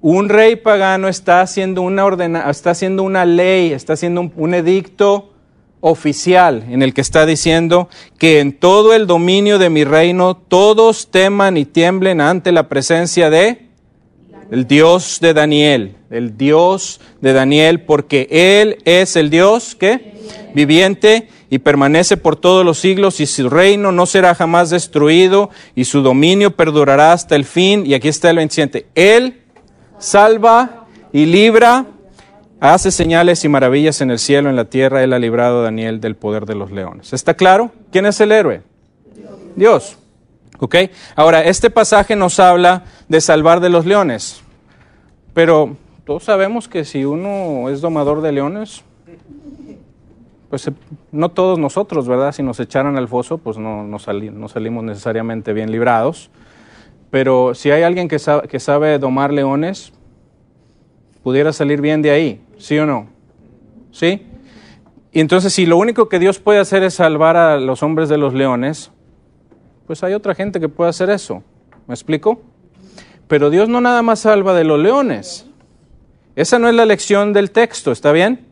Un 0.00 0.28
rey 0.28 0.56
pagano 0.56 1.08
está 1.08 1.40
haciendo 1.40 1.82
una, 1.82 2.04
ordena, 2.04 2.50
está 2.50 2.70
haciendo 2.70 3.02
una 3.02 3.24
ley, 3.24 3.72
está 3.72 3.94
haciendo 3.94 4.20
un, 4.20 4.32
un 4.36 4.54
edicto 4.54 5.32
oficial 5.80 6.64
en 6.68 6.82
el 6.82 6.94
que 6.94 7.00
está 7.00 7.26
diciendo 7.26 7.88
que 8.18 8.40
en 8.40 8.52
todo 8.58 8.94
el 8.94 9.06
dominio 9.06 9.58
de 9.58 9.70
mi 9.70 9.84
reino 9.84 10.36
todos 10.36 11.10
teman 11.10 11.56
y 11.56 11.64
tiemblen 11.64 12.20
ante 12.20 12.50
la 12.50 12.68
presencia 12.68 13.30
de 13.30 13.65
el 14.50 14.66
Dios 14.66 15.18
de 15.20 15.34
Daniel, 15.34 15.96
el 16.10 16.36
Dios 16.36 17.00
de 17.20 17.32
Daniel, 17.32 17.82
porque 17.82 18.28
Él 18.30 18.78
es 18.84 19.16
el 19.16 19.30
Dios 19.30 19.74
que 19.74 20.14
viviente 20.54 21.28
y 21.50 21.58
permanece 21.58 22.16
por 22.16 22.36
todos 22.36 22.64
los 22.64 22.78
siglos 22.78 23.20
y 23.20 23.26
su 23.26 23.48
reino 23.48 23.92
no 23.92 24.06
será 24.06 24.34
jamás 24.34 24.70
destruido 24.70 25.50
y 25.74 25.84
su 25.84 26.02
dominio 26.02 26.52
perdurará 26.52 27.12
hasta 27.12 27.36
el 27.36 27.44
fin. 27.44 27.84
Y 27.86 27.94
aquí 27.94 28.08
está 28.08 28.30
el 28.30 28.36
27. 28.36 28.86
Él 28.94 29.42
salva 29.98 30.86
y 31.12 31.26
libra, 31.26 31.86
hace 32.60 32.90
señales 32.90 33.44
y 33.44 33.48
maravillas 33.48 34.00
en 34.00 34.10
el 34.10 34.18
cielo, 34.18 34.50
en 34.50 34.56
la 34.56 34.64
tierra. 34.64 35.02
Él 35.04 35.12
ha 35.12 35.18
librado 35.18 35.60
a 35.60 35.64
Daniel 35.64 36.00
del 36.00 36.16
poder 36.16 36.46
de 36.46 36.54
los 36.54 36.72
leones. 36.72 37.12
¿Está 37.12 37.34
claro? 37.34 37.70
¿Quién 37.92 38.06
es 38.06 38.20
el 38.20 38.32
héroe? 38.32 38.62
Dios. 39.54 39.98
¿Ok? 40.58 40.76
Ahora, 41.14 41.44
este 41.44 41.70
pasaje 41.70 42.16
nos 42.16 42.40
habla 42.40 42.84
de 43.08 43.20
salvar 43.20 43.60
de 43.60 43.68
los 43.68 43.86
leones, 43.86 44.42
pero 45.34 45.76
todos 46.04 46.24
sabemos 46.24 46.68
que 46.68 46.84
si 46.84 47.04
uno 47.04 47.68
es 47.68 47.80
domador 47.80 48.22
de 48.22 48.32
leones, 48.32 48.84
pues 50.48 50.70
no 51.12 51.30
todos 51.30 51.58
nosotros, 51.58 52.06
¿verdad? 52.06 52.32
Si 52.32 52.42
nos 52.42 52.60
echaran 52.60 52.96
al 52.96 53.08
foso, 53.08 53.38
pues 53.38 53.58
no, 53.58 53.82
no, 53.84 53.98
no 53.98 54.48
salimos 54.48 54.84
necesariamente 54.84 55.52
bien 55.52 55.70
librados. 55.72 56.30
Pero 57.10 57.54
si 57.54 57.70
hay 57.70 57.82
alguien 57.82 58.08
que 58.08 58.18
que 58.48 58.60
sabe 58.60 58.98
domar 58.98 59.32
leones, 59.32 59.92
pudiera 61.22 61.52
salir 61.52 61.80
bien 61.80 62.02
de 62.02 62.12
ahí, 62.12 62.40
¿sí 62.56 62.78
o 62.78 62.86
no? 62.86 63.08
¿Sí? 63.90 64.26
Y 65.10 65.20
entonces, 65.20 65.52
si 65.52 65.66
lo 65.66 65.76
único 65.76 66.08
que 66.08 66.18
Dios 66.18 66.38
puede 66.38 66.60
hacer 66.60 66.82
es 66.82 66.94
salvar 66.94 67.36
a 67.36 67.58
los 67.58 67.82
hombres 67.82 68.08
de 68.08 68.16
los 68.16 68.32
leones, 68.32 68.92
pues 69.86 70.02
hay 70.02 70.14
otra 70.14 70.34
gente 70.34 70.60
que 70.60 70.68
puede 70.68 70.90
hacer 70.90 71.10
eso. 71.10 71.42
¿Me 71.86 71.94
explico? 71.94 72.40
Pero 73.28 73.50
Dios 73.50 73.68
no 73.68 73.80
nada 73.80 74.02
más 74.02 74.20
salva 74.20 74.54
de 74.54 74.64
los 74.64 74.80
leones. 74.80 75.46
Esa 76.34 76.58
no 76.58 76.68
es 76.68 76.74
la 76.74 76.84
lección 76.84 77.32
del 77.32 77.50
texto, 77.50 77.92
¿está 77.92 78.12
bien? 78.12 78.46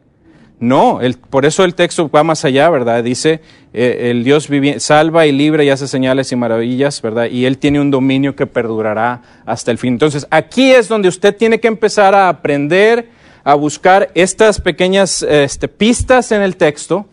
No, 0.61 1.01
por 1.31 1.45
eso 1.45 1.65
el 1.65 1.75
texto 1.75 2.09
va 2.09 2.23
más 2.23 2.45
allá, 2.45 2.71
¿verdad? 2.71 3.03
Dice, 3.03 3.41
eh, 3.73 4.11
el 4.11 4.25
Dios 4.25 4.49
salva 4.79 5.27
y 5.27 5.33
libra 5.33 5.65
y 5.65 5.71
hace 5.71 5.89
señales 5.89 6.31
y 6.33 6.37
maravillas, 6.37 7.03
¿verdad? 7.03 7.27
Y 7.27 7.45
Él 7.45 7.59
tiene 7.59 7.81
un 7.81 7.91
dominio 7.91 8.37
que 8.37 8.47
perdurará 8.47 9.21
hasta 9.45 9.73
el 9.73 9.79
fin. 9.79 9.95
Entonces, 9.95 10.27
aquí 10.31 10.71
es 10.71 10.89
donde 10.89 11.09
usted 11.09 11.37
tiene 11.37 11.61
que 11.61 11.69
empezar 11.69 12.15
a 12.15 12.29
aprender 12.29 13.11
a 13.43 13.55
buscar 13.55 14.11
estas 14.15 14.61
pequeñas 14.61 15.23
este, 15.23 15.69
pistas 15.69 16.33
en 16.33 16.41
el 16.41 16.57
texto 16.57 17.07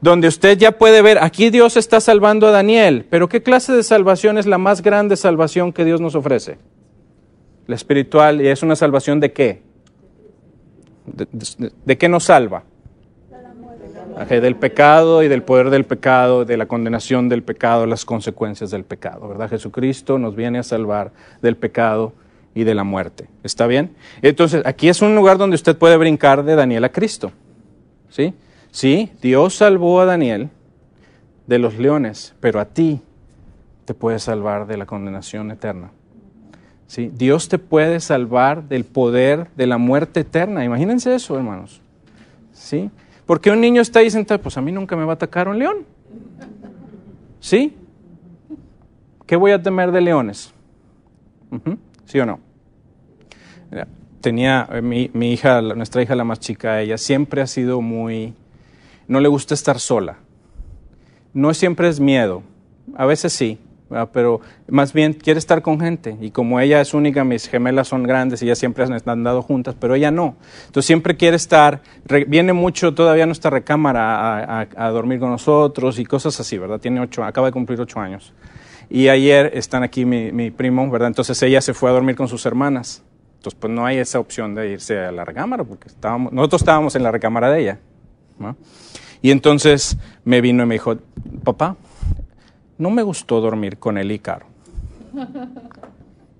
donde 0.00 0.28
usted 0.28 0.56
ya 0.58 0.72
puede 0.72 1.02
ver, 1.02 1.18
aquí 1.18 1.50
Dios 1.50 1.76
está 1.76 2.00
salvando 2.00 2.46
a 2.46 2.50
Daniel, 2.50 3.06
pero 3.10 3.28
¿qué 3.28 3.42
clase 3.42 3.72
de 3.72 3.82
salvación 3.82 4.38
es 4.38 4.46
la 4.46 4.58
más 4.58 4.82
grande 4.82 5.16
salvación 5.16 5.72
que 5.72 5.84
Dios 5.84 6.00
nos 6.00 6.14
ofrece? 6.14 6.58
La 7.66 7.74
espiritual, 7.74 8.40
¿y 8.40 8.48
es 8.48 8.62
una 8.62 8.76
salvación 8.76 9.20
de 9.20 9.32
qué? 9.32 9.62
¿De, 11.84 11.98
qué 11.98 12.08
nos 12.08 12.24
salva? 12.24 12.64
del 14.28 14.56
pecado 14.56 15.22
y 15.22 15.28
del 15.28 15.42
poder 15.42 15.70
del 15.70 15.84
pecado, 15.84 16.44
de 16.44 16.56
la 16.56 16.66
condenación 16.66 17.28
del 17.28 17.42
pecado, 17.42 17.86
las 17.86 18.04
consecuencias 18.04 18.70
del 18.70 18.84
pecado, 18.84 19.28
¿verdad? 19.28 19.48
Jesucristo 19.48 20.18
nos 20.18 20.36
viene 20.36 20.58
a 20.58 20.62
salvar 20.62 21.12
del 21.40 21.56
pecado 21.56 22.12
y 22.54 22.64
de 22.64 22.74
la 22.74 22.84
muerte. 22.84 23.28
¿Está 23.44 23.66
bien? 23.66 23.96
Entonces, 24.20 24.62
aquí 24.66 24.88
es 24.88 25.00
un 25.00 25.14
lugar 25.14 25.38
donde 25.38 25.54
usted 25.54 25.76
puede 25.76 25.96
brincar 25.96 26.44
de 26.44 26.54
Daniel 26.54 26.84
a 26.84 26.90
Cristo. 26.90 27.32
¿Sí? 28.10 28.34
Sí, 28.70 29.10
Dios 29.20 29.56
salvó 29.56 30.00
a 30.00 30.04
Daniel 30.04 30.50
de 31.46 31.58
los 31.58 31.78
leones, 31.78 32.34
pero 32.40 32.60
a 32.60 32.66
ti 32.66 33.00
te 33.84 33.94
puede 33.94 34.18
salvar 34.18 34.66
de 34.66 34.76
la 34.76 34.86
condenación 34.86 35.50
eterna. 35.50 35.90
¿Sí? 36.86 37.10
Dios 37.14 37.48
te 37.48 37.58
puede 37.58 38.00
salvar 38.00 38.64
del 38.68 38.84
poder 38.84 39.48
de 39.56 39.66
la 39.66 39.78
muerte 39.78 40.20
eterna. 40.20 40.64
Imagínense 40.64 41.14
eso, 41.14 41.36
hermanos. 41.36 41.80
¿Sí? 42.52 42.90
Porque 43.26 43.50
un 43.50 43.60
niño 43.60 43.80
está 43.80 44.00
ahí 44.00 44.10
sentado, 44.10 44.40
pues 44.40 44.56
a 44.56 44.60
mí 44.60 44.72
nunca 44.72 44.96
me 44.96 45.04
va 45.04 45.12
a 45.12 45.14
atacar 45.14 45.48
un 45.48 45.58
león. 45.58 45.78
¿Sí? 47.38 47.76
¿Qué 49.26 49.36
voy 49.36 49.52
a 49.52 49.62
temer 49.62 49.92
de 49.92 50.00
leones? 50.00 50.52
¿Sí 52.04 52.18
o 52.18 52.26
no? 52.26 52.40
Tenía 54.20 54.68
eh, 54.72 54.82
mi, 54.82 55.10
mi 55.14 55.32
hija, 55.32 55.62
nuestra 55.62 56.02
hija 56.02 56.14
la 56.14 56.24
más 56.24 56.40
chica, 56.40 56.80
ella 56.80 56.98
siempre 56.98 57.40
ha 57.40 57.46
sido 57.46 57.80
muy 57.80 58.34
no 59.10 59.18
le 59.18 59.26
gusta 59.26 59.54
estar 59.54 59.80
sola. 59.80 60.18
No 61.34 61.52
siempre 61.52 61.88
es 61.88 61.98
miedo, 61.98 62.44
a 62.94 63.06
veces 63.06 63.32
sí, 63.32 63.58
pero 64.12 64.40
más 64.68 64.92
bien 64.92 65.14
quiere 65.14 65.38
estar 65.38 65.62
con 65.62 65.80
gente. 65.80 66.16
Y 66.20 66.30
como 66.30 66.60
ella 66.60 66.80
es 66.80 66.94
única, 66.94 67.24
mis 67.24 67.48
gemelas 67.48 67.88
son 67.88 68.04
grandes 68.04 68.40
y 68.40 68.44
ellas 68.44 68.58
siempre 68.58 68.84
han 68.84 68.92
andado 69.04 69.42
juntas, 69.42 69.74
pero 69.80 69.96
ella 69.96 70.12
no. 70.12 70.36
Entonces 70.66 70.86
siempre 70.86 71.16
quiere 71.16 71.34
estar, 71.34 71.82
viene 72.28 72.52
mucho 72.52 72.94
todavía 72.94 73.24
a 73.24 73.26
nuestra 73.26 73.50
recámara 73.50 74.68
a, 74.76 74.90
dormir 74.90 75.18
con 75.18 75.30
nosotros 75.30 75.98
y 75.98 76.04
cosas 76.04 76.38
así, 76.38 76.56
¿verdad? 76.56 76.78
Tiene 76.78 77.00
ocho, 77.00 77.24
acaba 77.24 77.48
de 77.48 77.52
cumplir 77.52 77.80
ocho 77.80 77.98
años. 77.98 78.32
Y 78.88 79.08
ayer 79.08 79.50
están 79.54 79.82
aquí 79.82 80.04
mi, 80.04 80.30
mi 80.30 80.52
primo, 80.52 80.88
¿verdad? 80.88 81.08
Entonces 81.08 81.42
ella 81.42 81.60
se 81.60 81.74
fue 81.74 81.90
a 81.90 81.92
dormir 81.94 82.14
con 82.14 82.28
sus 82.28 82.46
hermanas. 82.46 83.02
Entonces 83.38 83.58
pues 83.60 83.72
no 83.72 83.84
hay 83.84 83.98
esa 83.98 84.20
opción 84.20 84.54
de 84.54 84.70
irse 84.70 85.00
a 85.00 85.10
la 85.10 85.24
recámara, 85.24 85.64
porque 85.64 85.88
estábamos, 85.88 86.32
nosotros 86.32 86.62
estábamos 86.62 86.94
en 86.94 87.02
la 87.02 87.10
recámara 87.10 87.50
de 87.50 87.60
ella. 87.60 87.78
Y 89.22 89.30
entonces 89.30 89.98
me 90.24 90.40
vino 90.40 90.62
y 90.62 90.66
me 90.66 90.74
dijo, 90.74 90.96
papá, 91.44 91.76
no 92.78 92.90
me 92.90 93.02
gustó 93.02 93.40
dormir 93.40 93.78
con 93.78 93.98
él 93.98 94.12
y 94.12 94.18
Caro. 94.18 94.46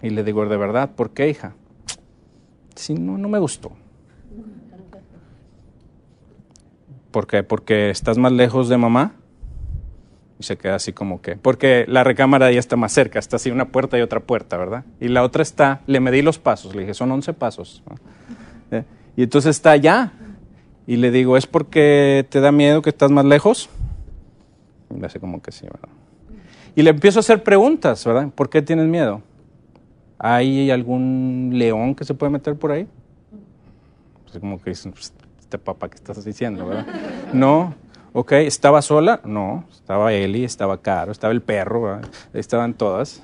Y 0.02 0.10
le 0.10 0.24
digo, 0.24 0.46
¿de 0.46 0.56
verdad? 0.56 0.90
¿Por 0.96 1.10
qué, 1.10 1.28
hija? 1.28 1.52
Sí, 2.74 2.94
no, 2.94 3.18
no 3.18 3.28
me 3.28 3.38
gustó. 3.38 3.72
¿Por 7.10 7.26
qué? 7.26 7.42
Porque 7.42 7.90
estás 7.90 8.16
más 8.16 8.32
lejos 8.32 8.68
de 8.68 8.78
mamá. 8.78 9.12
Y 10.38 10.44
se 10.44 10.56
queda 10.56 10.76
así 10.76 10.94
como 10.94 11.20
que, 11.20 11.36
porque 11.36 11.84
la 11.86 12.02
recámara 12.02 12.50
ya 12.50 12.58
está 12.58 12.74
más 12.74 12.92
cerca, 12.92 13.18
está 13.18 13.36
así 13.36 13.50
una 13.50 13.66
puerta 13.66 13.98
y 13.98 14.00
otra 14.00 14.20
puerta, 14.20 14.56
¿verdad? 14.56 14.86
Y 14.98 15.08
la 15.08 15.22
otra 15.22 15.42
está, 15.42 15.82
le 15.86 16.00
medí 16.00 16.22
los 16.22 16.38
pasos, 16.38 16.74
le 16.74 16.80
dije, 16.80 16.94
son 16.94 17.12
11 17.12 17.34
pasos. 17.34 17.82
¿Eh? 18.70 18.84
Y 19.18 19.24
entonces 19.24 19.56
está 19.56 19.72
allá, 19.72 20.14
y 20.90 20.96
le 20.96 21.12
digo, 21.12 21.36
¿es 21.36 21.46
porque 21.46 22.26
te 22.30 22.40
da 22.40 22.50
miedo 22.50 22.82
que 22.82 22.90
estás 22.90 23.12
más 23.12 23.24
lejos? 23.24 23.70
Y 24.92 25.04
hace 25.04 25.20
como 25.20 25.40
que 25.40 25.52
sí, 25.52 25.64
¿verdad? 25.64 25.88
Y 26.74 26.82
le 26.82 26.90
empiezo 26.90 27.20
a 27.20 27.20
hacer 27.20 27.44
preguntas, 27.44 28.04
¿verdad? 28.04 28.28
¿Por 28.34 28.50
qué 28.50 28.60
tienes 28.60 28.88
miedo? 28.88 29.22
¿Hay 30.18 30.68
algún 30.72 31.50
león 31.54 31.94
que 31.94 32.04
se 32.04 32.12
puede 32.14 32.32
meter 32.32 32.56
por 32.56 32.72
ahí? 32.72 32.88
Así 34.28 34.40
como 34.40 34.60
que 34.60 34.70
dice, 34.70 34.90
pues, 34.90 35.14
este 35.38 35.58
papá 35.58 35.88
que 35.88 35.94
estás 35.94 36.24
diciendo, 36.24 36.66
¿verdad? 36.66 36.86
No. 37.32 37.72
Ok, 38.12 38.32
¿estaba 38.32 38.82
sola? 38.82 39.20
No. 39.22 39.66
Estaba 39.70 40.12
Eli, 40.12 40.42
estaba 40.42 40.82
Caro, 40.82 41.12
estaba 41.12 41.32
el 41.32 41.40
perro, 41.40 41.82
¿verdad? 41.82 42.10
estaban 42.32 42.74
todas. 42.74 43.22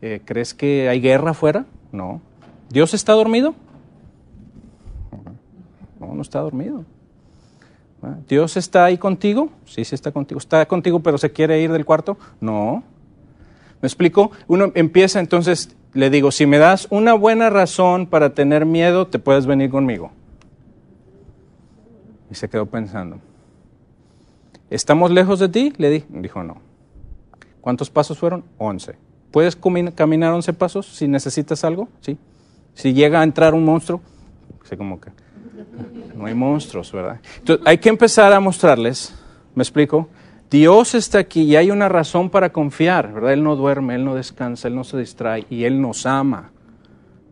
Eh, 0.00 0.20
¿Crees 0.24 0.52
que 0.52 0.88
hay 0.88 1.00
guerra 1.00 1.30
afuera? 1.30 1.64
No. 1.92 2.20
¿Dios 2.70 2.92
está 2.92 3.12
dormido? 3.12 3.54
No, 6.02 6.14
no 6.14 6.22
está 6.22 6.40
dormido. 6.40 6.84
¿Dios 8.28 8.56
está 8.56 8.84
ahí 8.84 8.98
contigo? 8.98 9.50
Sí, 9.64 9.84
sí 9.84 9.94
está 9.94 10.10
contigo. 10.10 10.38
¿Está 10.38 10.66
contigo 10.66 11.00
pero 11.00 11.16
se 11.16 11.30
quiere 11.30 11.60
ir 11.60 11.70
del 11.70 11.84
cuarto? 11.84 12.18
No. 12.40 12.82
¿Me 13.80 13.86
explico? 13.86 14.32
Uno 14.48 14.72
empieza 14.74 15.20
entonces, 15.20 15.76
le 15.92 16.10
digo, 16.10 16.32
si 16.32 16.44
me 16.46 16.58
das 16.58 16.88
una 16.90 17.14
buena 17.14 17.50
razón 17.50 18.06
para 18.06 18.34
tener 18.34 18.66
miedo, 18.66 19.06
te 19.06 19.20
puedes 19.20 19.46
venir 19.46 19.70
conmigo. 19.70 20.10
Y 22.30 22.34
se 22.34 22.48
quedó 22.48 22.66
pensando. 22.66 23.18
¿Estamos 24.68 25.12
lejos 25.12 25.38
de 25.38 25.48
ti? 25.48 25.72
Le 25.76 25.90
di. 25.90 26.04
Dijo, 26.08 26.42
no. 26.42 26.56
¿Cuántos 27.60 27.90
pasos 27.90 28.18
fueron? 28.18 28.42
Once. 28.58 28.96
¿Puedes 29.30 29.56
caminar 29.94 30.32
once 30.32 30.52
pasos 30.52 30.86
si 30.86 31.06
necesitas 31.06 31.62
algo? 31.62 31.88
Sí. 32.00 32.18
Si 32.74 32.92
llega 32.92 33.20
a 33.20 33.22
entrar 33.22 33.54
un 33.54 33.64
monstruo, 33.64 34.00
sé 34.64 34.76
como 34.76 35.00
que 35.00 35.10
no 36.14 36.26
hay 36.26 36.34
monstruos, 36.34 36.92
¿verdad? 36.92 37.20
Entonces, 37.38 37.66
hay 37.66 37.78
que 37.78 37.88
empezar 37.88 38.32
a 38.32 38.40
mostrarles, 38.40 39.14
¿me 39.54 39.62
explico? 39.62 40.08
Dios 40.50 40.94
está 40.94 41.18
aquí 41.18 41.42
y 41.42 41.56
hay 41.56 41.70
una 41.70 41.88
razón 41.88 42.28
para 42.28 42.52
confiar, 42.52 43.12
¿verdad? 43.12 43.32
Él 43.32 43.42
no 43.42 43.56
duerme, 43.56 43.94
Él 43.94 44.04
no 44.04 44.14
descansa, 44.14 44.68
Él 44.68 44.74
no 44.74 44.84
se 44.84 44.98
distrae 44.98 45.46
y 45.48 45.64
Él 45.64 45.80
nos 45.80 46.04
ama. 46.04 46.50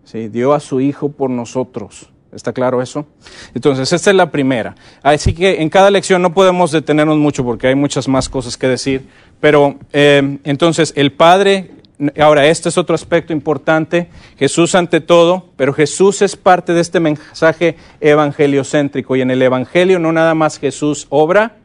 ¿sí? 0.04 0.28
Dio 0.28 0.54
a 0.54 0.60
su 0.60 0.80
Hijo 0.80 1.10
por 1.10 1.28
nosotros. 1.28 2.10
¿Está 2.32 2.52
claro 2.52 2.80
eso? 2.80 3.06
Entonces, 3.54 3.92
esta 3.92 4.10
es 4.10 4.16
la 4.16 4.30
primera. 4.30 4.76
Así 5.02 5.34
que 5.34 5.60
en 5.62 5.68
cada 5.68 5.90
lección 5.90 6.22
no 6.22 6.32
podemos 6.32 6.70
detenernos 6.70 7.18
mucho 7.18 7.44
porque 7.44 7.66
hay 7.66 7.74
muchas 7.74 8.06
más 8.06 8.28
cosas 8.28 8.56
que 8.56 8.68
decir. 8.68 9.08
Pero 9.40 9.76
eh, 9.92 10.38
entonces, 10.44 10.92
el 10.96 11.12
Padre, 11.12 11.72
ahora 12.20 12.46
este 12.46 12.68
es 12.68 12.78
otro 12.78 12.94
aspecto 12.94 13.32
importante, 13.32 14.08
Jesús 14.38 14.74
ante 14.74 15.00
todo, 15.00 15.46
pero 15.56 15.72
Jesús 15.72 16.22
es 16.22 16.36
parte 16.36 16.72
de 16.72 16.80
este 16.80 17.00
mensaje 17.00 17.76
evangeliocéntrico. 18.00 19.16
Y 19.16 19.20
en 19.20 19.30
el 19.30 19.42
Evangelio 19.42 19.98
no 19.98 20.12
nada 20.12 20.34
más 20.34 20.58
Jesús 20.58 21.06
obra, 21.10 21.56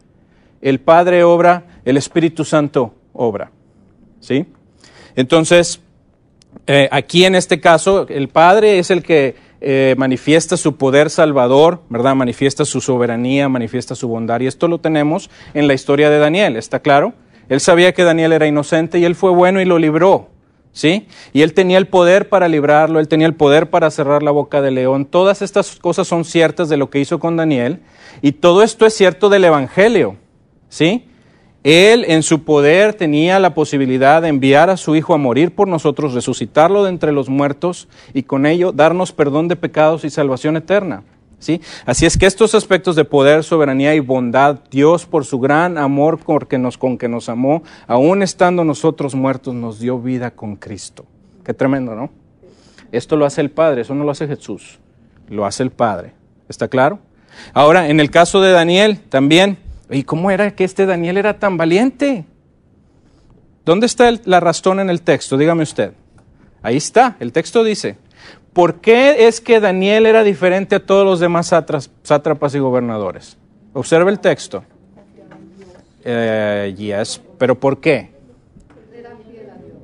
el 0.62 0.80
Padre 0.80 1.24
obra, 1.24 1.64
el 1.86 1.98
Espíritu 1.98 2.44
Santo 2.44 2.96
obra. 3.14 3.52
¿Sí? 4.20 4.46
Entonces, 5.16 5.80
eh, 6.68 6.90
aquí 6.92 7.26
en 7.26 7.36
este 7.36 7.60
caso, 7.60 8.08
el 8.10 8.28
Padre 8.28 8.80
es 8.80 8.92
el 8.92 9.04
que 9.04 9.36
eh, 9.62 9.96
manifiesta 9.98 10.58
su 10.58 10.76
poder 10.76 11.10
salvador, 11.10 11.82
¿verdad? 11.90 12.16
Manifiesta 12.16 12.66
su 12.66 12.82
soberanía, 12.82 13.50
manifiesta 13.50 13.96
su 13.96 14.08
bondad. 14.08 14.42
Y 14.42 14.48
esto 14.48 14.68
lo 14.68 14.80
tenemos 14.80 15.30
en 15.54 15.68
la 15.68 15.74
historia 15.74 16.10
de 16.10 16.20
Daniel, 16.20 16.58
¿está 16.58 16.80
claro? 16.80 17.14
Él 17.50 17.60
sabía 17.60 17.94
que 17.94 18.04
Daniel 18.04 18.34
era 18.34 18.48
inocente 18.48 19.00
y 19.00 19.06
él 19.06 19.16
fue 19.16 19.32
bueno 19.32 19.62
y 19.62 19.66
lo 19.66 19.78
libró, 19.80 20.30
¿sí? 20.72 21.08
Y 21.34 21.42
él 21.42 21.54
tenía 21.54 21.78
el 21.78 21.88
poder 21.88 22.30
para 22.30 22.48
librarlo, 22.48 23.00
él 23.00 23.08
tenía 23.08 23.28
el 23.28 23.36
poder 23.36 23.70
para 23.70 23.92
cerrar 23.92 24.24
la 24.24 24.32
boca 24.32 24.62
del 24.62 24.76
león. 24.76 25.06
Todas 25.06 25.42
estas 25.42 25.76
cosas 25.78 26.08
son 26.08 26.26
ciertas 26.26 26.70
de 26.70 26.78
lo 26.78 26.90
que 26.90 27.00
hizo 27.00 27.20
con 27.20 27.38
Daniel 27.38 27.82
y 28.22 28.34
todo 28.34 28.64
esto 28.64 28.86
es 28.86 28.94
cierto 28.94 29.30
del 29.30 29.46
Evangelio, 29.46 30.18
¿sí? 30.70 31.06
Él 31.64 32.06
en 32.08 32.22
su 32.22 32.44
poder 32.44 32.94
tenía 32.94 33.40
la 33.40 33.56
posibilidad 33.56 34.22
de 34.22 34.28
enviar 34.28 34.70
a 34.70 34.78
su 34.78 34.96
Hijo 34.96 35.16
a 35.16 35.18
morir 35.18 35.56
por 35.56 35.68
nosotros, 35.68 36.14
resucitarlo 36.14 36.84
de 36.84 36.90
entre 36.90 37.12
los 37.12 37.28
muertos 37.28 37.88
y 38.14 38.22
con 38.22 38.46
ello 38.46 38.72
darnos 38.72 39.12
perdón 39.12 39.48
de 39.48 39.56
pecados 39.56 40.06
y 40.06 40.12
salvación 40.12 40.58
eterna. 40.58 41.04
¿Sí? 41.40 41.62
Así 41.86 42.06
es 42.06 42.18
que 42.18 42.26
estos 42.26 42.56
aspectos 42.56 42.96
de 42.96 43.06
poder, 43.06 43.44
soberanía 43.44 43.96
y 43.96 44.00
bondad, 44.00 44.60
Dios 44.70 45.06
por 45.06 45.26
su 45.26 45.40
gran 45.40 45.78
amor 45.78 46.20
con 46.24 46.40
que 46.40 46.58
nos, 46.58 46.78
con 46.78 46.98
que 46.98 47.08
nos 47.08 47.30
amó, 47.30 47.64
aún 47.88 48.24
estando 48.24 48.64
nosotros 48.64 49.16
muertos, 49.16 49.54
nos 49.54 49.80
dio 49.80 50.00
vida 50.00 50.32
con 50.32 50.56
Cristo. 50.56 51.06
Qué 51.44 51.54
tremendo, 51.54 51.96
¿no? 51.96 52.10
Esto 52.92 53.16
lo 53.16 53.26
hace 53.26 53.42
el 53.42 53.52
Padre, 53.52 53.82
eso 53.82 53.96
no 53.96 54.04
lo 54.04 54.12
hace 54.12 54.28
Jesús, 54.28 54.80
lo 55.30 55.46
hace 55.46 55.64
el 55.64 55.72
Padre. 55.72 56.14
¿Está 56.48 56.68
claro? 56.68 57.00
Ahora, 57.54 57.90
en 57.90 58.00
el 58.00 58.10
caso 58.12 58.42
de 58.42 58.52
Daniel, 58.52 59.00
también 59.10 59.58
¿Y 59.90 60.04
cómo 60.04 60.32
era 60.32 60.56
que 60.56 60.64
este 60.64 60.86
Daniel 60.86 61.18
era 61.18 61.40
tan 61.40 61.58
valiente? 61.58 62.26
¿Dónde 63.64 63.86
está 63.86 64.12
la 64.26 64.40
razón 64.40 64.80
en 64.80 64.90
el 64.90 65.02
texto? 65.02 65.38
Dígame 65.38 65.64
usted. 65.64 65.94
Ahí 66.62 66.78
está, 66.78 67.16
el 67.20 67.32
texto 67.32 67.64
dice, 67.64 67.98
¿por 68.56 68.76
qué 68.76 69.28
es 69.28 69.42
que 69.42 69.60
Daniel 69.60 70.06
era 70.06 70.24
diferente 70.24 70.76
a 70.76 70.80
todos 70.80 71.04
los 71.04 71.20
demás 71.20 71.54
sátrapas 72.04 72.56
y 72.56 72.60
gobernadores? 72.60 73.38
Observe 73.74 74.10
el 74.10 74.20
texto. 74.20 74.64
Eh, 76.06 77.04
pero 77.38 77.60
¿por 77.60 77.82
qué? 77.82 78.12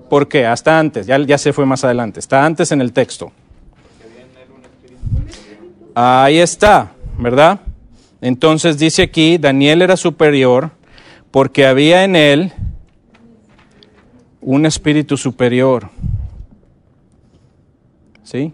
¿Por 0.09 0.29
qué? 0.29 0.45
Hasta 0.45 0.79
antes, 0.79 1.05
ya, 1.05 1.19
ya 1.19 1.37
se 1.37 1.51
fue 1.51 1.65
más 1.65 1.83
adelante, 1.83 2.21
está 2.21 2.45
antes 2.45 2.71
en 2.71 2.79
el 2.79 2.93
texto. 2.93 3.33
Ahí 5.93 6.37
está, 6.37 6.93
¿verdad? 7.17 7.59
Entonces 8.21 8.77
dice 8.77 9.03
aquí, 9.03 9.37
Daniel 9.37 9.81
era 9.81 9.97
superior 9.97 10.71
porque 11.29 11.65
había 11.65 12.05
en 12.05 12.15
él 12.15 12.53
un 14.39 14.65
espíritu 14.65 15.17
superior. 15.17 15.89
¿Sí? 18.23 18.53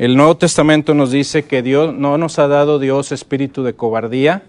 El 0.00 0.16
Nuevo 0.16 0.34
Testamento 0.34 0.94
nos 0.94 1.10
dice 1.10 1.44
que 1.44 1.60
Dios 1.60 1.92
no 1.92 2.16
nos 2.16 2.38
ha 2.38 2.48
dado 2.48 2.78
Dios 2.78 3.12
espíritu 3.12 3.62
de 3.64 3.74
cobardía. 3.74 4.44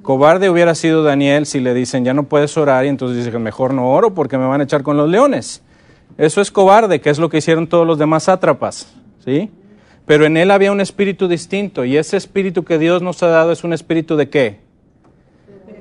Cobarde 0.00 0.48
hubiera 0.48 0.74
sido 0.74 1.02
Daniel 1.02 1.44
si 1.44 1.60
le 1.60 1.74
dicen 1.74 2.06
ya 2.06 2.14
no 2.14 2.22
puedes 2.22 2.56
orar 2.56 2.86
y 2.86 2.88
entonces 2.88 3.18
dice 3.18 3.30
que 3.30 3.38
mejor 3.38 3.74
no 3.74 3.90
oro 3.90 4.14
porque 4.14 4.38
me 4.38 4.46
van 4.46 4.62
a 4.62 4.64
echar 4.64 4.82
con 4.82 4.96
los 4.96 5.10
leones. 5.10 5.62
Eso 6.16 6.40
es 6.40 6.50
cobarde, 6.50 7.02
que 7.02 7.10
es 7.10 7.18
lo 7.18 7.28
que 7.28 7.36
hicieron 7.36 7.66
todos 7.66 7.86
los 7.86 7.98
demás 7.98 8.22
sátrapas. 8.22 8.90
¿Sí? 9.22 9.50
Pero 10.06 10.24
en 10.24 10.38
él 10.38 10.50
había 10.50 10.72
un 10.72 10.80
espíritu 10.80 11.28
distinto 11.28 11.84
y 11.84 11.98
ese 11.98 12.16
espíritu 12.16 12.64
que 12.64 12.78
Dios 12.78 13.02
nos 13.02 13.22
ha 13.22 13.28
dado 13.28 13.52
es 13.52 13.64
un 13.64 13.74
espíritu 13.74 14.16
de 14.16 14.30
qué? 14.30 14.60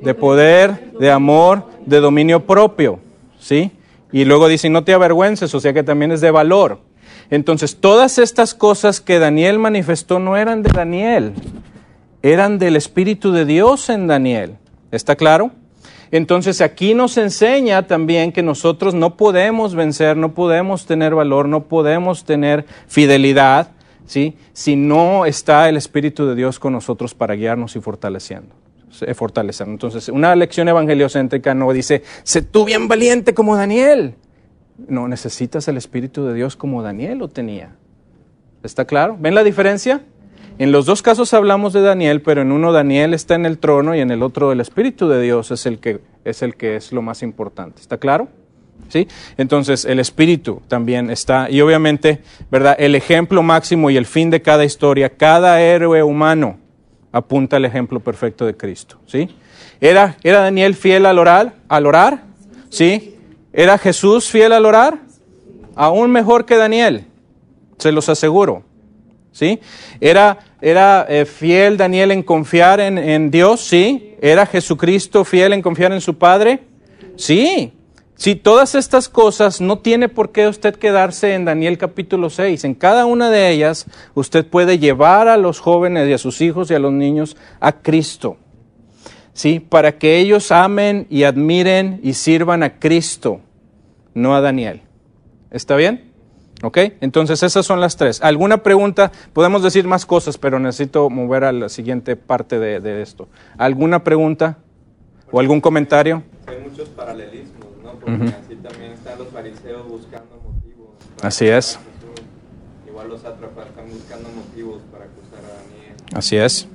De 0.02 0.15
poder, 0.15 0.91
de 1.00 1.12
amor, 1.12 1.63
de 1.86 2.02
dominio 2.02 2.46
propio, 2.46 3.00
¿sí? 3.39 3.72
Y 4.12 4.26
luego 4.26 4.50
dice, 4.50 4.70
no 4.70 4.84
te 4.84 4.93
avergüences, 4.93 5.56
o 5.56 5.62
sea 5.62 5.72
que 5.72 5.84
también 5.84 6.12
es 6.12 6.20
de 6.20 6.30
valor. 6.30 6.87
Entonces, 7.30 7.78
todas 7.78 8.18
estas 8.18 8.54
cosas 8.54 9.02
que 9.02 9.20
Daniel 9.20 9.60
manifestó 9.60 10.20
no 10.20 10.38
eran 10.38 10.63
de 10.63 10.72
Daniel, 10.72 11.34
eran 12.22 12.58
del 12.58 12.76
Espíritu 12.76 13.32
de 13.32 13.46
Dios 13.46 13.90
en 13.90 14.08
Daniel. 14.08 14.58
¿Está 14.92 15.16
claro? 15.16 15.52
Entonces 16.12 16.62
aquí 16.62 16.94
nos 16.94 17.18
enseña 17.18 17.86
también 17.88 18.32
que 18.32 18.42
nosotros 18.42 18.94
no 18.94 19.18
podemos 19.18 19.76
vencer, 19.76 20.16
no 20.16 20.34
podemos 20.34 20.86
tener 20.86 21.13
valor, 21.13 21.50
no 21.50 21.66
podemos 21.66 22.24
tener 22.24 22.66
fidelidad 22.88 23.72
si 24.06 24.76
no 24.78 25.26
está 25.26 25.68
el 25.68 25.76
Espíritu 25.76 26.26
de 26.26 26.36
Dios 26.36 26.60
con 26.60 26.74
nosotros 26.74 27.13
para 27.13 27.36
guiarnos 27.36 27.76
y 27.76 27.82
fortaleciendo. 27.82 28.56
Eh. 29.02 29.13
Entonces, 29.68 30.10
una 30.10 30.36
lección 30.36 30.70
evangeliocéntrica 30.70 31.54
no 31.54 31.72
dice, 31.74 32.04
sé 32.24 32.42
tú 32.42 32.63
bien 32.66 32.88
valiente 32.88 33.34
como 33.34 33.56
Daniel. 33.56 34.16
No, 34.88 35.08
necesitas 35.08 35.68
el 35.68 35.78
Espíritu 35.78 36.26
de 36.26 36.34
Dios 36.34 36.56
como 36.56 36.84
Daniel 36.84 37.18
lo 37.18 37.28
tenía. 37.28 37.76
¿Está 38.63 38.86
claro? 38.86 39.18
¿Ven 39.20 39.36
la 39.36 39.44
diferencia? 39.44 40.02
En 40.60 40.72
los 40.72 40.86
dos 40.86 41.02
casos 41.02 41.34
hablamos 41.34 41.74
de 41.74 41.82
Daniel, 41.82 42.22
pero 42.22 42.42
en 42.42 42.52
uno 42.52 42.72
Daniel 42.72 43.13
está 43.13 43.36
en 43.36 43.46
el 43.46 43.60
trono 43.60 43.96
y 43.96 44.00
en 44.00 44.12
el 44.12 44.24
otro 44.24 44.52
el 44.52 44.60
Espíritu 44.60 45.08
de 45.08 45.22
Dios 45.22 45.52
es 45.52 45.66
el 45.66 45.80
que 45.80 46.02
es, 46.26 46.42
el 46.42 46.56
que 46.56 46.76
es 46.76 46.92
lo 46.92 47.02
más 47.02 47.22
importante. 47.24 47.82
¿Está 47.82 47.98
claro? 47.98 48.28
¿sí? 48.90 49.08
Entonces 49.38 49.86
el 49.86 50.00
espíritu 50.00 50.62
también 50.68 51.10
está, 51.10 51.50
y 51.50 51.62
obviamente, 51.62 52.22
¿verdad? 52.50 52.76
El 52.80 52.96
ejemplo 52.96 53.44
máximo 53.44 53.90
y 53.90 53.98
el 53.98 54.06
fin 54.06 54.30
de 54.30 54.42
cada 54.42 54.66
historia, 54.66 55.10
cada 55.10 55.62
héroe 55.62 56.04
humano 56.04 56.58
apunta 57.12 57.58
al 57.58 57.66
ejemplo 57.66 58.00
perfecto 58.00 58.46
de 58.46 58.56
Cristo, 58.56 58.98
¿sí? 59.06 59.30
¿Era, 59.80 60.18
era 60.24 60.42
Daniel 60.42 60.76
fiel 60.76 61.06
al 61.06 61.20
orar? 61.20 61.54
¿Al 61.68 61.86
orar? 61.86 62.24
¿Sí? 62.70 63.17
¿Era 63.58 63.80
Jesús 63.80 64.30
fiel 64.30 64.54
al 64.54 64.67
orar? 64.67 65.00
Aún 65.76 66.12
mejor 66.12 66.46
que 66.46 66.58
Daniel, 66.58 67.08
se 67.80 67.91
los 67.91 68.08
aseguro, 68.08 68.62
¿sí? 69.32 69.60
¿Era, 70.00 70.38
era 70.62 71.08
eh, 71.10 71.26
fiel 71.26 71.76
Daniel 71.76 72.12
en 72.12 72.22
confiar 72.22 72.80
en, 72.80 73.00
en 73.00 73.32
Dios? 73.32 73.62
Sí. 73.62 74.13
¿Era 74.22 74.46
Jesucristo 74.46 75.26
fiel 75.26 75.54
en 75.54 75.63
confiar 75.63 75.91
en 75.91 76.02
su 76.02 76.20
Padre? 76.20 76.65
Sí. 77.15 77.74
Si 78.13 78.36
todas 78.36 78.76
estas 78.76 79.10
cosas 79.10 79.60
no 79.60 79.80
tiene 79.80 80.08
por 80.08 80.32
qué 80.32 80.48
usted 80.48 80.76
quedarse 80.76 81.34
en 81.34 81.46
Daniel 81.46 81.80
capítulo 81.80 82.30
6. 82.30 82.63
En 82.63 82.76
cada 82.76 83.08
una 83.08 83.32
de 83.32 83.50
ellas 83.50 83.88
usted 84.13 84.46
puede 84.46 84.78
llevar 84.78 85.28
a 85.28 85.38
los 85.38 85.60
jóvenes 85.60 86.08
y 86.08 86.13
a 86.13 86.20
sus 86.20 86.41
hijos 86.41 86.70
y 86.70 86.76
a 86.76 86.80
los 86.80 86.93
niños 86.93 87.38
a 87.60 87.72
Cristo. 87.72 88.38
¿Sí? 89.34 89.60
Para 89.60 89.98
que 89.98 90.20
ellos 90.20 90.52
amen 90.52 91.08
y 91.10 91.24
admiren 91.24 92.00
y 92.04 92.13
sirvan 92.13 92.62
a 92.62 92.78
Cristo, 92.78 93.41
no 94.18 94.36
a 94.36 94.42
Daniel. 94.42 94.82
¿Está 95.52 95.76
bien? 95.76 96.12
¿Ok? 96.64 96.78
Entonces 97.02 97.44
esas 97.44 97.66
son 97.66 97.80
las 97.80 97.98
tres. 97.98 98.20
¿Alguna 98.24 98.64
pregunta? 98.64 99.12
Podemos 99.32 99.62
decir 99.62 99.86
más 99.86 100.08
cosas, 100.08 100.40
pero 100.40 100.58
necesito 100.58 101.10
mover 101.10 101.44
a 101.44 101.52
la 101.52 101.70
siguiente 101.70 102.16
parte 102.16 102.58
de, 102.58 103.02
esto. 103.02 103.28
¿Alguna 103.58 104.04
pregunta? 104.04 104.58
¿O 105.32 105.40
algún 105.40 105.62
comentario? 105.62 106.24
Hay 106.48 106.58
muchos 106.68 106.90
paralelismos 106.90 107.68
porque 108.02 108.24
así 108.26 108.56
también 108.56 108.94
están 108.94 109.20
los 109.20 109.28
fariseos 109.28 109.88
buscando 109.88 110.36
motivos. 110.44 110.90
Así 111.22 111.48
es. 111.48 111.80
Igual 112.88 113.10
los 113.10 113.22
sátrapas 113.22 113.68
están 113.68 113.90
buscando 113.90 114.30
motivos 114.30 114.82
para 114.92 115.06
acusar 115.06 115.40
a 115.40 115.62
Daniel. 115.62 115.96
Así 116.16 116.38
es. 116.38 116.68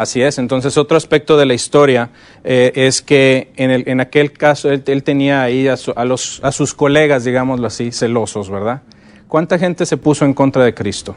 Así 0.00 0.22
es. 0.22 0.38
Entonces, 0.38 0.78
otro 0.78 0.96
aspecto 0.96 1.36
de 1.36 1.44
la 1.44 1.52
historia 1.52 2.08
eh, 2.42 2.72
es 2.74 3.02
que 3.02 3.52
en, 3.56 3.70
el, 3.70 3.86
en 3.86 4.00
aquel 4.00 4.32
caso 4.32 4.70
él, 4.70 5.02
tenía 5.02 5.42
ahí 5.42 5.68
a, 5.68 5.74
a, 5.94 6.04
los, 6.06 6.40
a 6.42 6.52
sus 6.52 6.72
colegas, 6.72 7.24
digámoslo 7.24 7.66
así, 7.66 7.92
celosos, 7.92 8.48
¿verdad? 8.48 8.80
¿Cuánta 9.28 9.58
gente 9.58 9.84
se 9.84 9.98
puso 9.98 10.24
en 10.24 10.32
contra 10.32 10.64
de 10.64 10.72
Cristo? 10.72 11.14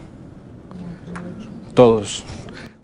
Todos. 1.73 2.25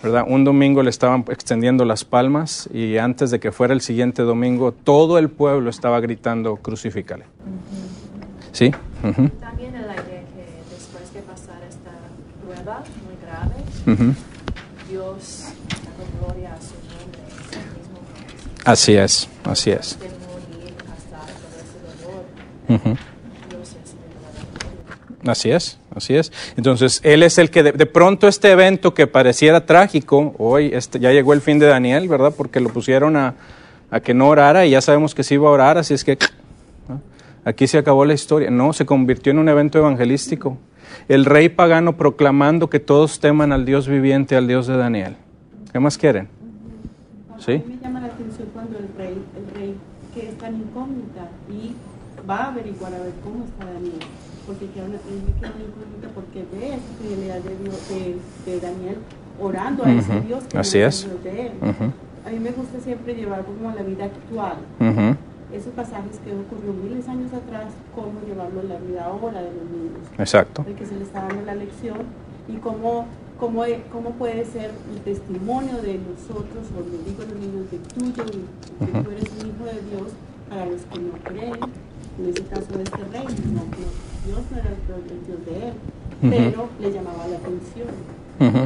¿verdad? 0.01 0.23
Un 0.25 0.45
domingo 0.45 0.83
le 0.83 0.89
estaban 0.89 1.25
extendiendo 1.27 1.83
las 1.83 2.05
palmas 2.05 2.69
y 2.73 2.97
antes 2.97 3.29
de 3.29 3.41
que 3.41 3.51
fuera 3.51 3.73
el 3.73 3.81
siguiente 3.81 4.21
domingo, 4.21 4.71
todo 4.71 5.17
el 5.17 5.27
pueblo 5.27 5.69
estaba 5.69 5.99
gritando, 5.99 6.55
crucifícale. 6.55 7.25
¿Sí? 8.53 8.71
También 9.01 9.73
la 9.73 9.95
idea 9.95 10.03
que 10.05 10.45
después 10.73 11.13
de 11.13 11.19
pasar 11.23 11.61
esta 11.67 11.91
prueba 12.41 12.83
muy 13.05 13.17
grave, 13.21 14.15
Dios 14.89 15.53
dando 15.69 16.25
gloria 16.25 16.53
a 16.53 16.61
su 16.61 16.73
nombre, 16.89 17.21
es 17.29 17.57
el 17.57 17.77
mismo 17.77 17.99
propósito 18.09 18.48
Así 18.65 18.95
es, 18.95 19.29
así 19.45 19.71
es. 19.71 19.97
Así 25.25 25.51
es, 25.51 25.79
así 25.95 26.15
es. 26.15 26.31
Entonces, 26.55 27.01
Él 27.03 27.23
es 27.23 27.37
el 27.37 27.49
que 27.49 27.63
de, 27.63 27.71
de 27.73 27.85
pronto 27.85 28.27
este 28.27 28.51
evento 28.51 28.93
que 28.93 29.05
pareciera 29.05 29.65
trágico, 29.65 30.33
hoy 30.37 30.71
este, 30.73 30.99
ya 30.99 31.11
llegó 31.11 31.33
el 31.33 31.41
fin 31.41 31.59
de 31.59 31.67
Daniel, 31.67 32.07
¿verdad? 32.07 32.33
Porque 32.35 32.59
lo 32.59 32.69
pusieron 32.69 33.17
a, 33.17 33.35
a 33.91 33.99
que 33.99 34.13
no 34.13 34.29
orara 34.29 34.65
y 34.65 34.71
ya 34.71 34.81
sabemos 34.81 35.15
que 35.15 35.23
sí 35.23 35.35
iba 35.35 35.49
a 35.49 35.51
orar, 35.51 35.77
así 35.77 35.93
es 35.93 36.03
que 36.03 36.17
¿no? 36.87 37.01
aquí 37.43 37.67
se 37.67 37.77
acabó 37.77 38.05
la 38.05 38.13
historia. 38.13 38.49
No, 38.49 38.71
se 38.73 38.85
convirtió 38.85 39.31
en 39.31 39.39
un 39.39 39.49
evento 39.49 39.77
evangelístico. 39.77 40.57
El 41.07 41.25
rey 41.25 41.49
pagano 41.49 41.97
proclamando 41.97 42.69
que 42.69 42.79
todos 42.79 43.19
teman 43.19 43.51
al 43.51 43.65
Dios 43.65 43.87
viviente, 43.87 44.35
al 44.35 44.47
Dios 44.47 44.67
de 44.67 44.77
Daniel. 44.77 45.15
¿Qué 45.71 45.79
más 45.79 45.97
quieren? 45.97 46.29
¿Sí? 47.39 47.61
Atención 48.19 48.49
cuando 48.53 48.77
el 48.77 48.89
rey, 48.97 49.15
el 49.37 49.55
rey 49.55 49.75
que 50.13 50.27
es 50.27 50.37
tan 50.37 50.53
incógnita 50.55 51.29
y 51.49 51.73
va 52.29 52.35
a 52.45 52.47
averiguar 52.51 52.93
a 52.93 52.99
ver 52.99 53.13
cómo 53.23 53.45
está 53.45 53.63
Daniel. 53.63 53.99
Porque 54.45 54.65
queda 54.71 54.85
una, 54.85 54.97
queda 54.99 55.53
una 55.55 55.63
incógnita 55.63 56.07
porque 56.13 56.43
ve 56.51 56.73
esa 56.75 56.91
fidelidad 57.01 57.39
de, 57.39 57.55
Dios, 57.63 57.79
de, 57.87 58.51
de 58.51 58.59
Daniel 58.59 58.97
orando 59.39 59.85
a 59.85 59.91
ese 59.93 60.17
Ujú, 60.17 60.27
Dios 60.27 60.43
que 60.49 60.57
así 60.57 60.79
es. 60.79 61.07
De 61.23 61.47
él. 61.47 61.51
Ujú, 61.61 61.93
A 62.27 62.29
mí 62.31 62.39
me 62.39 62.51
gusta 62.51 62.77
siempre 62.81 63.13
llevar 63.15 63.45
como 63.45 63.71
la 63.73 63.83
vida 63.83 64.05
actual. 64.05 64.57
ujú. 64.81 65.15
Esos 65.55 65.71
pasajes 65.73 66.19
que 66.23 66.33
ocurrió 66.33 66.73
miles 66.73 67.05
de 67.05 67.11
años 67.11 67.31
atrás, 67.33 67.71
cómo 67.95 68.19
llevarlo 68.27 68.59
a 68.59 68.63
la 68.65 68.77
vida 68.79 69.05
ahora 69.05 69.41
de 69.41 69.49
los 69.49 69.63
niños. 69.71 70.03
Exacto. 70.17 70.65
el 70.67 70.75
que 70.75 70.85
se 70.85 70.95
le 70.97 71.03
está 71.03 71.21
dando 71.21 71.41
la 71.45 71.55
lección 71.55 71.97
y 72.49 72.57
cómo, 72.57 73.05
cómo, 73.39 73.63
cómo 73.91 74.11
puede 74.11 74.45
ser 74.45 74.71
el 74.93 75.01
testimonio 75.01 75.81
de 75.81 75.99
nosotros, 75.99 76.67
o 76.75 76.81
le 76.81 77.09
digo 77.09 77.23
a 77.23 77.25
los 77.25 77.39
niños, 77.39 77.71
de 77.71 77.77
tuyo, 77.79 78.25
de 78.25 78.85
que 78.85 79.03
tú 79.03 79.11
eres 79.11 79.29
un 79.39 79.47
hijo 79.47 79.65
de 79.65 79.81
Dios, 79.89 80.11
para 80.49 80.65
los 80.65 80.81
que 80.81 80.99
no 80.99 81.13
creen, 81.23 81.59
en 82.19 82.29
ese 82.29 82.43
caso 82.45 82.77
de 82.77 82.83
este 82.83 82.97
rey, 82.97 83.25
no, 83.53 83.63
Dios 84.25 84.41
no 84.51 84.57
era 84.57 84.69
el, 84.69 85.25
Dios 85.25 85.45
de 85.45 85.67
él, 85.67 85.73
pero 86.21 86.69
le 86.79 86.91
llamaba 86.91 87.27
la 87.27 87.37
atención 87.37 87.87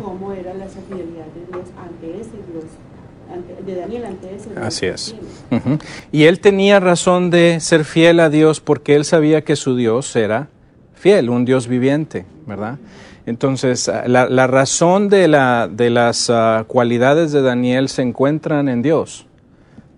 cómo 0.02 0.34
era 0.34 0.54
la 0.54 0.68
fidelidad 0.68 1.26
de 1.26 1.46
Dios 1.52 1.68
ante 1.78 2.22
ese 2.22 2.38
Dios, 2.52 3.66
de 3.66 3.76
Daniel 3.76 4.06
ante 4.06 4.36
ese 4.36 4.50
Dios. 4.50 4.62
Así 4.62 4.86
es. 4.86 5.16
tiene. 5.50 5.64
Ujú. 5.64 5.80
Y 6.12 6.24
él 6.24 6.40
tenía 6.40 6.80
razón 6.80 7.30
de 7.30 7.60
ser 7.60 7.84
fiel 7.84 8.20
a 8.20 8.30
Dios 8.30 8.60
porque 8.60 8.96
él 8.96 9.06
sabía 9.06 9.44
que 9.44 9.56
su 9.56 9.76
Dios 9.76 10.16
era 10.16 10.50
fiel, 10.94 11.30
un 11.30 11.44
Dios 11.46 11.68
viviente, 11.68 12.26
¿verdad? 12.48 12.78
Entonces, 13.26 13.88
ah, 13.88 14.04
la, 14.08 14.28
la 14.28 14.48
razón 14.48 15.10
de, 15.10 15.28
la, 15.28 15.70
de 15.72 15.90
las 15.90 16.30
ah, 16.30 16.66
cualidades 16.68 17.32
de 17.32 17.42
Daniel 17.42 17.90
se 17.90 18.02
encuentran 18.02 18.68
en 18.68 18.82
Dios, 18.82 19.28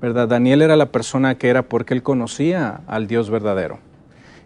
¿verdad? 0.01 0.27
Daniel 0.27 0.61
era 0.61 0.75
la 0.75 0.87
persona 0.87 1.35
que 1.35 1.49
era 1.49 1.63
porque 1.63 1.93
él 1.93 2.03
conocía 2.03 2.81
al 2.87 3.07
Dios 3.07 3.29
verdadero. 3.29 3.79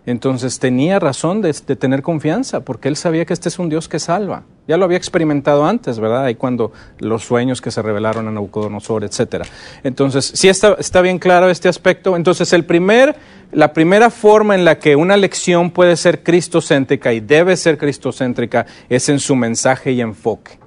Entonces 0.10 0.58
tenía 0.58 0.98
razón 0.98 1.43
de, 1.43 1.54
tener 1.54 2.02
confianza, 2.02 2.62
porque 2.62 2.88
él 2.88 2.95
sabía 2.95 3.26
que 3.26 3.34
este 3.34 3.48
es 3.48 3.60
un 3.60 3.69
Dios 3.69 3.88
que 3.88 4.00
salva. 4.00 4.41
Ya 4.67 4.76
lo 4.76 4.86
había 4.86 4.98
experimentado 4.98 5.65
antes, 5.65 6.00
¿verdad? 6.00 6.26
Ahí 6.26 6.34
cuando 6.34 6.72
los 6.98 7.24
sueños 7.24 7.62
que 7.62 7.69
se 7.69 7.84
revelaron 7.84 8.28
a 8.28 8.32
Nabucodonosor, 8.32 9.04
etcétera. 9.04 9.45
Entonces, 9.84 10.32
sí 10.34 10.50
está, 10.50 10.78
está 10.80 11.02
bien 11.02 11.19
claro 11.19 11.52
este 11.52 11.69
aspecto. 11.69 12.15
Entonces, 12.15 12.54
el 12.54 12.65
primer, 12.65 13.17
la 13.52 13.72
primera 13.72 14.10
forma 14.10 14.56
en 14.56 14.65
la 14.65 14.80
que 14.80 14.95
una 14.95 15.15
lección 15.15 15.69
puede 15.69 15.95
ser 15.95 16.24
cristocéntrica 16.24 17.13
y 17.13 17.19
debe 17.19 17.56
ser 17.56 17.78
cristocéntrica 17.78 18.65
es 18.89 19.10
en 19.10 19.19
su 19.19 19.36
mensaje 19.36 19.91
y 19.91 20.02
enfoque. 20.02 20.58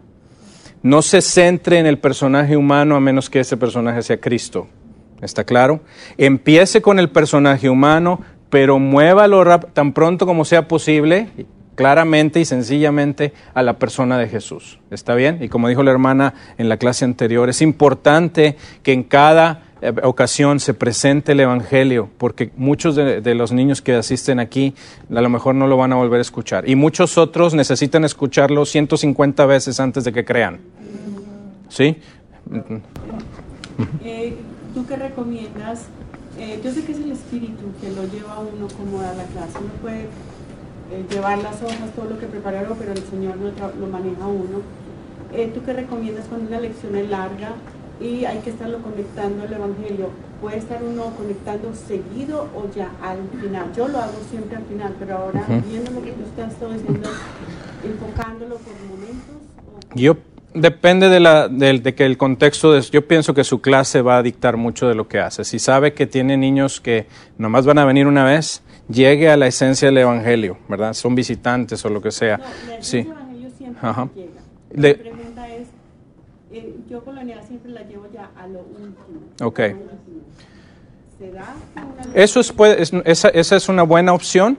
No 0.84 1.02
se 1.02 1.20
centre 1.20 1.80
en 1.80 1.86
el 1.86 1.98
personaje 1.98 2.56
humano 2.56 2.94
a 2.94 3.00
menos 3.00 3.28
que 3.28 3.40
ese 3.40 3.56
personaje 3.56 4.02
sea 4.02 4.20
Cristo. 4.20 4.68
¿Está 5.22 5.44
claro? 5.44 5.80
Empiece 6.18 6.82
con 6.82 6.98
el 6.98 7.08
personaje 7.08 7.70
humano, 7.70 8.20
pero 8.52 8.78
muévalo 8.78 9.60
tan 9.72 9.94
pronto 9.94 10.26
como 10.26 10.44
sea 10.44 10.68
posible, 10.68 11.28
claramente 11.74 12.38
y 12.38 12.44
sencillamente, 12.44 13.32
a 13.54 13.62
la 13.62 13.78
persona 13.78 14.18
de 14.18 14.28
Jesús. 14.28 14.78
¿Está 14.90 15.14
bien? 15.14 15.38
Y 15.42 15.48
como 15.48 15.68
dijo 15.68 15.82
la 15.82 15.90
hermana 15.90 16.34
en 16.58 16.68
la 16.68 16.76
clase 16.76 17.06
anterior, 17.06 17.48
es 17.48 17.62
importante 17.62 18.58
que 18.82 18.92
en 18.92 19.04
cada 19.04 19.62
eh, 19.80 19.90
ocasión 20.02 20.60
se 20.60 20.74
presente 20.74 21.32
el 21.32 21.40
Evangelio, 21.40 22.10
porque 22.18 22.50
muchos 22.58 22.94
de, 22.94 23.22
de 23.22 23.34
los 23.34 23.52
niños 23.52 23.80
que 23.80 23.94
asisten 23.94 24.38
aquí 24.38 24.74
a 25.10 25.22
lo 25.22 25.30
mejor 25.30 25.54
no 25.54 25.66
lo 25.66 25.78
van 25.78 25.94
a 25.94 25.96
volver 25.96 26.18
a 26.18 26.20
escuchar. 26.20 26.68
Y 26.68 26.76
muchos 26.76 27.16
otros 27.16 27.54
necesitan 27.54 28.04
escucharlo 28.04 28.66
150 28.66 29.46
veces 29.46 29.80
antes 29.80 30.04
de 30.04 30.12
que 30.12 30.26
crean. 30.26 30.60
¿Sí? 31.70 31.96
Eh, 34.04 34.36
¿Tú 34.74 34.84
qué 34.84 34.96
recomiendas? 34.96 35.86
Eh, 36.38 36.60
yo 36.64 36.72
sé 36.72 36.84
que 36.84 36.92
es 36.92 36.98
el 36.98 37.12
espíritu 37.12 37.64
que 37.80 37.90
lo 37.90 38.04
lleva 38.04 38.34
a 38.34 38.40
uno 38.40 38.66
como 38.76 39.00
a 39.00 39.12
la 39.14 39.24
clase. 39.24 39.58
Uno 39.60 39.72
puede 39.82 40.02
eh, 40.90 41.04
llevar 41.10 41.38
las 41.38 41.62
hojas, 41.62 41.92
todo 41.94 42.10
lo 42.10 42.18
que 42.18 42.26
prepararon, 42.26 42.76
pero 42.78 42.92
el 42.92 43.02
Señor 43.04 43.36
lo, 43.36 43.50
lo 43.50 43.86
maneja 43.92 44.24
a 44.24 44.28
uno. 44.28 44.60
Eh, 45.32 45.50
¿Tú 45.54 45.62
qué 45.64 45.72
recomiendas 45.72 46.26
cuando 46.28 46.48
una 46.48 46.60
lección 46.60 46.96
es 46.96 47.08
larga 47.10 47.52
y 48.00 48.24
hay 48.24 48.38
que 48.38 48.50
estarlo 48.50 48.78
conectando 48.78 49.44
al 49.44 49.52
Evangelio? 49.52 50.08
¿Puede 50.40 50.58
estar 50.58 50.82
uno 50.82 51.04
conectando 51.16 51.72
seguido 51.74 52.48
o 52.56 52.68
ya 52.74 52.90
al 53.02 53.18
final? 53.40 53.72
Yo 53.76 53.86
lo 53.88 53.98
hago 53.98 54.18
siempre 54.30 54.56
al 54.56 54.64
final, 54.64 54.94
pero 54.98 55.16
ahora 55.18 55.44
viendo 55.68 55.90
lo 55.92 56.02
que 56.02 56.10
tú 56.12 56.22
estás 56.24 56.54
todo 56.58 56.72
diciendo, 56.72 57.08
enfocándolo 57.84 58.56
por 58.56 58.74
momentos. 58.88 59.36
o- 59.92 59.94
Yo 59.98 60.16
depende 60.54 61.08
de, 61.08 61.20
la, 61.20 61.48
del- 61.48 61.82
de 61.82 61.94
que 61.94 62.04
el 62.06 62.16
contexto, 62.18 62.72
de, 62.72 62.80
yo 62.82 63.06
pienso 63.06 63.34
que 63.34 63.44
su 63.44 63.60
clase 63.60 64.02
va 64.02 64.18
a 64.18 64.22
dictar 64.22 64.56
mucho 64.56 64.88
de 64.88 64.94
lo 64.94 65.08
que 65.08 65.18
hace. 65.20 65.44
Si 65.44 65.58
sabe 65.58 65.94
que 65.94 66.06
tiene 66.06 66.36
niños 66.36 66.80
que 66.80 67.06
nomás 67.38 67.66
van 67.66 67.78
a 67.78 67.84
venir 67.84 68.06
una 68.06 68.24
vez, 68.24 68.62
llegue 68.88 69.30
a 69.30 69.36
la 69.36 69.46
esencia 69.46 69.88
del 69.88 69.98
Evangelio, 69.98 70.58
¿verdad? 70.68 70.92
Son 70.94 71.14
visitantes 71.14 71.84
o 71.84 71.88
lo 71.88 72.00
que 72.02 72.10
sea. 72.10 72.38
No, 72.38 72.44
la 72.44 72.82
Sí. 72.82 72.98
Evangelio 72.98 73.50
siempre 73.56 73.88
Ajá. 73.88 74.08
llega. 74.14 74.94
Pregunta 74.94 75.48
es, 75.48 75.68
eh, 76.52 76.74
yo 76.88 77.02
unidad 77.06 77.46
siempre 77.46 77.70
la 77.72 77.82
llevo 77.82 78.06
ya 78.12 78.30
a 78.36 78.46
lo 78.46 78.60
último. 78.60 79.20
Ok. 79.42 79.60
a 79.60 79.68
lo 79.68 79.74
último. 79.74 80.22
¿Se 81.18 81.30
da 81.30 81.54
una 81.76 82.14
Eso 82.14 82.40
es, 82.40 82.52
puede- 82.52 82.82
es- 82.82 82.92
esa, 83.04 83.28
esa 83.28 83.56
es 83.56 83.68
una 83.68 83.82
buena 83.84 84.12
opción. 84.12 84.58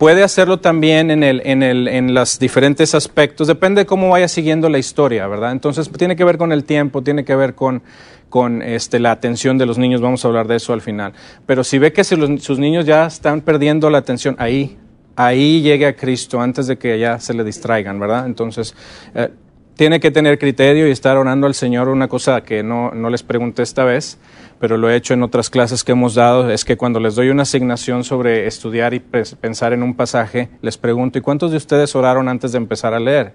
Puede 0.00 0.22
hacerlo 0.22 0.60
también 0.60 1.10
en, 1.10 1.22
el, 1.22 1.42
en, 1.44 1.62
el, 1.62 1.86
en 1.86 2.14
los 2.14 2.38
diferentes 2.38 2.94
aspectos. 2.94 3.46
Depende 3.46 3.82
de 3.82 3.86
cómo 3.86 4.08
vaya 4.08 4.28
siguiendo 4.28 4.70
la 4.70 4.78
historia, 4.78 5.26
¿verdad? 5.26 5.52
Entonces, 5.52 5.90
tiene 5.92 6.16
que 6.16 6.24
ver 6.24 6.38
con 6.38 6.52
el 6.52 6.64
tiempo, 6.64 7.02
tiene 7.02 7.22
que 7.22 7.36
ver 7.36 7.54
con, 7.54 7.82
con 8.30 8.62
este, 8.62 8.98
la 8.98 9.10
atención 9.10 9.58
de 9.58 9.66
los 9.66 9.76
niños. 9.76 10.00
Vamos 10.00 10.24
a 10.24 10.28
hablar 10.28 10.48
de 10.48 10.56
eso 10.56 10.72
al 10.72 10.80
final. 10.80 11.12
Pero 11.44 11.64
si 11.64 11.78
ve 11.78 11.92
que 11.92 12.02
si 12.02 12.16
los- 12.16 12.42
sus 12.42 12.58
niños 12.58 12.86
ya 12.86 13.04
están 13.04 13.42
perdiendo 13.42 13.90
la 13.90 13.98
atención, 13.98 14.36
ahí, 14.38 14.78
ahí 15.16 15.60
llegue 15.60 15.84
a 15.84 15.94
Cristo 15.94 16.40
antes 16.40 16.66
de 16.66 16.78
que 16.78 16.98
ya 16.98 17.20
se 17.20 17.34
le 17.34 17.44
distraigan, 17.44 18.00
¿verdad? 18.00 18.24
Entonces, 18.24 18.74
eh, 19.14 19.28
tiene 19.76 20.00
que 20.00 20.10
tener 20.10 20.38
criterio 20.38 20.88
y 20.88 20.92
estar 20.92 21.18
orando 21.18 21.46
al 21.46 21.52
Señor. 21.52 21.88
Una 21.88 22.08
cosa 22.08 22.42
que 22.42 22.62
no, 22.62 22.90
no 22.92 23.10
les 23.10 23.22
pregunté 23.22 23.62
esta 23.62 23.84
vez, 23.84 24.16
pero 24.60 24.76
lo 24.76 24.90
he 24.90 24.94
hecho 24.94 25.14
en 25.14 25.22
otras 25.22 25.48
clases 25.48 25.82
que 25.82 25.92
hemos 25.92 26.14
dado, 26.14 26.50
es 26.50 26.64
que 26.66 26.76
cuando 26.76 27.00
les 27.00 27.14
doy 27.14 27.30
una 27.30 27.42
asignación 27.42 28.04
sobre 28.04 28.46
estudiar 28.46 28.92
y 28.92 29.00
pensar 29.00 29.72
en 29.72 29.82
un 29.82 29.94
pasaje, 29.94 30.50
les 30.60 30.76
pregunto, 30.76 31.18
¿y 31.18 31.22
cuántos 31.22 31.50
de 31.50 31.56
ustedes 31.56 31.96
oraron 31.96 32.28
antes 32.28 32.52
de 32.52 32.58
empezar 32.58 32.92
a 32.92 33.00
leer? 33.00 33.32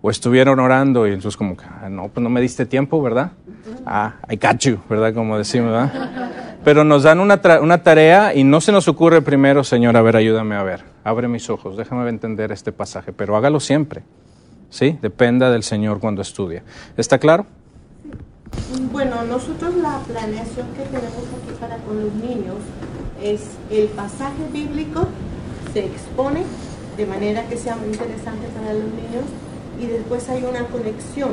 O 0.00 0.10
estuvieron 0.10 0.58
orando 0.58 1.06
y 1.06 1.10
entonces 1.12 1.36
como, 1.36 1.54
"Ah, 1.82 1.88
no, 1.90 2.08
pues 2.08 2.22
no 2.22 2.30
me 2.30 2.40
diste 2.40 2.64
tiempo, 2.64 3.02
¿verdad? 3.02 3.32
Ah, 3.84 4.14
I 4.30 4.36
got 4.36 4.58
you, 4.60 4.78
¿verdad? 4.88 5.12
Como 5.12 5.36
decimos, 5.36 5.70
¿verdad? 5.72 6.30
Pero 6.64 6.82
nos 6.82 7.02
dan 7.02 7.20
una, 7.20 7.40
una 7.60 7.82
tarea 7.82 8.34
y 8.34 8.42
no 8.42 8.60
se 8.62 8.72
nos 8.72 8.88
ocurre 8.88 9.20
primero, 9.20 9.64
Señor, 9.64 9.96
a 9.98 10.02
ver, 10.02 10.16
ayúdame 10.16 10.56
a 10.56 10.62
ver, 10.62 10.82
abre 11.04 11.28
mis 11.28 11.50
ojos, 11.50 11.76
déjame 11.76 12.08
entender 12.08 12.52
este 12.52 12.72
pasaje, 12.72 13.12
pero 13.12 13.36
hágalo 13.36 13.60
siempre, 13.60 14.02
¿sí? 14.70 14.98
Dependa 15.02 15.50
del 15.50 15.62
Señor 15.62 16.00
cuando 16.00 16.22
estudia. 16.22 16.62
¿Está 16.96 17.18
claro? 17.18 17.46
Bueno, 18.96 19.24
nosotros 19.26 19.74
la 19.74 19.98
planeación 20.08 20.68
que 20.74 20.84
tenemos 20.84 21.12
aquí 21.12 21.52
para 21.60 21.76
con 21.84 22.02
los 22.02 22.14
niños 22.14 22.56
es 23.22 23.42
el 23.70 23.88
pasaje 23.88 24.42
bíblico 24.50 25.02
se 25.74 25.80
expone 25.84 26.44
de 26.96 27.04
manera 27.04 27.46
que 27.46 27.58
sea 27.58 27.76
muy 27.76 27.88
interesante 27.88 28.46
para 28.58 28.72
los 28.72 28.84
niños 28.84 29.24
y 29.78 29.84
después 29.88 30.26
hay 30.30 30.44
una 30.44 30.64
conexión 30.68 31.32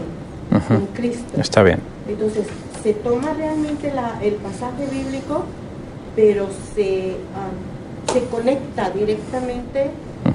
con 0.67 0.87
Cristo. 0.87 1.39
Está 1.39 1.63
bien. 1.63 1.79
Entonces, 2.09 2.47
se 2.83 2.95
toma 2.95 3.31
realmente 3.33 3.93
la- 3.93 4.19
el 4.21 4.33
pasaje 4.35 4.85
bíblico, 4.91 5.45
pero 6.17 6.47
se, 6.75 7.11
am, 7.33 8.13
se 8.13 8.25
conecta 8.25 8.89
directamente 8.89 9.89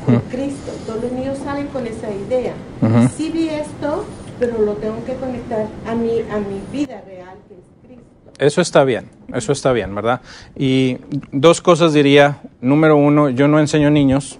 con. 0.07 0.20
Cristo. 0.31 0.72
Todos 0.87 1.03
los 1.03 1.12
niños 1.12 1.37
salen 1.45 1.66
con 1.66 1.87
esa 1.87 2.11
idea. 2.11 2.55
Ujú. 2.81 3.07
Sí 3.14 3.31
vi 3.31 3.51
esto, 3.51 4.07
pero 4.41 4.59
lo 4.62 4.74
tengo 4.74 5.05
que 5.05 5.14
conectar 5.14 5.66
a 5.87 5.95
mi, 5.95 6.20
a 6.31 6.39
mi 6.39 6.61
vida 6.72 7.03
real, 7.07 7.37
que 7.49 7.55
es 7.55 7.66
Cristo. 7.85 8.28
Eso 8.39 8.61
está 8.61 8.84
bien, 8.84 9.11
eso 9.34 9.51
está 9.51 9.72
bien, 9.72 9.95
¿verdad? 9.95 10.20
Y 10.57 10.99
dos 11.32 11.61
cosas 11.61 11.93
diría. 11.93 12.41
Número 12.61 12.97
uno, 12.97 13.30
yo 13.30 13.49
no 13.49 13.59
enseño 13.59 13.91
niños, 13.91 14.39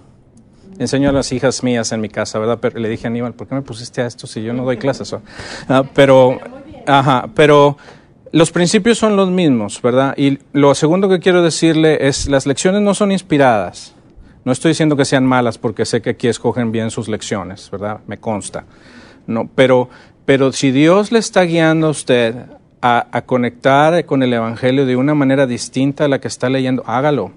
enseño 0.79 1.09
a 1.09 1.13
las 1.13 1.33
hijas 1.33 1.63
mías 1.63 1.91
en 1.93 2.01
mi 2.01 2.09
casa, 2.09 2.39
¿verdad? 2.39 2.59
Pero 2.61 2.79
le 2.79 2.89
dije 2.89 3.07
a 3.07 3.11
Aníbal, 3.11 3.35
¿por 3.35 3.49
qué 3.49 3.55
me 3.55 3.63
pusiste 3.63 4.03
a 4.03 4.07
esto 4.07 4.27
si 4.27 4.43
yo 4.43 4.53
no 4.53 4.65
doy 4.65 4.77
clases? 4.77 5.15
Ah, 5.69 5.83
pero, 5.95 6.39
ajá, 6.87 7.29
pero 7.35 7.77
los 8.33 8.53
principios 8.53 8.99
son 8.99 9.17
los 9.17 9.31
mismos, 9.31 9.81
¿verdad? 9.83 10.15
Y 10.17 10.39
lo 10.53 10.75
segundo 10.75 11.09
que 11.09 11.19
quiero 11.19 11.43
decirle 11.43 12.07
es, 12.07 12.29
las 12.29 12.47
lecciones 12.47 12.83
no 12.83 12.95
son 12.95 13.13
inspiradas. 13.13 13.95
No 14.45 14.53
estoy 14.53 14.71
diciendo 14.71 14.97
que 14.97 15.05
sean 15.05 15.27
malas 15.27 15.59
porque 15.59 15.85
sé 15.85 16.01
que 16.03 16.11
aquí 16.11 16.29
escogen 16.29 16.71
bien 16.71 16.91
sus 16.91 17.09
lecciones, 17.09 17.71
¿verdad? 17.71 18.01
Me 18.07 18.19
consta. 18.19 18.65
No, 19.27 19.49
pero, 19.55 19.89
pero 20.25 20.53
si 20.53 20.71
Dios 20.71 21.13
le 21.13 21.19
está 21.19 21.43
guiando 21.43 21.89
a 21.89 21.91
usted 21.91 22.47
a, 22.83 23.07
a 23.11 23.23
conectar 23.23 24.05
con 24.07 24.23
el 24.23 24.33
Evangelio 24.33 24.87
de 24.87 24.97
una 24.97 25.15
manera 25.15 25.47
distinta 25.47 26.05
a 26.05 26.09
la 26.09 26.21
que 26.21 26.29
está 26.29 26.49
leyendo, 26.49 26.83
hágalo. 26.87 27.33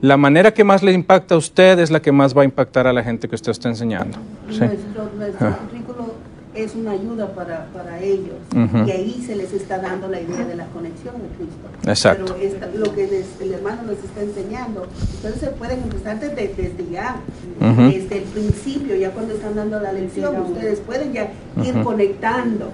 La 0.00 0.16
manera 0.16 0.54
que 0.54 0.62
más 0.64 0.82
le 0.82 0.92
impacta 0.92 1.34
a 1.34 1.38
usted 1.38 1.78
es 1.80 1.90
la 1.90 2.00
que 2.00 2.12
más 2.12 2.36
va 2.36 2.42
a 2.42 2.44
impactar 2.44 2.86
a 2.86 2.92
la 2.92 3.02
gente 3.02 3.28
que 3.28 3.34
usted 3.34 3.50
está 3.50 3.68
enseñando. 3.68 4.18
¿sí? 4.50 4.58
Nuestro, 4.60 5.10
nuestro 5.18 5.48
Ah. 5.48 5.58
currículo 5.68 6.14
es 6.54 6.76
una 6.76 6.92
ayuda 6.92 7.34
para, 7.34 7.66
para 7.74 7.98
ellos 8.00 8.36
Ujú. 8.54 8.86
y 8.86 8.90
ahí 8.92 9.24
se 9.26 9.34
les 9.34 9.52
está 9.52 9.78
dando 9.78 10.06
la 10.06 10.20
idea 10.20 10.44
de 10.44 10.54
la 10.54 10.66
conexión 10.66 11.14
de 11.16 11.28
Cristo. 11.36 11.90
Exacto. 11.90 12.36
Pero 12.38 12.48
esta- 12.48 12.66
lo 12.68 12.94
que 12.94 13.08
les- 13.08 13.40
el 13.40 13.52
hermano 13.54 13.82
les 13.90 14.04
está 14.04 14.20
enseñando, 14.22 14.86
ustedes 15.14 15.40
se 15.40 15.48
pueden 15.48 15.82
empezar 15.82 16.20
desde, 16.20 16.54
desde 16.54 16.90
ya, 16.92 17.16
Ujú. 17.60 17.82
desde 17.90 18.18
el 18.18 18.24
principio, 18.24 18.94
ya 18.94 19.10
cuando 19.10 19.34
están 19.34 19.56
dando 19.56 19.80
la 19.80 19.92
lección, 19.92 20.36
ustedes 20.42 20.78
pueden 20.78 21.12
ya 21.12 21.32
ir 21.64 21.74
Ujú. 21.74 21.82
conectando 21.82 22.70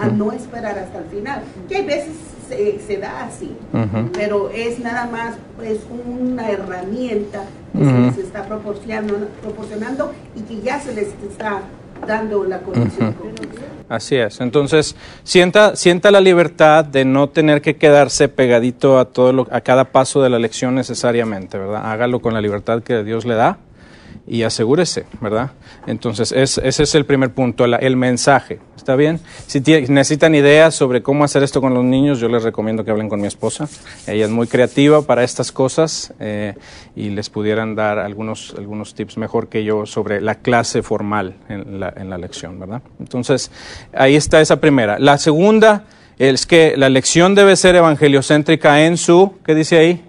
a 0.00 0.06
no 0.08 0.32
esperar 0.32 0.78
hasta 0.78 0.98
el 0.98 1.04
final. 1.06 1.42
Que 1.68 1.76
hay 1.76 1.84
veces 1.84 2.14
se, 2.48 2.80
se 2.80 2.98
da 2.98 3.24
así, 3.24 3.52
pero 4.12 4.50
es 4.50 4.78
nada 4.80 5.06
más 5.06 5.36
pues 5.56 5.78
una 6.06 6.50
herramienta 6.50 7.44
que 7.72 7.84
se 7.84 7.98
les 7.98 8.18
está 8.18 8.44
proporcionando, 8.44 9.28
proporcionando 9.42 10.12
y 10.34 10.40
que 10.42 10.60
ya 10.60 10.80
se 10.80 10.94
les 10.94 11.08
está 11.28 11.60
dando 12.06 12.44
la 12.44 12.60
conexión. 12.60 13.14
Así 13.88 14.16
es. 14.16 14.40
Entonces, 14.40 14.94
sienta, 15.24 15.76
sienta 15.76 16.10
la 16.10 16.20
libertad 16.20 16.84
de 16.84 17.04
no 17.04 17.28
tener 17.28 17.60
que 17.60 17.76
quedarse 17.76 18.28
pegadito 18.28 18.98
a 18.98 19.04
todo 19.04 19.32
lo, 19.32 19.48
a 19.50 19.60
cada 19.60 19.86
paso 19.86 20.22
de 20.22 20.30
la 20.30 20.38
lección 20.38 20.74
necesariamente, 20.74 21.58
¿verdad? 21.58 21.90
Hágalo 21.90 22.20
con 22.20 22.32
la 22.32 22.40
libertad 22.40 22.82
que 22.82 23.02
Dios 23.02 23.24
le 23.24 23.34
da 23.34 23.58
y 24.26 24.42
asegúrese, 24.42 25.06
¿verdad? 25.20 25.50
Entonces, 25.86 26.32
es- 26.32 26.58
ese 26.58 26.82
es 26.84 26.94
el 26.94 27.04
primer 27.06 27.30
punto, 27.30 27.64
el 27.64 27.96
mensaje. 27.96 28.60
¿Está 28.76 28.96
bien? 28.96 29.20
Si 29.46 29.60
necesitan 29.60 30.34
ideas 30.34 30.74
sobre 30.74 31.02
cómo 31.02 31.22
hacer 31.24 31.42
esto 31.42 31.60
con 31.60 31.74
los 31.74 31.84
niños, 31.84 32.18
yo 32.18 32.28
les 32.28 32.42
recomiendo 32.42 32.82
que 32.82 32.90
hablen 32.90 33.10
con 33.10 33.20
mi 33.20 33.26
esposa. 33.26 33.68
Ella 34.06 34.24
es 34.24 34.30
muy 34.30 34.46
creativa 34.46 35.02
para 35.02 35.22
estas 35.22 35.52
cosas 35.52 36.14
eh, 36.18 36.54
y 36.96 37.10
les 37.10 37.28
pudieran 37.28 37.74
dar 37.74 37.98
algunos, 37.98 38.54
algunos 38.56 38.94
tips 38.94 39.18
mejor 39.18 39.48
que 39.48 39.64
yo 39.64 39.84
sobre 39.84 40.22
la 40.22 40.36
clase 40.36 40.82
formal 40.82 41.34
en 41.50 41.78
la, 41.78 41.92
en 41.94 42.08
la 42.08 42.16
lección, 42.16 42.58
¿verdad? 42.58 42.80
Entonces, 42.98 43.50
ahí 43.92 44.16
está 44.16 44.40
esa 44.40 44.60
primera. 44.60 44.98
La 44.98 45.18
segunda 45.18 45.84
es 46.18 46.46
que 46.46 46.74
la 46.78 46.88
lección 46.88 47.34
debe 47.34 47.56
ser 47.56 47.76
evangeliocéntrica 47.76 48.82
en 48.86 48.96
su, 48.96 49.34
¿qué 49.44 49.54
dice 49.54 49.78
ahí? 49.78 50.02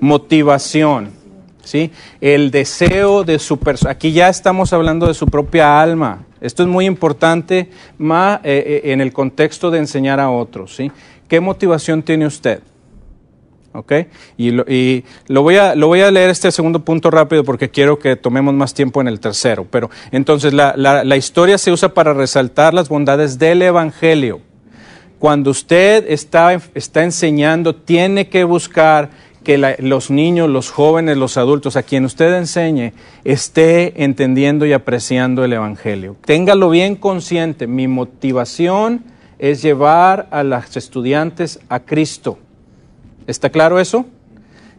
Motivación. 0.00 1.21
¿Sí? 1.64 1.90
El 2.20 2.50
deseo 2.50 3.24
de 3.24 3.38
su 3.38 3.58
persona. 3.58 3.92
Aquí 3.92 4.12
ya 4.12 4.28
estamos 4.28 4.72
hablando 4.72 5.06
de 5.06 5.14
su 5.14 5.26
propia 5.26 5.80
alma. 5.80 6.24
Esto 6.40 6.62
es 6.62 6.68
muy 6.68 6.86
importante 6.86 7.70
más, 7.98 8.40
eh, 8.44 8.82
eh, 8.84 8.92
en 8.92 9.00
el 9.00 9.12
contexto 9.12 9.70
de 9.70 9.78
enseñar 9.78 10.20
a 10.20 10.30
otros. 10.30 10.74
¿sí? 10.74 10.90
¿Qué 11.28 11.40
motivación 11.40 12.02
tiene 12.02 12.26
usted? 12.26 12.60
¿Ok? 13.74 13.92
Y, 14.36 14.50
lo, 14.50 15.42
voy 15.42 15.56
a, 15.56 15.74
lo 15.74 15.86
voy 15.86 16.02
a 16.02 16.10
leer 16.10 16.28
este 16.28 16.52
segundo 16.52 16.84
punto 16.84 17.10
rápido 17.10 17.42
porque 17.42 17.70
quiero 17.70 17.98
que 17.98 18.16
tomemos 18.16 18.52
más 18.52 18.74
tiempo 18.74 19.00
en 19.00 19.08
el 19.08 19.18
tercero. 19.18 19.66
Pero 19.70 19.88
entonces 20.10 20.52
la, 20.52 20.74
la, 20.76 21.04
la 21.04 21.16
historia 21.16 21.56
se 21.56 21.72
usa 21.72 21.94
para 21.94 22.12
resaltar 22.12 22.74
las 22.74 22.88
bondades 22.88 23.38
del 23.38 23.62
Evangelio. 23.62 24.40
Cuando 25.18 25.52
usted 25.52 26.04
está, 26.08 26.52
está 26.74 27.04
enseñando, 27.04 27.76
tiene 27.76 28.28
que 28.28 28.42
buscar 28.42 29.10
que 29.42 29.76
los 29.78 30.10
niños, 30.10 30.48
los 30.48 30.70
jóvenes, 30.70 31.16
los 31.16 31.36
adultos, 31.36 31.76
a 31.76 31.82
quien 31.82 32.04
usted 32.04 32.34
enseñe, 32.34 32.92
esté 33.24 34.04
entendiendo 34.04 34.66
y 34.66 34.72
apreciando 34.72 35.44
el 35.44 35.52
Evangelio. 35.52 36.16
Téngalo 36.24 36.70
bien 36.70 36.96
consciente. 36.96 37.66
Mi 37.66 37.88
motivación 37.88 39.04
es 39.38 39.62
llevar 39.62 40.28
a 40.30 40.42
los 40.42 40.76
estudiantes 40.76 41.60
a 41.68 41.80
Cristo. 41.80 42.38
¿Está 43.26 43.50
claro 43.50 43.80
eso? 43.80 44.06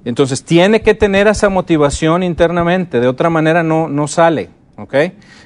Entonces 0.06 0.44
tiene 0.44 0.82
que 0.82 0.94
tener 0.94 1.28
esa 1.28 1.50
motivación 1.50 2.24
internamente, 2.24 3.00
de 3.00 3.08
otra 3.08 3.30
manera 3.30 3.64
no, 3.64 3.88
no 3.88 4.08
sale. 4.08 4.50
¿Ok? 4.78 4.96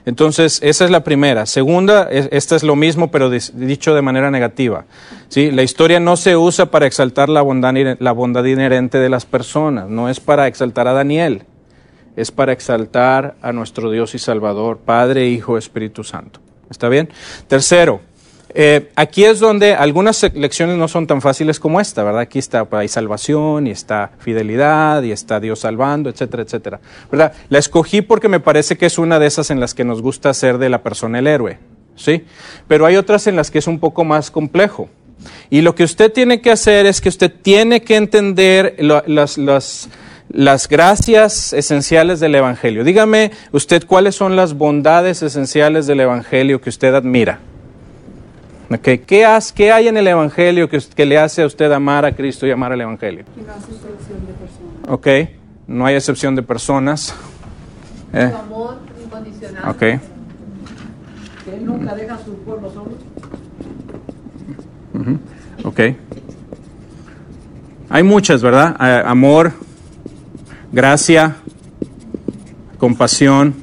Entonces, 0.05 0.59
esa 0.63 0.86
es 0.86 0.91
la 0.91 1.03
primera. 1.03 1.45
Segunda, 1.45 2.03
es- 2.09 2.30
esta 2.32 2.55
es 2.55 2.63
lo 2.63 2.75
mismo, 2.75 3.11
pero 3.11 3.30
dicho 3.30 3.93
de 3.93 4.01
manera 4.01 4.32
negativa. 4.32 4.86
¿sí? 5.30 5.51
La 5.51 5.63
historia 5.63 5.99
no 5.99 6.15
se 6.17 6.38
usa 6.38 6.67
para 6.71 6.88
exaltar 6.88 7.28
la 7.30 7.41
bondad, 7.41 7.73
la 7.99 8.11
bondad 8.13 8.45
inherente 8.45 8.97
de 8.99 9.09
las 9.09 9.25
personas, 9.25 9.89
no 9.89 10.09
es 10.09 10.19
para 10.19 10.47
exaltar 10.47 10.88
a 10.88 10.93
Daniel, 10.93 11.43
es 12.15 12.32
para 12.32 12.51
exaltar 12.53 13.36
a 13.41 13.51
nuestro 13.51 13.91
Dios 13.91 14.15
y 14.15 14.19
Salvador, 14.19 14.80
Padre, 14.84 15.28
Hijo, 15.28 15.57
Espíritu 15.57 16.03
Santo. 16.03 16.39
¿Está 16.69 16.89
bien? 16.89 17.09
Tercero, 17.47 18.01
eh, 18.54 18.89
aquí 18.95 19.26
es 19.26 19.39
donde 19.39 19.74
algunas 19.74 20.24
lecciones 20.34 20.78
no 20.78 20.88
son 20.88 21.06
tan 21.06 21.22
fáciles 21.22 21.60
como 21.60 21.82
esta, 21.82 22.04
¿verdad? 22.04 22.22
Aquí 22.22 22.39
está, 22.39 22.66
pues, 22.66 22.82
hay 22.82 22.88
salvación 22.88 23.68
y 23.68 23.72
está 23.72 24.12
fidelidad 24.20 25.04
y 25.04 25.12
está 25.12 25.39
Dios 25.39 25.60
salvando, 25.60 26.10
etcétera, 26.10 26.43
etcétera. 26.43 26.80
¿Verdad? 27.12 27.34
La 27.50 27.60
escogí 27.60 28.02
porque 28.02 28.30
me 28.30 28.39
parece 28.39 28.78
que 28.78 28.86
es 28.86 28.98
una 28.98 29.20
de 29.20 29.28
esas 29.28 29.52
en 29.52 29.60
las 29.60 29.74
que 29.74 29.84
nos 29.84 30.02
gusta 30.02 30.30
hacer 30.30 30.58
de 30.58 30.70
la 30.70 30.82
persona 30.82 31.20
el 31.20 31.28
héroe, 31.28 31.60
¿sí? 31.95 32.26
Pero 32.68 32.86
hay 32.86 32.95
otras 32.95 33.28
en 33.28 33.36
las 33.36 33.52
que 33.52 33.60
es 33.60 33.68
un 33.68 33.80
poco 33.80 34.04
más 34.04 34.32
complejo. 34.32 34.89
Y 35.50 35.62
lo 35.62 35.76
que 35.76 35.84
usted 35.84 36.12
tiene 36.12 36.41
que 36.41 36.52
hacer 36.52 36.86
es 36.86 37.02
que 37.02 37.10
usted 37.10 37.32
tiene 37.41 37.82
que 37.82 37.95
entender 37.95 38.78
las 38.80 40.68
gracias 40.70 41.54
esenciales 41.54 42.20
del 42.20 42.36
Evangelio. 42.36 42.84
Dígame 42.84 43.32
usted 43.52 43.86
cuáles 43.86 44.16
son 44.16 44.36
las 44.36 44.54
bondades 44.54 45.24
esenciales 45.24 45.88
del 45.88 46.02
Evangelio 46.02 46.62
que 46.62 46.70
usted 46.70 46.93
admira. 46.93 47.39
Ok, 48.70 49.05
¿Qué, 49.05 49.26
has- 49.26 49.53
qué 49.53 49.72
hay 49.72 49.88
en 49.88 49.95
el 49.97 50.07
Evangelio 50.07 50.68
que, 50.70 50.80
que 50.93 51.05
le 51.05 51.18
hace 51.18 51.41
a 51.41 51.45
usted 51.45 51.72
amar 51.72 52.03
a 52.05 52.13
Cristo 52.15 52.45
y 52.45 52.51
amar 52.51 52.74
al 52.74 52.82
Evangelio? 52.82 53.24
No 53.38 53.53
hace 53.53 53.72
excepción 53.72 54.26
de 54.26 54.34
personas. 54.34 54.89
Ok, 54.89 55.07
no 55.68 55.86
hay 55.86 55.95
excepción 55.95 56.36
de 56.36 56.43
personas. 56.43 57.15
Eh, 58.13 58.30
Su 58.30 58.38
amor 58.38 58.78
incondicional. 59.03 59.70
ok, 59.70 59.78
Que 59.80 59.99
él 61.55 61.65
nunca 61.65 61.95
deja 61.95 62.15
a 62.15 62.18
su 62.20 62.34
pueblo 62.39 62.70
solo. 62.72 62.91
ujú, 64.93 65.20
ok. 65.63 65.80
Hay 67.89 68.03
muchas, 68.03 68.41
¿verdad? 68.41 68.76
Eh, 68.82 69.03
amor, 69.05 69.53
gracia, 70.74 71.38
compasión, 72.78 73.55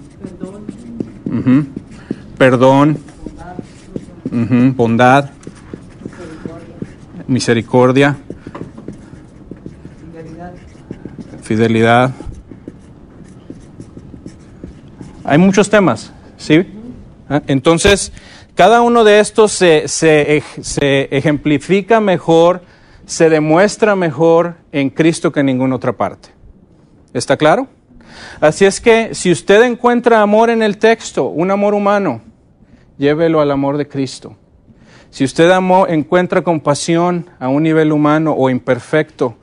ujú, 1.26 1.66
perdón, 2.38 2.96
bondad, 4.76 5.30
misericordia, 7.26 8.16
Fidelidad. 11.44 12.10
Hay 15.24 15.36
muchos 15.36 15.68
temas, 15.68 16.10
¿sí? 16.38 16.66
¿Ah? 17.28 17.42
Entonces, 17.46 18.12
cada 18.54 18.80
uno 18.80 19.04
de 19.04 19.20
estos 19.20 19.52
se, 19.52 19.86
se 19.86 21.08
ejemplifica 21.14 22.00
mejor, 22.00 22.62
se 23.04 23.28
demuestra 23.28 23.94
mejor 23.94 24.56
en 24.72 24.88
Cristo 24.88 25.32
que 25.32 25.40
en 25.40 25.46
ninguna 25.46 25.76
otra 25.76 25.92
parte. 25.92 26.30
¿Está 27.12 27.36
claro? 27.36 27.68
Así 28.40 28.64
es 28.64 28.80
que 28.80 29.14
si 29.14 29.30
usted 29.30 29.64
encuentra 29.64 30.22
amor 30.22 30.48
en 30.48 30.62
el 30.62 30.78
texto, 30.78 31.26
un 31.26 31.50
amor 31.50 31.74
humano, 31.74 32.22
llévelo 32.98 33.40
al 33.40 33.50
amor 33.50 33.76
de 33.76 33.88
Cristo. 33.88 34.36
Si 35.10 35.24
usted 35.24 35.50
encuentra 35.88 36.42
compasión 36.42 37.30
a 37.38 37.48
un 37.48 37.62
nivel 37.62 37.92
humano 37.92 38.34
o 38.36 38.50
imperfecto, 38.50 39.36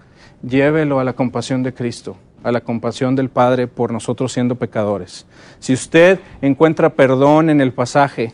llévelo 0.43 0.99
a 0.99 1.03
la 1.03 1.13
compasión 1.13 1.63
de 1.63 1.73
Cristo, 1.73 2.17
a 2.43 2.51
la 2.51 2.61
compasión 2.61 3.15
del 3.15 3.29
Padre 3.29 3.67
por 3.67 3.91
nosotros 3.91 4.33
siendo 4.33 4.55
pecadores. 4.55 5.25
Si 5.59 5.73
usted 5.73 6.19
encuentra 6.41 6.89
perdón 6.89 7.49
en 7.49 7.61
el 7.61 7.73
pasaje, 7.73 8.33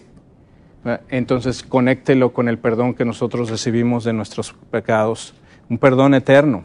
entonces 1.09 1.63
conéctelo 1.63 2.34
con 2.34 2.47
el 2.47 2.57
perdón 2.57 2.93
que 2.93 3.05
nosotros 3.05 3.49
recibimos 3.49 4.03
de 4.03 4.13
nuestros 4.13 4.53
pecados, 4.72 5.34
un 5.70 5.78
perdón 5.78 6.13
eterno, 6.13 6.63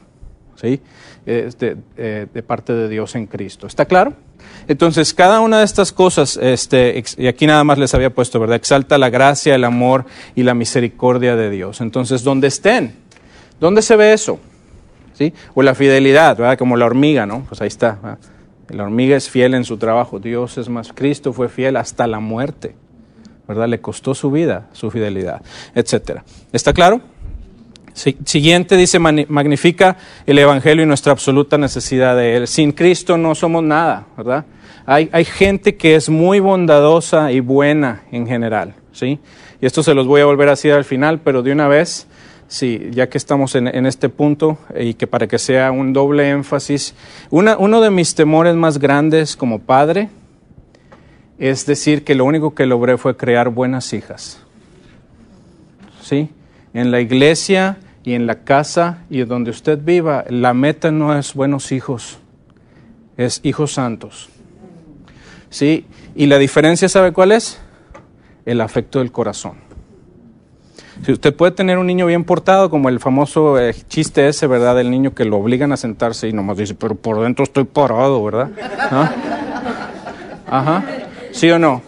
¿sí? 0.56 0.80
De, 1.24 1.76
eh, 1.96 2.26
de 2.34 2.42
parte 2.42 2.72
de 2.72 2.88
Dios 2.88 3.14
en 3.14 3.26
Cristo. 3.26 3.68
¿Está 3.68 3.84
claro? 3.84 4.14
Entonces, 4.66 5.14
cada 5.14 5.40
una 5.40 5.60
de 5.60 5.64
estas 5.64 5.92
cosas, 5.92 6.36
este, 6.36 7.02
y 7.16 7.28
aquí 7.28 7.46
nada 7.46 7.62
más 7.62 7.78
les 7.78 7.94
había 7.94 8.10
puesto, 8.10 8.40
¿verdad? 8.40 8.56
Exalta 8.56 8.98
la 8.98 9.08
gracia, 9.08 9.54
el 9.54 9.62
amor 9.62 10.04
y 10.34 10.42
la 10.42 10.54
misericordia 10.54 11.36
de 11.36 11.48
Dios. 11.50 11.80
Entonces, 11.80 12.24
donde 12.24 12.48
estén, 12.48 12.96
¿dónde 13.60 13.82
se 13.82 13.94
ve 13.94 14.12
eso? 14.12 14.40
¿Sí? 15.12 15.32
O 15.54 15.62
la 15.62 15.76
fidelidad, 15.76 16.36
¿verdad? 16.36 16.58
Como 16.58 16.76
la 16.76 16.86
hormiga, 16.86 17.24
¿no? 17.24 17.44
Pues 17.48 17.60
ahí 17.60 17.68
está. 17.68 17.98
¿verdad? 18.02 18.18
La 18.68 18.84
hormiga 18.84 19.16
es 19.16 19.28
fiel 19.28 19.54
en 19.54 19.64
su 19.64 19.76
trabajo, 19.76 20.18
Dios 20.18 20.56
es 20.56 20.68
más, 20.68 20.92
Cristo 20.92 21.32
fue 21.32 21.48
fiel 21.48 21.76
hasta 21.76 22.06
la 22.06 22.20
muerte, 22.20 22.74
¿verdad? 23.46 23.68
Le 23.68 23.80
costó 23.80 24.14
su 24.14 24.30
vida, 24.30 24.68
su 24.72 24.90
fidelidad, 24.90 25.42
etcétera. 25.74 26.24
¿Está 26.52 26.72
claro? 26.72 27.02
Si- 27.94 28.16
Siguiente 28.24 28.76
dice, 28.76 28.98
"Mani- 28.98 29.26
magnifica 29.28 29.96
el 30.26 30.38
Evangelio 30.38 30.84
y 30.84 30.86
nuestra 30.86 31.12
absoluta 31.12 31.58
necesidad 31.58 32.16
de 32.16 32.36
él. 32.36 32.46
Sin 32.48 32.72
Cristo 32.72 33.18
no 33.18 33.34
somos 33.34 33.62
nada, 33.62 34.06
¿verdad? 34.16 34.44
Hay, 34.86 35.08
hay 35.12 35.24
gente 35.24 35.76
que 35.76 35.94
es 35.94 36.08
muy 36.08 36.40
bondadosa 36.40 37.30
y 37.32 37.40
buena 37.40 38.02
en 38.10 38.26
general, 38.26 38.74
¿sí? 38.92 39.18
Y 39.60 39.66
esto 39.66 39.82
se 39.82 39.94
los 39.94 40.06
voy 40.06 40.20
a 40.22 40.24
volver 40.24 40.48
a 40.48 40.52
decir 40.52 40.72
al 40.72 40.84
final, 40.84 41.20
pero 41.20 41.42
de 41.42 41.52
una 41.52 41.68
vez, 41.68 42.08
sí, 42.48 42.88
ya 42.90 43.08
que 43.08 43.16
estamos 43.18 43.54
en, 43.54 43.68
en 43.68 43.86
este 43.86 44.08
punto 44.08 44.58
y 44.76 44.94
que 44.94 45.06
para 45.06 45.26
que 45.28 45.38
sea 45.38 45.70
un 45.70 45.92
doble 45.92 46.30
énfasis, 46.30 46.94
una- 47.30 47.56
uno 47.58 47.80
de 47.80 47.90
mis 47.90 48.14
temores 48.14 48.56
más 48.56 48.78
grandes 48.78 49.36
como 49.36 49.60
padre 49.60 50.08
es 51.38 51.64
decir 51.66 52.04
que 52.04 52.14
lo 52.14 52.24
único 52.24 52.54
que 52.54 52.66
logré 52.66 52.96
fue 52.98 53.16
crear 53.16 53.48
buenas 53.50 53.92
hijas. 53.92 54.40
¿sí? 56.02 56.28
En 56.74 56.90
la 56.90 57.00
iglesia 57.00 57.78
y 58.04 58.14
en 58.14 58.26
la 58.26 58.44
casa 58.44 59.04
y 59.10 59.22
donde 59.24 59.50
usted 59.50 59.78
viva, 59.82 60.24
la 60.28 60.54
meta 60.54 60.90
no 60.90 61.16
es 61.16 61.34
buenos 61.34 61.72
hijos, 61.72 62.18
es 63.16 63.40
hijos 63.42 63.72
santos. 63.72 64.28
¿Sí? 65.50 65.86
Y 66.14 66.26
la 66.26 66.38
diferencia, 66.38 66.88
¿sabe 66.88 67.12
cuál 67.12 67.32
es? 67.32 67.60
El 68.46 68.60
afecto 68.60 68.98
del 68.98 69.12
corazón. 69.12 69.72
Si 71.04 71.12
usted 71.12 71.34
puede 71.34 71.52
tener 71.52 71.78
un 71.78 71.86
niño 71.86 72.06
bien 72.06 72.24
portado, 72.24 72.70
como 72.70 72.88
el 72.88 73.00
famoso 73.00 73.58
eh, 73.58 73.74
chiste 73.88 74.28
ese, 74.28 74.46
¿verdad? 74.46 74.76
Del 74.76 74.90
niño 74.90 75.14
que 75.14 75.24
lo 75.24 75.38
obligan 75.38 75.72
a 75.72 75.76
sentarse 75.76 76.28
y 76.28 76.32
nomás 76.32 76.58
dice, 76.58 76.74
pero 76.74 76.94
por 76.94 77.20
dentro 77.20 77.44
estoy 77.44 77.64
parado, 77.64 78.22
¿verdad? 78.24 78.50
¿Ah? 78.78 79.12
Ajá. 80.46 80.84
¿Sí 81.32 81.50
o 81.50 81.58
no? 81.58 81.82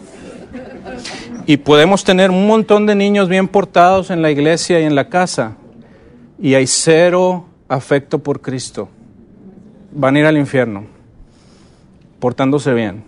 Y 1.45 1.57
podemos 1.57 2.03
tener 2.03 2.31
un 2.31 2.47
montón 2.47 2.85
de 2.85 2.95
niños 2.95 3.29
bien 3.29 3.47
portados 3.47 4.09
en 4.09 4.21
la 4.21 4.31
iglesia 4.31 4.79
y 4.79 4.83
en 4.83 4.95
la 4.95 5.09
casa. 5.09 5.57
Y 6.39 6.55
hay 6.55 6.65
cero 6.65 7.45
afecto 7.67 8.19
por 8.19 8.41
Cristo. 8.41 8.89
Van 9.91 10.15
a 10.15 10.19
ir 10.19 10.25
al 10.25 10.37
infierno, 10.37 10.85
portándose 12.19 12.73
bien. 12.73 13.03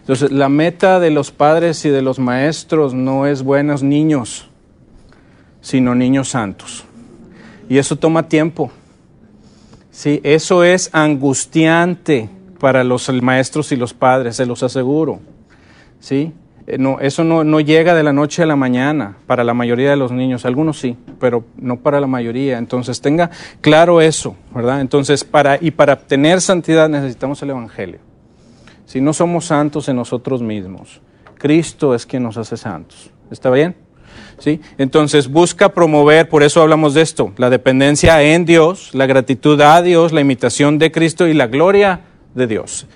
Entonces, 0.00 0.32
la 0.32 0.48
meta 0.48 1.00
de 1.00 1.10
los 1.10 1.30
padres 1.30 1.84
y 1.84 1.90
de 1.90 2.02
los 2.02 2.18
maestros 2.18 2.94
no 2.94 3.26
es 3.26 3.42
buenos 3.42 3.82
niños, 3.82 4.48
sino 5.60 5.94
niños 5.94 6.28
santos. 6.28 6.84
Y 7.68 7.78
eso 7.78 7.96
toma 7.96 8.28
tiempo. 8.28 8.70
Sí, 9.90 10.20
eso 10.24 10.64
es 10.64 10.90
angustiante 10.92 12.30
para 12.58 12.84
los 12.84 13.12
maestros 13.22 13.72
y 13.72 13.76
los 13.76 13.94
padres, 13.94 14.36
se 14.36 14.46
los 14.46 14.62
aseguro. 14.62 15.20
¿sí? 16.00 16.32
Eh, 16.66 16.78
No, 16.78 16.98
eso 17.00 17.24
no, 17.24 17.44
no 17.44 17.60
llega 17.60 17.94
de 17.94 18.02
la 18.02 18.12
noche 18.12 18.42
a 18.42 18.46
la 18.46 18.56
mañana 18.56 19.16
para 19.26 19.44
la 19.44 19.54
mayoría 19.54 19.90
de 19.90 19.96
los 19.96 20.12
niños, 20.12 20.44
algunos 20.44 20.78
sí, 20.78 20.96
pero 21.18 21.44
no 21.56 21.80
para 21.80 22.00
la 22.00 22.06
mayoría. 22.06 22.58
Entonces 22.58 23.00
tenga 23.00 23.30
claro 23.60 24.00
eso, 24.00 24.36
¿verdad? 24.54 24.80
Entonces, 24.80 25.24
para, 25.24 25.58
y 25.60 25.70
para 25.70 25.94
obtener 25.94 26.40
santidad 26.40 26.88
necesitamos 26.88 27.42
el 27.42 27.50
Evangelio. 27.50 27.98
Si 28.86 29.00
no 29.00 29.12
somos 29.12 29.46
santos 29.46 29.88
en 29.88 29.96
nosotros 29.96 30.42
mismos, 30.42 31.00
Cristo 31.38 31.94
es 31.94 32.06
quien 32.06 32.22
nos 32.22 32.36
hace 32.36 32.56
santos. 32.56 33.10
¿Está 33.30 33.50
bien? 33.50 33.74
¿Sí? 34.38 34.60
Entonces 34.76 35.28
busca 35.28 35.70
promover, 35.70 36.28
por 36.28 36.42
eso 36.42 36.60
hablamos 36.60 36.94
de 36.94 37.02
esto, 37.02 37.32
la 37.36 37.48
dependencia 37.48 38.22
en 38.22 38.44
Dios, 38.44 38.90
la 38.92 39.06
gratitud 39.06 39.60
a 39.60 39.80
Dios, 39.82 40.12
la 40.12 40.20
imitación 40.20 40.78
de 40.78 40.90
Cristo 40.90 41.26
y 41.26 41.34
la 41.34 41.46
gloria 41.46 42.00
de 42.34 42.46
Dios. 42.46 42.86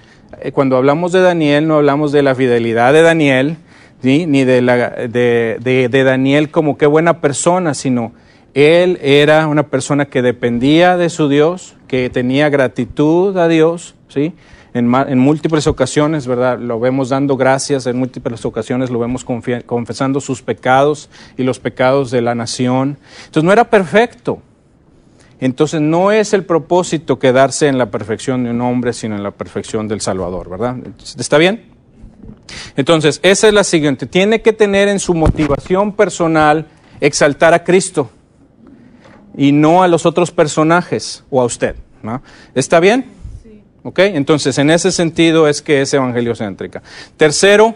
Eh, 0.41 0.53
Cuando 0.53 0.77
hablamos 0.77 1.13
de 1.13 1.21
Daniel, 1.21 1.67
no 1.69 1.77
hablamos 1.77 2.13
de 2.13 2.23
la 2.23 2.35
fidelidad 2.35 2.93
de 2.93 3.03
Daniel, 3.03 3.57
¿sí? 4.03 4.27
ni 4.27 4.45
de, 4.45 4.63
la, 4.63 4.91
de, 4.91 5.59
de- 5.61 6.05
Daniel 6.05 6.51
como 6.51 6.77
qué 6.77 6.87
buena 6.87 7.21
persona, 7.21 7.75
sino 7.75 8.13
él 8.55 8.99
era 9.03 9.47
una 9.49 9.65
persona 9.65 10.07
que 10.07 10.23
dependía 10.23 10.97
de 10.97 11.11
su 11.11 11.29
Dios, 11.29 11.75
que 11.89 12.09
tenía 12.11 12.49
gratitud 12.49 13.37
a 13.37 13.49
Dios, 13.49 13.95
¿sí? 14.09 14.33
En, 14.75 14.93
en 14.95 15.19
múltiples 15.19 15.67
ocasiones, 15.67 16.27
¿verdad? 16.27 16.59
Lo 16.59 16.79
vemos 16.79 17.09
dando 17.09 17.37
gracias, 17.39 17.87
en 17.87 17.97
múltiples 17.99 18.45
ocasiones 18.45 18.91
lo 18.91 18.99
vemos 18.99 19.25
confesando 19.25 20.21
sus 20.21 20.43
pecados 20.43 21.09
y 21.39 21.45
los 21.45 21.59
pecados 21.61 22.11
de 22.11 22.21
la 22.21 22.35
nación. 22.35 22.99
Entonces 23.21 23.45
no 23.45 23.53
era 23.53 23.65
perfecto. 23.71 24.43
Entonces 25.41 25.81
no 25.81 26.13
es 26.13 26.33
el 26.33 26.45
propósito 26.45 27.19
quedarse 27.19 27.69
en 27.69 27.79
la 27.79 27.91
perfección 27.91 28.45
de 28.45 28.51
un 28.51 28.61
hombre, 28.63 28.93
sino 28.93 29.17
en 29.17 29.23
la 29.23 29.33
perfección 29.33 29.87
del 29.89 30.01
Salvador, 30.01 30.49
¿verdad? 30.49 30.77
¿Está 31.19 31.39
bien? 31.39 31.77
Entonces, 32.77 33.21
esa 33.23 33.49
es 33.49 33.55
la 33.55 33.65
siguiente. 33.65 34.07
Tiene 34.07 34.41
que 34.41 34.53
tener 34.53 34.89
en 34.89 34.99
su 34.99 35.15
motivación 35.15 35.93
personal 35.93 36.67
exaltar 37.01 37.55
a 37.55 37.65
Cristo 37.65 38.11
y 39.37 39.53
no 39.53 39.83
a 39.83 39.89
los 39.89 40.07
otros 40.07 40.31
personajes 40.31 41.25
o 41.31 41.41
a 41.41 41.45
usted. 41.45 41.77
¿no? 42.03 42.23
¿Está 42.55 42.81
bien? 42.81 43.07
¿Ok? 43.83 43.99
Entonces, 44.01 44.59
en 44.59 44.71
ese 44.71 44.91
sentido 44.91 45.49
es 45.49 45.63
que 45.63 45.83
es 45.83 45.93
evangeliocéntrica. 45.93 46.83
Tercero, 47.17 47.75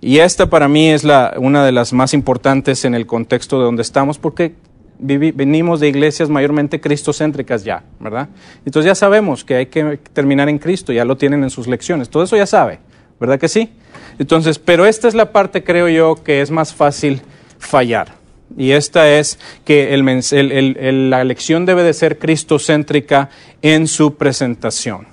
y 0.00 0.18
esta 0.18 0.50
para 0.50 0.68
mí 0.68 0.90
es 0.90 1.04
la, 1.04 1.34
una 1.38 1.64
de 1.64 1.72
las 1.72 1.92
más 1.92 2.12
importantes 2.14 2.84
en 2.84 2.94
el 2.94 3.06
contexto 3.06 3.58
de 3.58 3.64
donde 3.64 3.82
estamos, 3.82 4.18
porque 4.18 4.54
venimos 4.98 5.80
de 5.80 5.88
iglesias 5.88 6.28
mayormente 6.28 6.80
cristocéntricas 6.80 7.64
ya, 7.64 7.82
¿verdad? 8.00 8.28
Entonces 8.64 8.90
ya 8.90 8.94
sabemos 8.94 9.44
que 9.44 9.56
hay 9.56 9.66
que 9.66 9.98
terminar 10.12 10.48
en 10.48 10.58
Cristo, 10.58 10.92
ya 10.92 11.04
lo 11.04 11.16
tienen 11.16 11.42
en 11.42 11.50
sus 11.50 11.66
lecciones, 11.66 12.08
todo 12.08 12.22
eso 12.22 12.36
ya 12.36 12.46
sabe, 12.46 12.78
¿verdad 13.18 13.38
que 13.38 13.48
sí? 13.48 13.72
Entonces, 14.18 14.58
pero 14.58 14.86
esta 14.86 15.08
es 15.08 15.14
la 15.14 15.32
parte, 15.32 15.64
creo 15.64 15.88
yo, 15.88 16.22
que 16.22 16.40
es 16.40 16.50
más 16.50 16.72
fácil 16.72 17.20
fallar. 17.58 18.14
Y 18.56 18.70
esta 18.70 19.10
es 19.10 19.38
que 19.64 19.96
la 19.96 21.24
lección 21.24 21.66
debe 21.66 21.82
de 21.82 21.92
ser 21.92 22.18
cristocéntrica 22.18 23.30
en 23.62 23.88
su 23.88 24.14
presentación. 24.14 25.08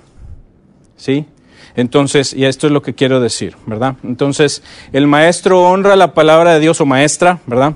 ¿Sí? 0.96 1.26
Entonces, 1.74 2.34
y 2.34 2.44
esto 2.44 2.68
es 2.68 2.72
lo 2.72 2.82
que 2.82 2.94
quiero 2.94 3.18
decir, 3.20 3.56
¿verdad? 3.66 3.96
Entonces, 4.04 4.62
el 4.92 5.08
maestro 5.08 5.62
honra 5.62 5.96
la 5.96 6.14
palabra 6.14 6.54
de 6.54 6.60
Dios 6.60 6.80
o 6.80 6.86
maestra, 6.86 7.40
¿verdad? 7.46 7.74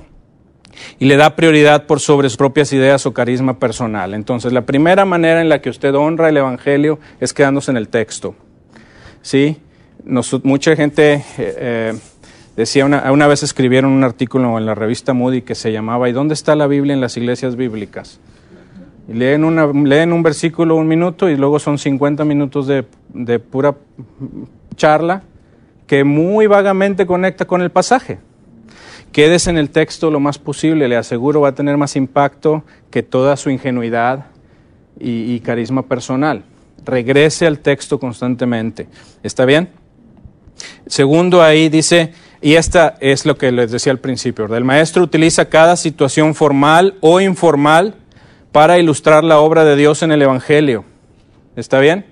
Y 0.99 1.05
le 1.05 1.17
da 1.17 1.35
prioridad 1.35 1.85
por 1.85 1.99
sobre 1.99 2.29
sus 2.29 2.37
propias 2.37 2.71
ideas 2.73 3.05
o 3.05 3.13
carisma 3.13 3.59
personal. 3.59 4.13
Entonces, 4.13 4.53
la 4.53 4.61
primera 4.65 5.05
manera 5.05 5.41
en 5.41 5.49
la 5.49 5.61
que 5.61 5.69
usted 5.69 5.93
honra 5.95 6.29
el 6.29 6.37
Evangelio 6.37 6.99
es 7.19 7.33
quedándose 7.33 7.71
en 7.71 7.77
el 7.77 7.87
texto. 7.87 8.35
¿Sí? 9.21 9.57
Nos- 10.03 10.43
mucha 10.43 10.75
gente 10.75 11.13
eh, 11.15 11.23
eh, 11.37 11.93
decía, 12.55 12.85
una, 12.85 13.11
una 13.11 13.27
vez 13.27 13.43
escribieron 13.43 13.91
un 13.91 14.03
artículo 14.03 14.57
en 14.57 14.65
la 14.65 14.75
revista 14.75 15.13
Moody 15.13 15.41
que 15.41 15.55
se 15.55 15.71
llamaba 15.71 16.07
¿Y 16.09 16.13
dónde 16.13 16.33
está 16.33 16.55
la 16.55 16.67
Biblia 16.67 16.93
en 16.93 17.01
las 17.01 17.17
iglesias 17.17 17.55
bíblicas? 17.55 18.19
Y 19.09 19.13
leen, 19.13 19.43
una, 19.45 19.67
leen 19.67 20.11
un 20.13 20.21
versículo 20.21 20.75
un 20.75 20.87
minuto 20.87 21.29
y 21.29 21.37
luego 21.37 21.59
son 21.59 21.77
50 21.77 22.25
minutos 22.25 22.67
de, 22.67 22.85
de 23.13 23.39
pura 23.39 23.73
charla 24.75 25.23
que 25.87 26.03
muy 26.03 26.47
vagamente 26.47 27.05
conecta 27.05 27.45
con 27.45 27.61
el 27.61 27.69
pasaje. 27.71 28.19
Quédese 29.17 29.49
en 29.49 29.57
el 29.57 29.71
texto 29.71 30.11
lo 30.11 30.19
más 30.19 30.37
posible, 30.37 30.87
le 30.87 30.95
aseguro 30.95 31.41
va 31.41 31.49
a 31.49 31.55
tener 31.55 31.75
más 31.75 31.95
impacto 31.95 32.63
que 32.91 33.01
toda 33.01 33.35
su 33.35 33.49
ingenuidad 33.49 34.27
y, 34.99 35.39
carisma 35.39 35.81
personal. 35.81 36.43
Regrese 36.85 37.47
al 37.47 37.57
texto 37.57 37.99
constantemente. 37.99 38.87
¿Está 39.23 39.45
bien? 39.45 39.69
Segundo, 40.85 41.41
ahí 41.41 41.67
dice, 41.67 42.13
y 42.43 42.53
esta 42.53 42.95
es 42.99 43.25
lo 43.25 43.39
que 43.39 43.51
les 43.51 43.71
decía 43.71 43.91
al 43.91 43.97
principio, 43.97 44.45
el 44.55 44.63
maestro 44.63 45.01
utiliza 45.01 45.45
cada 45.45 45.77
situación 45.77 46.35
formal 46.35 46.93
o 47.01 47.19
informal 47.19 47.95
para 48.51 48.77
ilustrar 48.77 49.23
la 49.23 49.39
obra 49.39 49.65
de 49.65 49.75
Dios 49.75 50.03
en 50.03 50.11
el 50.11 50.21
Evangelio. 50.21 50.85
¿Está 51.55 51.79
bien? 51.79 52.05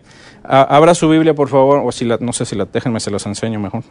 A- 0.43 0.64
abra 0.64 0.95
su 0.95 1.08
Biblia, 1.08 1.36
por 1.36 1.49
favor, 1.49 1.84
o 1.86 1.91
si 1.91 2.03
no 2.06 2.34
sé 2.34 2.45
si 2.45 2.56
la, 2.56 2.66
déjenme, 2.66 2.99
se 2.99 3.12
los 3.12 3.24
enseño 3.28 3.60
mejor. 3.60 3.84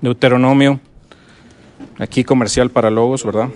Deuteronomio, 0.00 0.80
aquí 1.98 2.24
comercial 2.24 2.70
para 2.70 2.90
logos, 2.90 3.24
¿verdad? 3.24 3.48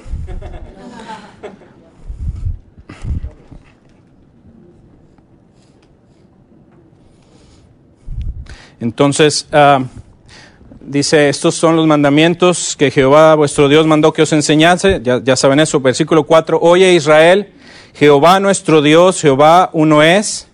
Entonces, 8.81 9.47
ah, 9.53 9.85
dice, 10.81 11.29
estos 11.29 11.55
son 11.55 11.77
los 11.77 11.87
mandamientos 11.87 12.75
que 12.77 12.91
Jehová 12.91 13.37
vuestro 13.37 13.69
Dios 13.69 13.87
mandó 13.87 14.13
que 14.13 14.23
os 14.23 14.33
enseñase. 14.33 15.01
Ya, 15.05 15.23
ya 15.23 15.37
saben 15.37 15.61
eso, 15.61 15.81
versículo 15.81 16.25
4. 16.25 16.59
Oye 16.61 16.93
Israel, 16.93 17.53
Jehová 17.95 18.41
nuestro 18.41 18.83
Dios, 18.83 19.21
Jehová 19.21 19.71
uno 19.73 20.03
es. 20.03 20.49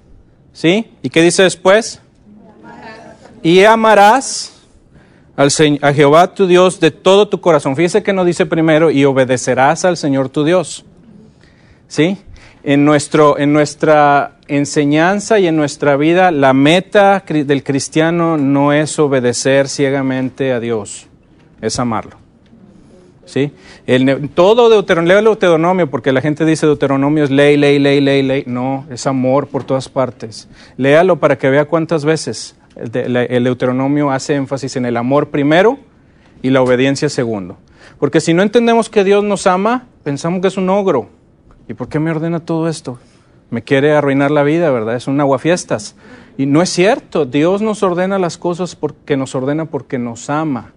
¿Sí? 0.52 0.90
¿Y 1.02 1.08
qué 1.08 1.22
dice 1.22 1.44
después? 1.44 2.00
Y 3.42 3.64
amarás 3.64 4.57
al 5.38 5.50
Se- 5.50 5.78
a 5.80 5.94
Jehová 5.94 6.34
tu 6.34 6.46
Dios 6.46 6.80
de 6.80 6.90
todo 6.90 7.28
tu 7.28 7.40
corazón. 7.40 7.76
Fíjese 7.76 8.02
que 8.02 8.12
no 8.12 8.26
dice 8.26 8.44
primero 8.44 8.90
y 8.90 9.06
obedecerás 9.06 9.86
al 9.86 9.96
Señor 9.96 10.28
tu 10.28 10.44
Dios. 10.44 10.84
¿Sí? 11.86 12.18
en, 12.62 12.84
nuestro, 12.84 13.38
en 13.38 13.52
nuestra 13.54 14.32
enseñanza 14.46 15.38
y 15.38 15.46
en 15.46 15.56
nuestra 15.56 15.96
vida, 15.96 16.30
la 16.30 16.52
meta 16.52 17.24
del 17.26 17.62
cristiano 17.62 18.36
no 18.36 18.74
es 18.74 18.98
obedecer 18.98 19.68
ciegamente 19.68 20.52
a 20.52 20.60
Dios, 20.60 21.06
es 21.62 21.78
amarlo. 21.78 22.16
¿Sí? 23.24 23.52
El, 23.86 24.28
todo 24.34 24.68
Deuteronomio, 24.68 25.18
el 25.18 25.24
Deuteronomio 25.24 25.88
porque 25.88 26.12
la 26.12 26.20
gente 26.20 26.44
dice 26.44 26.66
Deuteronomio 26.66 27.24
es 27.24 27.30
ley, 27.30 27.56
ley, 27.56 27.78
ley, 27.78 28.00
ley, 28.00 28.22
ley. 28.22 28.42
No, 28.46 28.86
es 28.90 29.06
amor 29.06 29.46
por 29.46 29.64
todas 29.64 29.88
partes. 29.88 30.48
Léalo 30.76 31.16
para 31.16 31.38
que 31.38 31.48
vea 31.50 31.66
cuántas 31.66 32.04
veces 32.06 32.56
el, 32.78 33.44
Deuteronomio 33.44 34.10
hace 34.10 34.34
énfasis 34.34 34.76
en 34.76 34.86
el 34.86 34.96
amor 34.96 35.30
primero 35.30 35.78
y 36.42 36.50
la 36.50 36.62
obediencia 36.62 37.08
segundo. 37.08 37.56
Porque 37.98 38.20
si 38.20 38.34
no 38.34 38.42
entendemos 38.42 38.88
que 38.88 39.04
Dios 39.04 39.24
nos 39.24 39.46
ama, 39.46 39.86
pensamos 40.04 40.40
que 40.40 40.48
es 40.48 40.56
un 40.56 40.70
ogro. 40.70 41.08
¿Y 41.68 41.74
por 41.74 41.88
qué 41.88 41.98
me 41.98 42.10
ordena 42.10 42.40
todo 42.40 42.68
esto? 42.68 42.98
Me 43.50 43.62
quiere 43.62 43.92
arruinar 43.92 44.30
la 44.30 44.42
vida, 44.42 44.70
¿verdad? 44.70 44.96
Es 44.96 45.06
un 45.06 45.20
aguafiestas. 45.20 45.96
Y 46.36 46.46
no 46.46 46.62
es 46.62 46.68
cierto, 46.70 47.24
Dios 47.24 47.62
nos 47.62 47.82
ordena 47.82 48.18
las 48.18 48.38
cosas 48.38 48.76
porque 48.76 49.16
nos 49.16 49.34
ordena 49.34 49.64
porque 49.64 49.98
nos 49.98 50.30
ama 50.30 50.72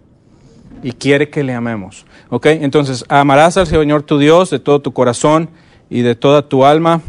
y 0.84 0.94
quiere 0.94 1.30
que 1.30 1.44
le 1.44 1.54
amemos. 1.54 2.06
¿Ok? 2.30 2.48
Entonces, 2.48 3.06
amarás 3.10 3.58
al 3.58 3.68
Señor 3.68 4.04
tu 4.04 4.18
Dios 4.18 4.50
de 4.50 4.60
todo 4.60 4.82
tu 4.82 4.94
corazón 4.94 5.50
y 5.90 6.02
de 6.02 6.16
toda 6.16 6.48
tu 6.48 6.66
alma. 6.66 7.02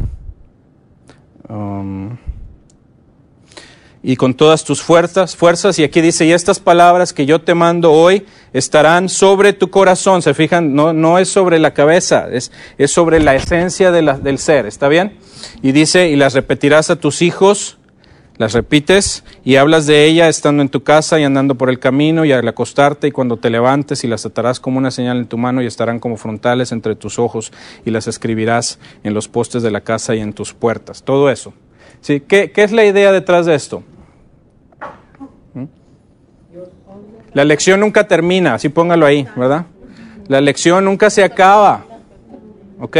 Um, 1.49 2.17
y 4.03 4.17
con 4.17 4.33
todas 4.33 4.65
tus 4.65 4.81
fuerzas, 4.81 5.35
fuerzas, 5.35 5.79
y 5.79 5.83
aquí 5.83 6.01
dice, 6.01 6.25
y 6.25 6.33
estas 6.33 6.59
palabras 6.59 7.13
que 7.13 7.25
yo 7.25 7.39
te 7.39 7.55
mando 7.55 7.93
hoy 7.93 8.25
estarán 8.51 9.07
sobre 9.07 9.53
tu 9.53 9.69
corazón, 9.69 10.21
se 10.21 10.33
fijan, 10.33 10.75
no, 10.75 10.91
no 10.91 11.17
es 11.17 11.29
sobre 11.29 11.57
la 11.57 11.73
cabeza, 11.73 12.27
es, 12.29 12.51
es 12.77 12.91
sobre 12.91 13.21
la 13.21 13.33
esencia 13.33 13.91
del 13.91 14.37
ser, 14.37 14.65
¿está 14.65 14.89
bien? 14.89 15.17
Y 15.61 15.71
dice, 15.71 16.09
y 16.09 16.17
las 16.17 16.33
repetirás 16.33 16.89
a 16.89 16.97
tus 16.97 17.21
hijos, 17.21 17.77
las 18.37 18.53
repites 18.53 19.23
y 19.43 19.57
hablas 19.57 19.85
de 19.85 20.05
ella 20.05 20.27
estando 20.27 20.61
en 20.63 20.69
tu 20.69 20.83
casa 20.83 21.19
y 21.19 21.23
andando 21.23 21.55
por 21.55 21.69
el 21.69 21.79
camino 21.79 22.25
y 22.25 22.31
al 22.31 22.47
acostarte 22.47 23.07
y 23.07 23.11
cuando 23.11 23.37
te 23.37 23.49
levantes 23.49 24.03
y 24.03 24.07
las 24.07 24.25
atarás 24.25 24.59
como 24.59 24.79
una 24.79 24.91
señal 24.91 25.17
en 25.17 25.27
tu 25.27 25.37
mano 25.37 25.61
y 25.61 25.67
estarán 25.67 25.99
como 25.99 26.17
frontales 26.17 26.71
entre 26.71 26.95
tus 26.95 27.19
ojos 27.19 27.51
y 27.85 27.91
las 27.91 28.07
escribirás 28.07 28.79
en 29.03 29.13
los 29.13 29.27
postes 29.27 29.61
de 29.61 29.71
la 29.71 29.81
casa 29.81 30.15
y 30.15 30.19
en 30.19 30.33
tus 30.33 30.53
puertas. 30.53 31.03
Todo 31.03 31.29
eso. 31.29 31.53
¿Sí? 32.01 32.21
¿Qué, 32.21 32.51
qué 32.51 32.63
es 32.63 32.71
la 32.71 32.85
idea 32.85 33.11
detrás 33.11 33.45
de 33.45 33.55
esto? 33.55 33.83
¿Mm? 35.53 35.65
La 37.33 37.43
lección 37.43 37.79
nunca 37.79 38.07
termina, 38.07 38.55
así 38.55 38.69
póngalo 38.69 39.05
ahí, 39.05 39.27
¿verdad? 39.35 39.65
La 40.27 40.39
lección 40.41 40.85
nunca 40.85 41.09
se 41.09 41.23
acaba. 41.23 41.85
¿Ok? 42.79 42.97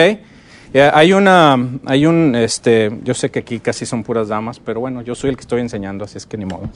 Eh, 0.76 0.90
hay 0.92 1.14
una, 1.14 1.56
hay 1.86 2.08
un, 2.08 2.36
este, 2.36 2.92
yo 3.04 3.14
sé 3.14 3.30
que 3.30 3.40
aquí 3.40 3.60
casi 3.60 3.86
son 3.86 4.04
puras 4.04 4.28
damas, 4.28 4.60
pero 4.60 4.80
bueno, 4.80 5.04
yo 5.04 5.14
soy 5.14 5.30
el 5.30 5.36
que 5.36 5.42
estoy 5.42 5.62
enseñando, 5.62 6.04
así 6.04 6.18
es 6.18 6.26
que 6.26 6.36
ni 6.36 6.46
modo. 6.46 6.68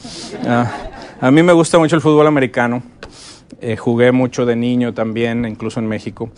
Ah, 0.46 0.72
a 1.20 1.32
mí 1.32 1.42
me 1.42 1.52
gusta 1.54 1.80
mucho 1.80 1.96
el 1.96 2.02
fútbol 2.02 2.28
americano. 2.28 2.84
Eh, 3.60 3.76
jugué 3.76 4.12
mucho 4.12 4.46
de 4.46 4.56
niño 4.56 4.94
también, 4.94 5.46
incluso 5.46 5.80
en 5.80 5.88
México. 5.88 6.30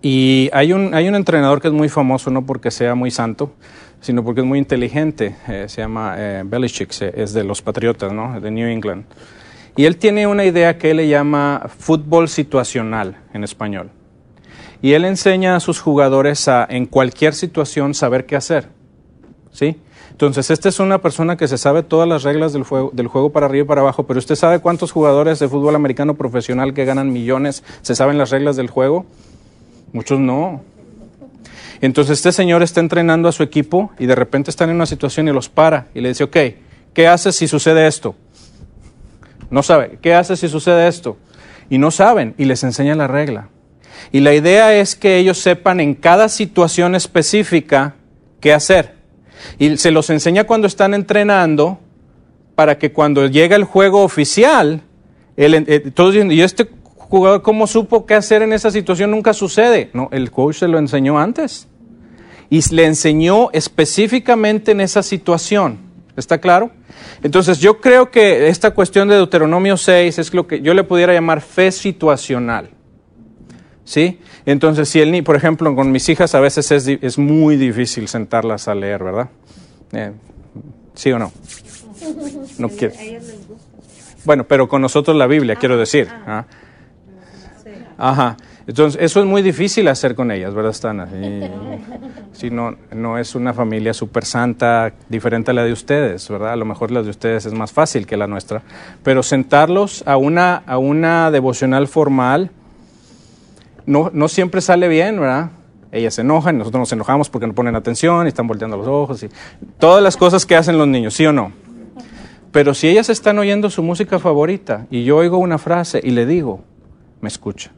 Y 0.00 0.48
hay 0.52 0.72
un, 0.72 0.94
hay 0.94 1.08
un 1.08 1.14
entrenador 1.14 1.60
que 1.60 1.68
es 1.68 1.74
muy 1.74 1.90
famoso, 1.90 2.30
no 2.30 2.46
porque 2.46 2.70
sea 2.70 2.94
muy 2.94 3.10
santo, 3.10 3.52
sino 4.00 4.24
porque 4.24 4.40
es 4.40 4.46
muy 4.46 4.58
inteligente. 4.58 5.36
Eh, 5.48 5.66
se 5.68 5.82
llama 5.82 6.14
eh, 6.16 6.42
Belichick, 6.44 6.90
es 7.02 7.34
de 7.34 7.44
los 7.44 7.60
Patriotas, 7.60 8.12
¿no? 8.12 8.40
De 8.40 8.50
New 8.50 8.68
England. 8.68 9.04
Y 9.76 9.84
él 9.84 9.98
tiene 9.98 10.26
una 10.26 10.44
idea 10.44 10.78
que 10.78 10.90
él 10.90 10.96
le 10.96 11.08
llama 11.08 11.68
fútbol 11.78 12.28
situacional 12.28 13.18
en 13.34 13.44
español. 13.44 13.90
Y 14.80 14.92
él 14.92 15.04
enseña 15.04 15.56
a 15.56 15.60
sus 15.60 15.80
jugadores 15.80 16.48
a, 16.48 16.66
en 16.68 16.86
cualquier 16.86 17.34
situación, 17.34 17.92
saber 17.94 18.24
qué 18.24 18.36
hacer. 18.36 18.68
¿Sí? 19.52 19.76
Entonces, 20.10 20.50
esta 20.50 20.70
es 20.70 20.80
una 20.80 21.02
persona 21.02 21.36
que 21.36 21.46
se 21.46 21.58
sabe 21.58 21.82
todas 21.82 22.08
las 22.08 22.22
reglas 22.22 22.54
del 22.54 22.62
juego, 22.62 22.90
del 22.94 23.06
juego 23.06 23.32
para 23.32 23.46
arriba 23.46 23.64
y 23.64 23.68
para 23.68 23.82
abajo, 23.82 24.06
pero 24.06 24.18
¿usted 24.18 24.34
sabe 24.34 24.60
cuántos 24.60 24.92
jugadores 24.92 25.38
de 25.38 25.48
fútbol 25.48 25.74
americano 25.74 26.14
profesional 26.14 26.72
que 26.72 26.86
ganan 26.86 27.12
millones 27.12 27.62
se 27.82 27.94
saben 27.94 28.16
las 28.16 28.30
reglas 28.30 28.56
del 28.56 28.70
juego? 28.70 29.04
Muchos 29.92 30.18
no. 30.18 30.62
Entonces, 31.82 32.18
este 32.18 32.32
señor 32.32 32.62
está 32.62 32.80
entrenando 32.80 33.28
a 33.28 33.32
su 33.32 33.42
equipo 33.42 33.90
y 33.98 34.06
de 34.06 34.14
repente 34.14 34.50
están 34.50 34.70
en 34.70 34.76
una 34.76 34.86
situación 34.86 35.28
y 35.28 35.32
los 35.32 35.50
para 35.50 35.88
y 35.94 36.00
le 36.00 36.08
dice, 36.08 36.24
ok, 36.24 36.36
¿qué 36.94 37.08
haces 37.08 37.36
si 37.36 37.46
sucede 37.46 37.86
esto? 37.86 38.14
No 39.50 39.62
sabe, 39.62 39.98
¿qué 40.02 40.14
haces 40.14 40.40
si 40.40 40.48
sucede 40.48 40.88
esto? 40.88 41.16
Y 41.70 41.78
no 41.78 41.90
saben 41.90 42.34
y 42.38 42.44
les 42.44 42.64
enseña 42.64 42.94
la 42.94 43.06
regla. 43.06 43.48
Y 44.12 44.20
la 44.20 44.34
idea 44.34 44.74
es 44.74 44.94
que 44.94 45.18
ellos 45.18 45.38
sepan 45.38 45.80
en 45.80 45.94
cada 45.94 46.28
situación 46.28 46.94
específica 46.94 47.94
qué 48.40 48.52
hacer. 48.52 48.94
Y 49.58 49.76
se 49.76 49.90
los 49.90 50.10
enseña 50.10 50.44
cuando 50.44 50.66
están 50.66 50.94
entrenando 50.94 51.78
para 52.54 52.78
que 52.78 52.92
cuando 52.92 53.26
llega 53.26 53.56
el 53.56 53.64
juego 53.64 54.02
oficial, 54.02 54.82
el, 55.36 55.54
eh, 55.54 55.90
todos 55.94 56.14
dicen, 56.14 56.32
¿y 56.32 56.40
este 56.40 56.68
jugador 56.96 57.42
cómo 57.42 57.66
supo 57.66 58.06
qué 58.06 58.14
hacer 58.14 58.42
en 58.42 58.52
esa 58.52 58.70
situación? 58.70 59.10
Nunca 59.10 59.34
sucede. 59.34 59.90
No, 59.92 60.08
el 60.12 60.30
coach 60.30 60.56
se 60.56 60.68
lo 60.68 60.78
enseñó 60.78 61.18
antes. 61.18 61.68
Y 62.48 62.62
le 62.74 62.86
enseñó 62.86 63.50
específicamente 63.52 64.72
en 64.72 64.80
esa 64.80 65.02
situación. 65.02 65.85
¿Está 66.16 66.38
claro? 66.38 66.70
Entonces 67.22 67.58
yo 67.58 67.80
creo 67.80 68.10
que 68.10 68.48
esta 68.48 68.72
cuestión 68.72 69.08
de 69.08 69.16
Deuteronomio 69.16 69.76
6 69.76 70.18
es 70.18 70.34
lo 70.34 70.46
que 70.46 70.60
yo 70.60 70.72
le 70.74 70.82
pudiera 70.82 71.12
llamar 71.12 71.42
fe 71.42 71.70
situacional. 71.70 72.70
¿Sí? 73.84 74.18
Entonces, 74.46 74.88
si 74.88 75.00
el 75.00 75.12
ni, 75.12 75.22
por 75.22 75.36
ejemplo, 75.36 75.72
con 75.76 75.92
mis 75.92 76.08
hijas 76.08 76.34
a 76.34 76.40
veces 76.40 76.72
es, 76.72 76.88
es 76.88 77.18
muy 77.18 77.56
difícil 77.56 78.08
sentarlas 78.08 78.66
a 78.66 78.74
leer, 78.74 79.04
¿verdad? 79.04 79.28
Eh, 79.92 80.10
¿Sí 80.94 81.12
o 81.12 81.18
no? 81.18 81.32
No 82.58 82.68
quiero. 82.68 82.94
Bueno, 84.24 84.44
pero 84.44 84.68
con 84.68 84.82
nosotros 84.82 85.16
la 85.16 85.28
Biblia, 85.28 85.54
quiero 85.54 85.76
decir. 85.76 86.08
¿ah? 86.10 86.46
Ajá. 87.96 88.36
Entonces, 88.66 89.00
eso 89.00 89.20
es 89.20 89.26
muy 89.26 89.42
difícil 89.42 89.86
hacer 89.86 90.16
con 90.16 90.32
ellas, 90.32 90.52
¿verdad, 90.52 90.72
Stana? 90.72 91.08
Si 92.32 92.50
no, 92.50 92.74
no 92.92 93.16
es 93.16 93.36
una 93.36 93.54
familia 93.54 93.94
súper 93.94 94.24
santa, 94.24 94.92
diferente 95.08 95.52
a 95.52 95.54
la 95.54 95.62
de 95.62 95.72
ustedes, 95.72 96.28
¿verdad? 96.28 96.52
A 96.52 96.56
lo 96.56 96.64
mejor 96.64 96.90
la 96.90 97.02
de 97.02 97.10
ustedes 97.10 97.46
es 97.46 97.52
más 97.52 97.70
fácil 97.70 98.06
que 98.06 98.16
la 98.16 98.26
nuestra. 98.26 98.62
Pero 99.04 99.22
sentarlos 99.22 100.02
a 100.06 100.16
una, 100.16 100.56
a 100.66 100.78
una 100.78 101.30
devocional 101.30 101.86
formal 101.86 102.50
no, 103.86 104.10
no 104.12 104.26
siempre 104.26 104.60
sale 104.60 104.88
bien, 104.88 105.20
¿verdad? 105.20 105.50
Ellas 105.92 106.14
se 106.14 106.22
enojan, 106.22 106.58
nosotros 106.58 106.80
nos 106.80 106.92
enojamos 106.92 107.30
porque 107.30 107.46
no 107.46 107.54
ponen 107.54 107.76
atención 107.76 108.26
y 108.26 108.28
están 108.28 108.48
volteando 108.48 108.76
los 108.76 108.88
ojos 108.88 109.22
y 109.22 109.28
todas 109.78 110.02
las 110.02 110.16
cosas 110.16 110.44
que 110.44 110.56
hacen 110.56 110.76
los 110.76 110.88
niños, 110.88 111.14
¿sí 111.14 111.24
o 111.24 111.32
no? 111.32 111.52
Pero 112.50 112.74
si 112.74 112.88
ellas 112.88 113.10
están 113.10 113.38
oyendo 113.38 113.70
su 113.70 113.84
música 113.84 114.18
favorita 114.18 114.86
y 114.90 115.04
yo 115.04 115.18
oigo 115.18 115.38
una 115.38 115.58
frase 115.58 116.00
y 116.02 116.10
le 116.10 116.26
digo, 116.26 116.64
me 117.20 117.28
escucha. 117.28 117.70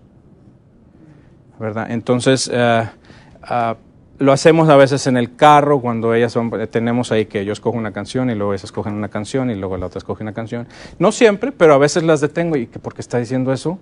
¿Verdad? 1.59 1.90
Entonces, 1.90 2.50
ah, 2.54 3.76
lo 4.18 4.32
hacemos 4.32 4.68
a 4.68 4.76
veces 4.76 5.06
en 5.06 5.16
el 5.16 5.36
carro 5.36 5.80
cuando 5.80 6.12
ellas 6.14 6.32
son, 6.32 6.50
eh, 6.61 6.66
tenemos 6.66 7.12
ahí 7.12 7.26
que 7.26 7.44
yo 7.44 7.52
escojo 7.52 7.78
una 7.78 7.92
canción 7.92 8.30
y 8.30 8.34
luego 8.34 8.52
ellas 8.52 8.64
escogen 8.64 8.94
una 8.94 9.09
canción 9.09 9.50
y 9.50 9.54
luego 9.54 9.76
la 9.76 9.86
otra 9.86 9.98
escoge 9.98 10.22
una 10.22 10.32
canción. 10.32 10.66
No 10.98 11.12
siempre, 11.12 11.52
pero 11.52 11.74
a 11.74 11.78
veces 11.78 12.02
las 12.02 12.20
detengo 12.20 12.56
y 12.56 12.66
¿por 12.66 12.94
qué 12.94 13.00
está 13.00 13.18
diciendo 13.18 13.52
eso? 13.52 13.78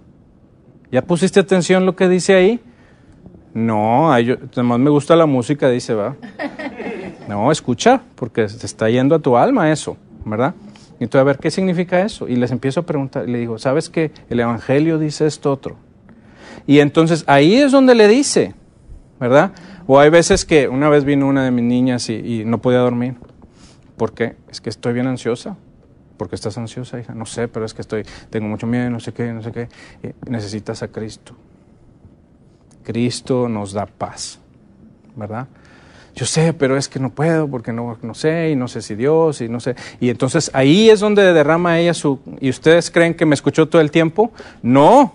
¿Ya 0.93 1.03
pusiste 1.03 1.41
atención 1.41 1.87
lo 1.87 1.97
que 1.97 2.09
dice 2.09 2.35
ahí? 2.35 2.61
No, 3.55 4.12
además 4.12 4.79
me 4.79 4.91
gusta 4.91 5.16
la 5.16 5.27
música, 5.27 5.68
dice, 5.68 5.95
va. 5.95 6.16
No, 7.29 7.51
escucha, 7.51 8.01
porque 8.14 8.47
te 8.47 8.66
está 8.66 8.89
yendo 8.89 9.16
a 9.16 9.18
tu 9.18 9.37
alma 9.37 9.72
eso, 9.72 9.97
¿verdad? 10.24 10.55
Entonces, 11.01 11.20
a 11.20 11.24
ver, 11.24 11.39
¿qué 11.39 11.51
significa 11.51 12.01
eso? 12.01 12.29
Y 12.29 12.37
les 12.37 12.53
empiezo 12.53 12.79
a 12.79 12.87
preguntar, 12.87 13.29
y 13.29 13.33
le 13.33 13.39
digo, 13.39 13.59
¿sabes 13.59 13.91
qué? 13.91 14.12
El 14.31 14.39
Evangelio 14.39 14.97
dice 14.97 15.27
esto 15.27 15.51
otro. 15.51 15.77
Y 16.67 16.81
entonces 16.81 17.25
ahí 17.27 17.57
es 17.57 17.73
donde 17.73 17.95
le 17.95 18.09
dice, 18.09 18.55
¿verdad? 19.21 19.53
O 19.87 20.01
hay 20.01 20.11
veces 20.11 20.45
que 20.45 20.69
una 20.69 20.89
vez 20.89 21.05
vino 21.05 21.27
una 21.27 21.45
de 21.45 21.51
mis 21.51 21.65
niñas 21.65 22.09
y, 22.11 22.45
no 22.45 22.59
podía 22.59 22.79
dormir. 22.79 23.15
¿Por 23.97 24.13
qué? 24.13 24.37
Es 24.51 24.61
que 24.61 24.71
estoy 24.71 24.93
bien 24.93 25.07
ansiosa. 25.07 25.57
¿Por 26.17 26.29
qué 26.29 26.35
estás 26.35 26.57
ansiosa, 26.59 26.99
hija? 26.99 27.15
No 27.15 27.27
sé, 27.27 27.47
pero 27.47 27.65
es 27.67 27.75
que 27.75 27.83
estoy, 27.83 28.05
tengo 28.31 28.49
mucho 28.49 28.67
miedo, 28.67 28.91
no 28.91 29.01
sé 29.01 29.13
qué, 29.13 29.33
no 29.33 29.43
sé 29.43 29.53
qué. 29.53 29.69
Eh, 30.03 30.15
necesitas 30.29 30.83
a 30.83 30.89
Cristo. 30.89 31.35
Cristo 32.83 33.49
nos 33.49 33.73
da 33.73 33.87
paz, 33.87 34.39
¿verdad? 35.15 35.47
Yo 36.15 36.25
sé, 36.25 36.55
pero 36.55 36.79
es 36.79 36.89
que 36.89 36.99
no 36.99 37.11
puedo 37.11 37.47
porque 37.47 37.73
no, 37.75 37.99
no 38.01 38.15
sé 38.15 38.51
y 38.51 38.57
no 38.57 38.69
sé 38.69 38.81
si 38.81 38.95
Dios 38.95 39.43
y 39.43 39.51
no 39.51 39.61
sé. 39.61 39.77
Y 40.01 40.09
entonces 40.09 40.51
ahí 40.55 40.89
es 40.89 41.01
donde 41.01 41.35
derrama 41.35 41.79
ella 41.79 41.93
su... 41.93 42.21
¿Y 42.41 42.49
ustedes 42.49 42.91
creen 42.91 43.13
que 43.13 43.27
me 43.27 43.35
escuchó 43.35 43.69
todo 43.69 43.83
el 43.83 43.91
tiempo? 43.91 44.33
No, 44.63 45.13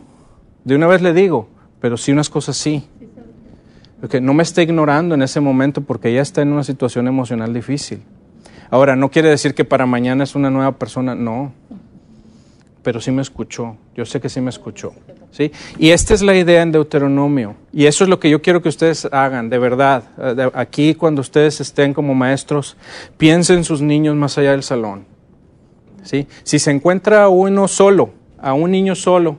de 0.64 0.76
una 0.76 0.88
vez 0.88 1.01
le 1.01 1.14
digo, 1.14 1.49
pero 1.80 1.97
sí 1.97 2.12
unas 2.12 2.30
cosas 2.30 2.57
sí. 2.57 2.88
Porque 3.99 4.20
no 4.20 4.34
me 4.34 4.43
está 4.43 4.62
ignorando 4.62 5.16
en 5.16 5.22
ese 5.22 5.39
momento 5.39 5.82
porque 5.82 6.09
ella 6.09 6.22
está 6.22 6.41
en 6.41 6.53
una 6.53 6.64
situación 6.64 7.07
emocional 7.07 7.53
difícil. 7.53 8.01
Ahora, 8.72 8.95
no 8.95 9.12
quiere 9.12 9.30
decir 9.30 9.53
que 9.53 9.66
para 9.66 9.86
mañana 9.86 10.24
es 10.24 10.34
una 10.34 10.49
nueva 10.49 10.72
persona, 10.72 11.14
no. 11.14 11.51
pero 12.84 12.99
sí 12.99 13.12
me 13.12 13.22
escuchó. 13.22 13.76
Yo 13.95 14.05
sé 14.05 14.20
que 14.22 14.30
sí 14.30 14.41
me 14.41 14.49
escuchó. 14.49 14.93
¿sí? 15.32 15.51
Y 15.78 15.89
esta 15.91 16.14
es 16.14 16.22
la 16.22 16.36
idea 16.36 16.62
en 16.62 16.72
Deuteronomio. 16.72 17.55
Y 17.74 17.86
eso 17.86 18.05
es 18.05 18.09
lo 18.09 18.20
que 18.20 18.30
yo 18.30 18.41
quiero 18.41 18.62
que 18.62 18.70
ustedes 18.70 19.05
hagan, 19.12 19.49
de 19.49 19.59
verdad. 19.59 20.03
Eh, 20.18 20.49
Aquí, 20.53 20.95
cuando 20.95 21.22
ustedes 21.22 21.62
estén 21.62 21.93
como 21.93 22.16
maestros, 22.16 22.78
piensen 23.18 23.57
en 23.57 23.64
sus 23.66 23.82
niños 23.82 24.16
más 24.16 24.38
allá 24.38 24.51
del 24.51 24.64
salón. 24.64 25.05
¿sí? 26.03 26.28
Si 26.43 26.57
se 26.57 26.72
encuentra 26.72 27.28
uno 27.30 27.68
solo, 27.68 28.12
a 28.39 28.53
un 28.53 28.72
niño 28.72 28.95
solo, 28.95 29.38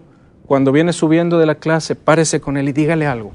cuando 0.53 0.71
viene 0.71 0.93
subiendo 0.93 1.39
de 1.39 1.47
la 1.47 1.55
clase, 1.55 1.95
párese 1.95 2.39
con 2.43 2.59
él 2.59 2.69
y 2.69 2.73
dígale 2.73 3.07
algo. 3.07 3.33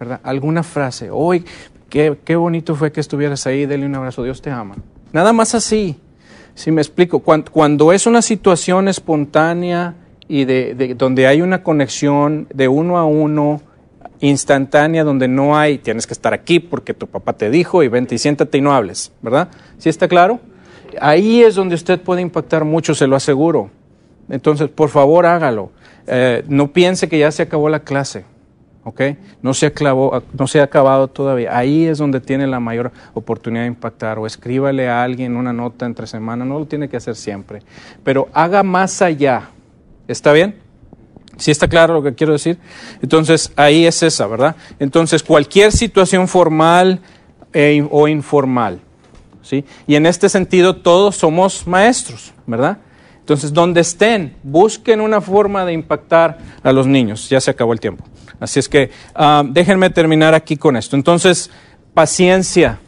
¿verdad? 0.00 0.20
Alguna 0.22 0.62
frase. 0.62 1.10
Hoy, 1.10 1.44
qué, 1.90 2.16
qué 2.24 2.34
bonito 2.34 2.74
fue 2.74 2.92
que 2.92 3.00
estuvieras 3.00 3.46
ahí, 3.46 3.66
dele 3.66 3.84
un 3.84 3.94
abrazo, 3.94 4.22
Dios 4.22 4.40
te 4.40 4.50
ama. 4.50 4.76
Nada 5.12 5.34
más 5.34 5.54
así. 5.54 6.00
Si 6.54 6.70
me 6.70 6.80
explico, 6.80 7.18
cuan- 7.18 7.44
cuando, 7.52 7.92
es 7.92 8.06
una 8.06 8.22
situación 8.22 8.88
espontánea 8.88 9.96
y 10.28 10.46
de, 10.46 10.74
de- 10.74 10.94
donde 10.94 11.26
hay 11.26 11.42
una 11.42 11.62
conexión 11.62 12.46
de 12.54 12.68
uno 12.68 12.96
a 12.96 13.04
uno 13.04 13.60
instantánea, 14.20 15.04
donde 15.04 15.28
no 15.28 15.58
hay, 15.58 15.76
tienes 15.76 16.06
que 16.06 16.14
estar 16.14 16.32
aquí 16.32 16.58
porque 16.58 16.94
tu 16.94 17.06
papá 17.06 17.34
te 17.34 17.50
dijo 17.50 17.82
y 17.82 17.88
vente 17.88 18.14
y 18.14 18.18
siéntate 18.18 18.56
y 18.56 18.60
no 18.62 18.72
hables, 18.72 19.12
¿verdad? 19.20 19.48
¿Sí 19.76 19.90
está 19.90 20.08
claro? 20.08 20.40
Ahí 21.02 21.42
es 21.42 21.54
donde 21.54 21.74
usted 21.74 22.00
puede 22.00 22.22
impactar 22.22 22.64
mucho, 22.64 22.94
se 22.94 23.06
lo 23.06 23.14
aseguro. 23.14 23.68
Entonces, 24.28 24.68
por 24.68 24.88
favor, 24.90 25.26
hágalo. 25.26 25.70
Eh, 26.06 26.44
no 26.48 26.72
piense 26.72 27.08
que 27.08 27.18
ya 27.18 27.30
se 27.30 27.42
acabó 27.42 27.68
la 27.68 27.80
clase. 27.80 28.24
¿ok? 28.84 29.02
No 29.42 29.52
se, 29.52 29.66
aclavó, 29.66 30.22
no 30.36 30.46
se 30.46 30.60
ha 30.60 30.64
acabado 30.64 31.08
todavía. 31.08 31.56
Ahí 31.56 31.84
es 31.84 31.98
donde 31.98 32.20
tiene 32.20 32.46
la 32.46 32.58
mayor 32.58 32.90
oportunidad 33.14 33.62
de 33.64 33.68
impactar. 33.68 34.18
O 34.18 34.26
escríbale 34.26 34.88
a 34.88 35.02
alguien 35.02 35.36
una 35.36 35.52
nota 35.52 35.86
entre 35.86 36.06
semana, 36.06 36.44
no 36.44 36.58
lo 36.58 36.66
tiene 36.66 36.88
que 36.88 36.96
hacer 36.96 37.14
siempre. 37.14 37.62
Pero 38.02 38.28
haga 38.32 38.62
más 38.62 39.02
allá. 39.02 39.50
¿Está 40.06 40.32
bien? 40.32 40.56
¿Sí 41.36 41.50
está 41.50 41.68
claro 41.68 41.94
lo 41.94 42.02
que 42.02 42.14
quiero 42.14 42.32
decir? 42.32 42.58
Entonces, 43.02 43.52
ahí 43.56 43.86
es 43.86 44.02
esa, 44.02 44.26
¿verdad? 44.26 44.56
Entonces, 44.78 45.22
cualquier 45.22 45.70
situación 45.70 46.26
formal 46.26 47.00
e- 47.52 47.86
o 47.90 48.08
informal, 48.08 48.80
¿sí? 49.42 49.64
Y 49.86 49.94
en 49.94 50.06
este 50.06 50.28
sentido, 50.28 50.76
todos 50.76 51.16
somos 51.16 51.66
maestros, 51.66 52.32
¿verdad? 52.46 52.78
Entonces, 53.28 53.52
donde 53.52 53.82
estén, 53.82 54.36
busquen 54.42 55.02
una 55.02 55.20
forma 55.20 55.66
de 55.66 55.74
impactar 55.74 56.38
a 56.62 56.72
los 56.72 56.86
niños. 56.86 57.28
Ya 57.28 57.42
se 57.42 57.50
acabó 57.50 57.74
el 57.74 57.78
tiempo. 57.78 58.02
Así 58.40 58.58
es 58.58 58.70
que 58.70 58.90
ah, 59.14 59.44
déjenme 59.46 59.90
terminar 59.90 60.32
aquí 60.32 60.56
con 60.56 60.78
esto. 60.78 60.96
Entonces, 60.96 61.50
paciencia. 61.92 62.78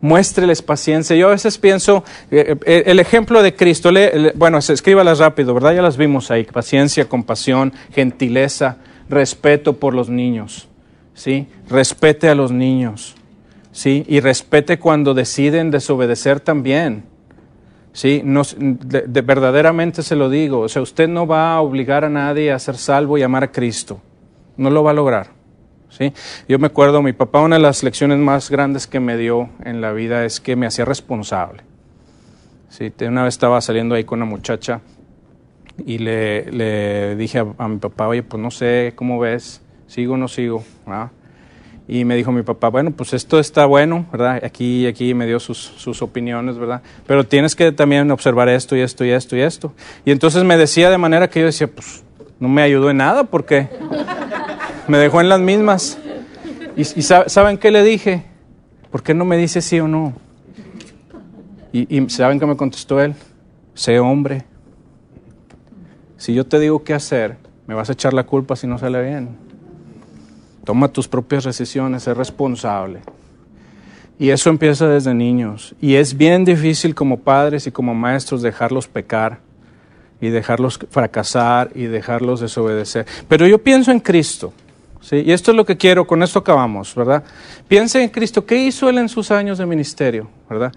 Muéstreles 0.00 0.62
paciencia. 0.62 1.14
Yo 1.14 1.28
a 1.28 1.30
veces 1.30 1.58
pienso, 1.58 2.02
eh, 2.32 2.56
eh, 2.66 2.82
el 2.86 2.98
ejemplo 2.98 3.40
de 3.40 3.54
Cristo, 3.54 3.92
le- 3.92 4.18
le- 4.18 4.32
bueno, 4.32 4.58
escríbalas 4.58 5.20
rápido, 5.20 5.54
¿verdad? 5.54 5.74
Ya 5.76 5.82
las 5.82 5.96
vimos 5.96 6.32
ahí. 6.32 6.42
Paciencia, 6.42 7.08
compasión, 7.08 7.72
gentileza, 7.92 8.78
respeto 9.08 9.74
por 9.76 9.94
los 9.94 10.08
niños. 10.08 10.66
¿Sí? 11.14 11.46
Respete 11.68 12.28
a 12.28 12.34
los 12.34 12.50
niños. 12.50 13.14
¿Sí? 13.70 14.04
Y 14.08 14.18
respete 14.18 14.80
cuando 14.80 15.14
deciden 15.14 15.70
desobedecer 15.70 16.40
también. 16.40 17.04
Sí, 17.92 18.22
no, 18.24 18.42
de, 18.56 19.02
de- 19.02 19.22
verdaderamente 19.22 20.02
se 20.02 20.16
lo 20.16 20.30
digo. 20.30 20.60
O 20.60 20.68
sea, 20.68 20.82
usted 20.82 21.08
no 21.08 21.26
va 21.26 21.54
a 21.54 21.60
obligar 21.60 22.04
a 22.04 22.08
nadie 22.08 22.52
a 22.52 22.58
ser 22.58 22.76
salvo 22.76 23.18
y 23.18 23.22
amar 23.22 23.44
a 23.44 23.52
Cristo. 23.52 24.00
No 24.56 24.70
lo 24.70 24.82
va 24.84 24.92
a 24.92 24.94
lograr. 24.94 25.28
¿sí? 25.88 26.12
Yo 26.48 26.58
me 26.58 26.68
acuerdo, 26.68 27.02
mi 27.02 27.12
papá, 27.12 27.40
una 27.40 27.56
de 27.56 27.62
las 27.62 27.82
lecciones 27.82 28.18
más 28.18 28.50
grandes 28.50 28.86
que 28.86 29.00
me 29.00 29.16
dio 29.16 29.50
en 29.64 29.80
la 29.80 29.92
vida 29.92 30.24
es 30.24 30.40
que 30.40 30.54
me 30.56 30.66
hacía 30.66 30.84
responsable. 30.84 31.62
Sí, 32.68 32.92
una 33.00 33.24
vez 33.24 33.34
estaba 33.34 33.60
saliendo 33.60 33.96
ahí 33.96 34.04
con 34.04 34.22
una 34.22 34.30
muchacha 34.30 34.80
y 35.84 35.98
le, 35.98 36.50
le 36.52 37.16
dije 37.16 37.44
a, 37.58 37.68
mi 37.68 37.78
papá, 37.78 38.06
oye, 38.06 38.22
pues 38.22 38.40
no 38.40 38.52
sé, 38.52 38.92
¿cómo 38.94 39.18
ves? 39.18 39.60
¿Sigo 39.88 40.14
o 40.14 40.16
no 40.16 40.28
sigo? 40.28 40.62
Y 41.92 42.04
me 42.04 42.14
dijo 42.14 42.30
mi 42.30 42.42
papá, 42.42 42.68
bueno, 42.68 42.92
pues 42.92 43.12
esto 43.14 43.40
está 43.40 43.66
bueno, 43.66 44.06
¿verdad? 44.12 44.44
Aquí 44.44 44.86
aquí 44.86 45.12
me 45.12 45.26
dio 45.26 45.40
sus, 45.40 45.58
sus 45.58 46.02
opiniones, 46.02 46.56
¿verdad? 46.56 46.82
Pero 47.04 47.24
tienes 47.26 47.56
que 47.56 47.72
también 47.72 48.08
observar 48.12 48.48
esto 48.48 48.76
y 48.76 48.80
esto 48.80 49.04
y 49.04 49.10
esto 49.10 49.34
y 49.34 49.40
esto. 49.40 49.72
Y 50.04 50.12
entonces 50.12 50.44
me 50.44 50.56
decía 50.56 50.88
de 50.88 50.98
manera 50.98 51.28
que 51.28 51.40
yo 51.40 51.46
decía, 51.46 51.66
pues 51.66 52.04
no 52.38 52.48
me 52.48 52.62
ayudó 52.62 52.90
en 52.90 52.98
nada 52.98 53.24
porque 53.24 53.68
me 54.86 54.98
dejó 54.98 55.20
en 55.20 55.28
las 55.28 55.40
mismas. 55.40 55.98
¿Y, 56.76 56.82
y 56.82 57.02
sa- 57.02 57.28
saben 57.28 57.58
qué 57.58 57.72
le 57.72 57.82
dije? 57.82 58.22
¿Por 58.92 59.02
qué 59.02 59.12
no 59.12 59.24
me 59.24 59.36
dice 59.36 59.60
sí 59.60 59.80
o 59.80 59.88
no? 59.88 60.12
Y, 61.72 61.96
y 61.98 62.08
¿saben 62.08 62.38
qué 62.38 62.46
me 62.46 62.56
contestó 62.56 63.00
él? 63.00 63.14
Sé 63.74 63.98
hombre. 63.98 64.44
Si 66.18 66.34
yo 66.34 66.46
te 66.46 66.60
digo 66.60 66.84
qué 66.84 66.94
hacer, 66.94 67.36
me 67.66 67.74
vas 67.74 67.88
a 67.88 67.94
echar 67.94 68.12
la 68.12 68.22
culpa 68.24 68.54
si 68.54 68.68
no 68.68 68.78
sale 68.78 69.02
bien. 69.02 69.49
Toma 70.64 70.88
tus 70.88 71.08
propias 71.08 71.44
decisiones, 71.44 72.02
sé 72.02 72.14
responsable. 72.14 73.00
Y 74.18 74.30
eso 74.30 74.50
empieza 74.50 74.86
desde 74.86 75.14
niños. 75.14 75.74
Y 75.80 75.94
es 75.94 76.16
bien 76.16 76.44
difícil 76.44 76.94
como 76.94 77.20
padres 77.20 77.66
y 77.66 77.70
como 77.70 77.94
maestros 77.94 78.42
dejarlos 78.42 78.86
pecar 78.86 79.40
y 80.20 80.28
dejarlos 80.28 80.78
fracasar 80.90 81.70
y 81.74 81.84
dejarlos 81.84 82.40
desobedecer. 82.40 83.06
Pero 83.28 83.46
yo 83.46 83.58
pienso 83.58 83.90
en 83.90 84.00
Cristo. 84.00 84.52
¿sí? 85.00 85.22
Y 85.24 85.32
esto 85.32 85.52
es 85.52 85.56
lo 85.56 85.64
que 85.64 85.78
quiero, 85.78 86.06
con 86.06 86.22
esto 86.22 86.40
acabamos, 86.40 86.94
¿verdad? 86.94 87.24
Piense 87.66 88.02
en 88.02 88.10
Cristo. 88.10 88.44
¿Qué 88.44 88.56
hizo 88.56 88.90
Él 88.90 88.98
en 88.98 89.08
sus 89.08 89.30
años 89.30 89.56
de 89.56 89.64
ministerio? 89.64 90.28
¿verdad? 90.50 90.72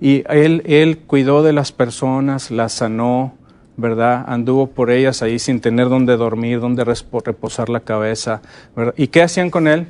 Y 0.00 0.22
él, 0.28 0.62
él 0.66 0.98
cuidó 0.98 1.42
de 1.42 1.52
las 1.52 1.72
personas, 1.72 2.50
las 2.50 2.74
sanó, 2.74 3.34
¿verdad? 3.76 4.24
Anduvo 4.26 4.68
por 4.68 4.90
ellas 4.90 5.22
ahí 5.22 5.38
sin 5.38 5.60
tener 5.60 5.88
dónde 5.88 6.16
dormir, 6.16 6.60
dónde 6.60 6.84
reposar 6.84 7.68
la 7.68 7.80
cabeza, 7.80 8.40
¿verdad? 8.76 8.94
¿Y 8.96 9.08
qué 9.08 9.22
hacían 9.22 9.50
con 9.50 9.66
él? 9.66 9.88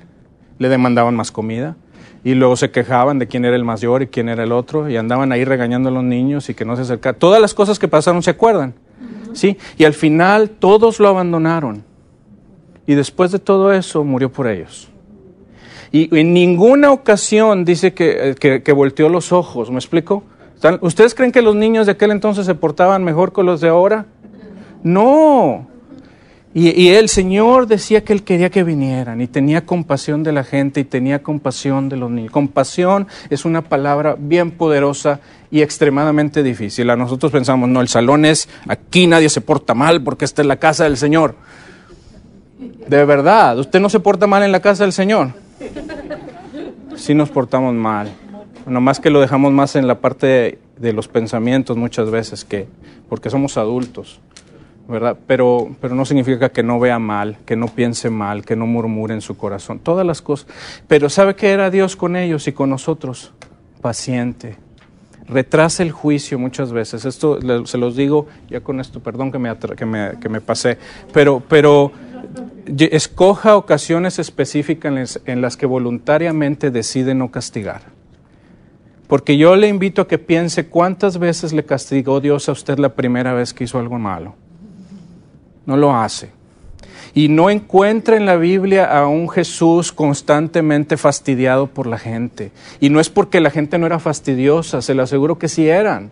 Le 0.59 0.69
demandaban 0.69 1.15
más 1.17 1.31
comida 1.31 1.77
y 2.25 2.35
luego 2.35 2.57
se 2.57 2.71
quejaban 2.71 3.19
de 3.19 3.29
quién 3.29 3.45
era 3.45 3.55
el 3.55 3.65
mayor 3.65 4.03
y 4.03 4.07
quién 4.07 4.29
era 4.29 4.45
el 4.45 4.53
otro 4.53 4.89
y 4.89 4.97
andaban 4.97 5.31
ahí 5.33 5.45
regañando 5.45 5.91
a 5.91 5.93
los 5.93 6.05
niños 6.05 6.49
y 6.49 6.55
que 6.55 6.65
no 6.65 6.75
se 6.75 6.83
acercaran. 6.83 7.19
Todas 7.19 7.41
las 7.41 7.53
cosas 7.53 7.79
que 7.79 7.87
pasaron 7.87 8.23
se 8.23 8.31
acuerdan, 8.31 8.75
¿sí? 9.35 9.59
Y 9.77 9.85
al 9.85 9.93
final 9.93 10.51
todos 10.51 10.99
lo 11.01 11.09
abandonaron 11.09 11.85
y 12.87 12.95
después 12.95 13.31
de 13.31 13.39
todo 13.39 13.73
eso 13.73 14.03
murió 14.05 14.33
por 14.33 14.47
ellos. 14.47 14.89
Y 15.93 16.15
en 16.19 16.33
ninguna 16.33 16.91
ocasión 16.91 17.65
dice 17.65 17.95
que, 17.95 18.31
eh, 18.31 18.35
que, 18.35 18.63
que 18.63 18.73
volteó 18.73 19.09
los 19.09 19.31
ojos, 19.31 19.71
¿me 19.71 19.77
explico? 19.77 20.25
¿Están- 20.55 20.79
¿Ustedes 20.83 21.15
creen 21.15 21.33
que 21.33 21.43
los 21.43 21.55
niños 21.55 21.87
de 21.87 21.93
aquel 21.93 22.11
entonces 22.11 22.47
se 22.47 22.55
portaban 22.55 23.05
mejor 23.05 23.33
que 23.33 23.43
los 23.43 23.61
de 23.61 23.69
ahora? 23.69 24.07
No. 24.83 25.67
Y, 26.57 26.91
el 26.91 27.09
Señor 27.09 27.67
decía 27.67 28.05
que 28.05 28.13
Él 28.13 28.23
quería 28.23 28.49
que 28.49 28.63
vinieran 28.63 29.21
y 29.21 29.27
tenía 29.27 29.67
compasión 29.67 30.23
de 30.23 30.31
la 30.31 30.45
gente 30.45 30.79
y 30.79 30.85
tenía 30.85 31.21
compasión 31.21 31.89
de 31.89 31.97
los 31.97 32.09
niños. 32.13 32.31
Compasión 32.31 33.09
es 33.29 33.45
una 33.45 33.63
palabra 33.63 34.15
bien 34.17 34.53
poderosa 34.53 35.19
y 35.51 35.63
extremadamente 35.63 36.45
difícil. 36.45 36.89
A 36.91 36.97
nosotros 36.97 37.33
pensamos, 37.33 37.69
no, 37.69 37.81
el 37.81 37.89
salón 37.89 38.25
es, 38.25 38.49
aquí 38.69 39.09
nadie 39.09 39.31
se 39.31 39.41
porta 39.41 39.75
mal 39.75 40.01
porque 40.05 40.25
esta 40.25 40.43
es 40.43 40.47
la 40.47 40.59
casa 40.59 40.85
del 40.85 40.97
Señor. 40.97 41.35
De 42.87 43.05
verdad, 43.05 43.59
usted 43.59 43.81
no 43.81 43.89
se 43.89 43.99
porta 43.99 44.29
mal 44.29 44.45
en 44.45 44.53
la 44.53 44.61
casa 44.61 44.85
del 44.85 44.93
Señor. 44.93 45.31
Sí 46.95 47.15
nos 47.15 47.31
portamos 47.31 47.75
mal. 47.75 48.13
Nomás 48.67 49.01
que 49.01 49.11
lo 49.11 49.21
dejamos 49.21 49.53
más 49.53 49.77
en 49.77 49.87
la 49.87 50.01
parte 50.01 50.59
de, 50.79 50.93
los 50.93 51.09
pensamientos 51.09 51.77
muchas 51.77 52.11
veces, 52.11 52.45
que 52.45 52.67
porque 53.09 53.29
somos 53.29 53.59
adultos, 53.59 54.21
¿verdad? 54.89 55.19
Pero, 55.27 55.69
pero 55.81 55.95
no 55.95 56.05
significa 56.05 56.49
que 56.49 56.63
no 56.63 56.81
vea 56.81 56.99
mal, 56.99 57.37
que 57.45 57.57
no 57.57 57.69
piense 57.69 58.11
mal, 58.11 58.45
que 58.45 58.57
no 58.57 58.67
murmure 58.67 59.15
en 59.15 59.21
su 59.21 59.37
corazón. 59.37 59.79
Todas 59.79 60.07
las 60.07 60.23
cosas. 60.23 60.47
Pero 60.89 61.11
¿sabe 61.11 61.37
qué 61.37 61.51
era 61.51 61.71
Dios 61.71 61.97
con 61.97 62.17
ellos 62.17 62.49
y 62.49 62.53
con 62.53 62.71
nosotros? 62.71 63.33
Paciente. 63.83 64.57
Retrasa 65.27 65.83
el 65.83 65.93
juicio 65.93 66.39
muchas 66.39 66.73
veces. 66.73 67.05
Esto 67.05 67.39
se 67.67 67.79
los 67.79 67.97
digo 67.97 68.27
ya 68.49 68.61
con 68.61 68.81
esto, 68.81 69.01
perdón 69.01 69.31
que 69.31 69.39
me, 69.39 69.57
que 69.57 69.87
me, 69.87 70.13
que 70.21 70.29
me 70.29 70.41
pasé, 70.41 70.79
pero, 71.13 71.43
pero 71.49 71.93
escoja 72.67 73.57
ocasiones 73.57 74.19
específicas 74.19 75.21
en 75.25 75.41
las 75.41 75.57
que 75.57 75.67
voluntariamente 75.67 76.71
decide 76.71 77.15
no 77.15 77.31
castigar. 77.31 77.94
Porque 79.07 79.37
yo 79.37 79.55
le 79.57 79.69
invito 79.69 80.03
a 80.03 80.09
que 80.09 80.19
piense 80.19 80.67
cuántas 80.67 81.19
veces 81.19 81.53
le 81.53 81.65
castigó 81.65 82.21
Dios 82.21 82.49
a 82.49 82.53
usted 82.53 82.79
la 82.79 82.95
primera 82.95 83.35
vez 83.35 83.53
que 83.53 83.65
hizo 83.65 83.79
algo 83.79 83.99
malo. 83.99 84.35
No 85.67 85.77
lo 85.77 85.95
hace. 85.95 86.31
Y 87.13 87.29
no 87.29 87.49
encuentra 87.49 88.17
en 88.17 88.27
la 88.27 88.37
Biblia 88.37 88.87
a 88.87 89.07
un 89.07 89.29
Jesús 89.29 89.93
constantemente 89.93 90.97
fastidiado 90.97 91.69
por 91.69 91.87
la 91.87 91.99
gente. 91.99 92.51
Y 92.81 92.89
no 92.89 92.99
es 92.99 93.09
porque 93.09 93.41
la 93.41 93.51
gente 93.51 93.79
no 93.79 93.87
era 93.87 94.01
fastidiosa, 94.01 94.83
se 94.83 94.95
lo 94.95 95.03
aseguro 95.05 95.39
que 95.39 95.49
sí 95.49 95.69
eran. 95.69 96.11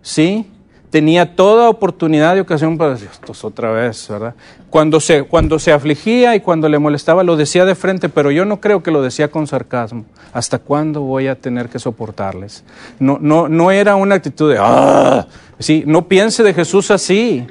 ¿Sí? 0.00 0.46
Tenía 0.90 1.36
toda 1.36 1.68
oportunidad 1.68 2.36
y 2.36 2.40
ocasión 2.40 2.78
para 2.78 2.92
decir, 2.92 3.08
esto 3.12 3.32
es 3.32 3.44
otra 3.44 3.70
vez, 3.70 4.08
¿verdad? 4.08 4.34
Cuando 4.70 5.00
se, 5.00 5.24
cuando 5.24 5.58
se 5.58 5.72
afligía 5.72 6.34
y 6.34 6.40
cuando 6.40 6.68
le 6.68 6.78
molestaba, 6.78 7.22
lo 7.22 7.36
decía 7.36 7.64
de 7.64 7.74
frente, 7.74 8.08
pero 8.08 8.30
yo 8.30 8.44
no 8.44 8.60
creo 8.60 8.82
que 8.82 8.90
lo 8.90 9.02
decía 9.02 9.30
con 9.30 9.46
sarcasmo. 9.46 10.04
¿Hasta 10.32 10.58
cuándo 10.58 11.02
voy 11.02 11.26
a 11.26 11.34
tener 11.34 11.68
que 11.68 11.78
soportarles? 11.78 12.64
No, 12.98 13.18
no, 13.20 13.48
no 13.48 13.70
era 13.70 13.96
una 13.96 14.14
actitud 14.16 14.50
de, 14.50 14.58
¡ah! 14.60 15.26
Sí, 15.58 15.84
no 15.86 16.06
piense 16.08 16.42
de 16.42 16.54
Jesús 16.54 16.90
así. 16.90 17.46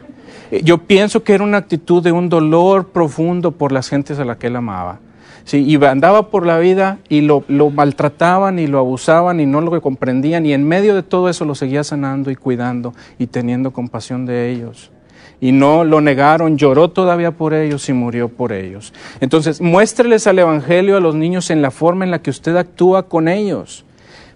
Yo 0.63 0.77
pienso 0.77 1.23
que 1.23 1.33
era 1.33 1.43
una 1.43 1.57
actitud 1.57 2.01
de 2.01 2.11
un 2.11 2.29
dolor 2.29 2.89
profundo 2.89 3.51
por 3.51 3.71
las 3.71 3.89
gentes 3.89 4.17
a 4.19 4.25
las 4.25 4.37
que 4.37 4.47
él 4.47 4.55
amaba. 4.55 4.99
Sí, 5.47 5.63
y 5.63 5.81
andaba 5.85 6.29
por 6.29 6.45
la 6.45 6.59
vida 6.59 6.99
y 7.07 7.21
lo, 7.21 7.41
maltrataban 7.73 8.59
y 8.59 8.67
lo 8.67 8.79
abusaban 8.79 9.39
y 9.39 9.45
no 9.45 9.61
lo 9.61 9.81
comprendían 9.81 10.45
y 10.45 10.51
en 10.51 10.67
medio 10.67 10.93
de 10.93 11.03
todo 11.03 11.29
eso 11.29 11.45
lo 11.45 11.55
seguía 11.55 11.85
sanando 11.85 12.29
y 12.29 12.35
cuidando 12.35 12.93
y 13.17 13.27
teniendo 13.27 13.71
compasión 13.71 14.25
de 14.25 14.51
ellos. 14.51 14.91
Y 15.39 15.53
no 15.53 15.85
lo 15.85 16.01
negaron, 16.01 16.57
lloró 16.57 16.89
todavía 16.89 17.31
por 17.31 17.53
ellos 17.53 17.87
y 17.87 17.93
murió 17.93 18.27
por 18.27 18.51
ellos. 18.51 18.93
Entonces, 19.21 19.61
muéstreles 19.61 20.27
al 20.27 20.37
Evangelio 20.37 20.97
a 20.97 20.99
los 20.99 21.15
niños 21.15 21.49
en 21.49 21.61
la 21.61 21.71
forma 21.71 22.03
en 22.03 22.11
la 22.11 22.21
que 22.21 22.29
usted 22.29 22.57
actúa 22.57 23.03
con 23.03 23.29
ellos. 23.29 23.85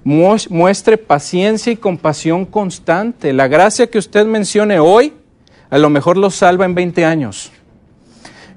Muestre 0.05 0.97
paciencia 0.97 1.73
y 1.73 1.75
compasión 1.75 2.45
constante. 2.45 3.33
La 3.33 3.49
gracia 3.49 3.87
que 3.87 3.97
usted 3.97 4.25
mencione 4.25 4.79
hoy, 4.79 5.11
a 5.69 5.77
lo 5.77 5.89
mejor 5.89 6.15
lo 6.15 6.29
salva 6.29 6.63
en 6.63 6.73
20 6.73 7.03
años. 7.03 7.51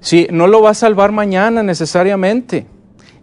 Sí, 0.04 0.28
no 0.30 0.48
lo 0.48 0.60
va 0.60 0.68
a 0.68 0.74
salvar 0.74 1.12
mañana 1.12 1.62
necesariamente. 1.62 2.66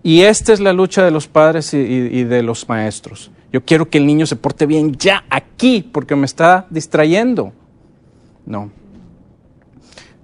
Y 0.01 0.21
esta 0.21 0.51
es 0.51 0.59
la 0.59 0.73
lucha 0.73 1.05
de 1.05 1.11
los 1.11 1.27
padres 1.27 1.75
y, 1.75 2.23
de 2.23 2.41
los 2.41 2.67
maestros. 2.67 3.29
Yo 3.53 3.63
quiero 3.63 3.87
que 3.87 3.99
el 3.99 4.07
niño 4.07 4.25
se 4.25 4.35
porte 4.35 4.65
bien 4.65 4.93
ya 4.93 5.23
aquí 5.29 5.87
porque 5.93 6.15
me 6.15 6.25
está 6.25 6.65
distrayendo. 6.71 7.53
No. 8.47 8.71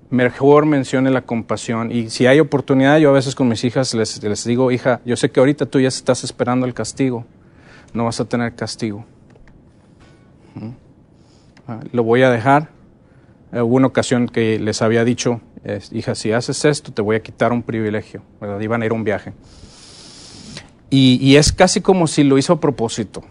Mejor 0.10 0.66
mencione 0.66 1.12
la 1.12 1.22
compasión. 1.22 1.92
Y 1.92 2.10
si 2.10 2.26
hay 2.26 2.40
oportunidad, 2.40 2.98
yo 2.98 3.12
a 3.12 3.14
veces 3.14 3.36
con 3.36 3.48
mis 3.48 3.64
hijas 3.64 3.94
les, 3.94 4.24
les 4.24 4.44
digo, 4.44 4.72
hija, 4.72 5.00
yo 5.06 5.16
sé 5.16 5.30
que 5.30 5.40
ahorita 5.40 5.68
tú 5.68 5.80
ya 5.80 5.90
estás 5.90 6.24
esperando 6.24 6.66
el 6.66 6.74
castigo. 6.74 7.24
No 7.94 8.06
vas 8.06 8.20
a 8.20 8.26
tener 8.26 8.56
castigo. 8.56 9.06
Lo 11.92 12.02
voy 12.02 12.24
a 12.24 12.32
dejar. 12.32 12.70
Hubo 13.52 13.76
una 13.76 13.86
ocasión 13.86 14.28
que 14.28 14.58
les 14.58 14.82
había 14.82 15.04
dicho, 15.04 15.40
hija, 15.92 16.16
si 16.16 16.32
haces 16.32 16.64
esto, 16.66 16.92
te 16.92 17.02
voy 17.02 17.16
a 17.16 17.22
quitar 17.22 17.52
un 17.52 17.64
privilegio. 17.64 18.22
¿verdad? 18.40 18.60
Iban 18.60 18.82
a 18.82 18.86
ir 18.86 18.92
a 18.92 18.96
un 18.96 19.04
viaje. 19.04 19.34
Y, 20.90 21.36
es 21.36 21.52
casi 21.52 21.82
como 21.82 22.08
si 22.08 22.24
lo 22.24 22.38
hizo 22.38 22.54
a 22.54 22.60
propósito, 22.62 23.22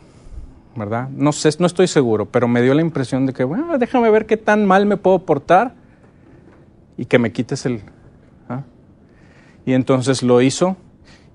¿verdad? 0.75 1.09
No 1.09 1.33
sé, 1.33 1.49
no 1.59 1.67
estoy 1.67 1.87
seguro, 1.87 2.27
pero 2.27 2.49
me 2.49 2.61
dio 2.61 2.75
la 2.75 2.83
impresión 2.83 3.25
de 3.25 3.33
que, 3.33 3.45
bueno, 3.45 3.79
déjame 3.79 4.11
ver 4.11 4.27
qué 4.27 4.37
tan 4.37 4.67
mal 4.67 4.85
me 4.85 4.99
puedo 4.99 5.21
portar 5.21 5.73
y 6.99 7.07
que 7.07 7.19
me 7.19 7.33
quites 7.33 7.65
el... 7.65 7.81
¿ah? 8.51 8.63
Y 9.65 9.73
entonces 9.73 10.23
lo 10.23 10.43
hizo 10.43 10.77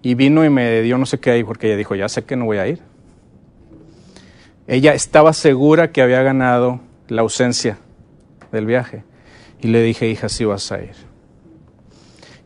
y 0.04 0.14
vino 0.14 0.46
y 0.46 0.52
me 0.52 0.82
dio 0.82 1.00
no 1.00 1.08
sé 1.08 1.20
qué 1.20 1.32
ahí, 1.32 1.44
porque 1.44 1.68
ella 1.68 1.78
dijo, 1.78 1.96
ya 1.96 2.08
sé 2.08 2.24
que 2.24 2.36
no 2.36 2.46
voy 2.46 2.58
a 2.58 2.68
ir. 2.68 2.82
Ella 4.68 4.94
estaba 4.94 5.34
segura 5.34 5.92
que 5.92 6.04
había 6.04 6.22
ganado 6.22 6.82
la 7.08 7.24
ausencia 7.24 7.80
del 8.52 8.68
viaje. 8.68 9.04
Y 9.62 9.68
le 9.68 9.84
dije, 9.84 10.09
hija, 10.09 10.28
sí 10.28 10.43
vas 10.43 10.72
a 10.72 10.82
ir. 10.82 10.95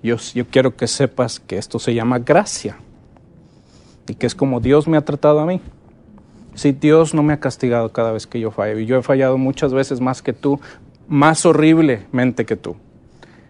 Yo, 0.04 0.18
yo 0.34 0.46
quiero 0.46 0.76
que 0.76 0.88
sepas 0.88 1.40
que 1.40 1.58
esto 1.58 1.80
se 1.80 1.94
llama 1.94 2.20
gracia 2.20 2.78
y 4.08 4.16
que 4.16 4.28
es 4.28 4.36
como 4.36 4.60
Dios 4.60 4.88
me 4.88 4.98
ha 4.98 5.02
tratado 5.02 5.40
a 5.40 5.46
mí. 5.46 5.62
Si 6.54 6.72
Dios 6.74 7.14
no 7.14 7.24
me 7.24 7.34
ha 7.34 7.40
castigado 7.40 7.92
cada 7.92 8.12
vez 8.12 8.28
que 8.28 8.40
yo 8.40 8.52
fallo, 8.52 8.80
y 8.80 8.86
yo 8.86 8.98
he 8.98 9.02
fallado 9.02 9.38
muchas 9.38 9.74
veces 9.74 10.00
más 10.00 10.22
que 10.22 10.34
tú, 10.34 10.60
más 11.08 11.46
horriblemente 11.46 12.46
que 12.46 12.56
tú. 12.56 12.76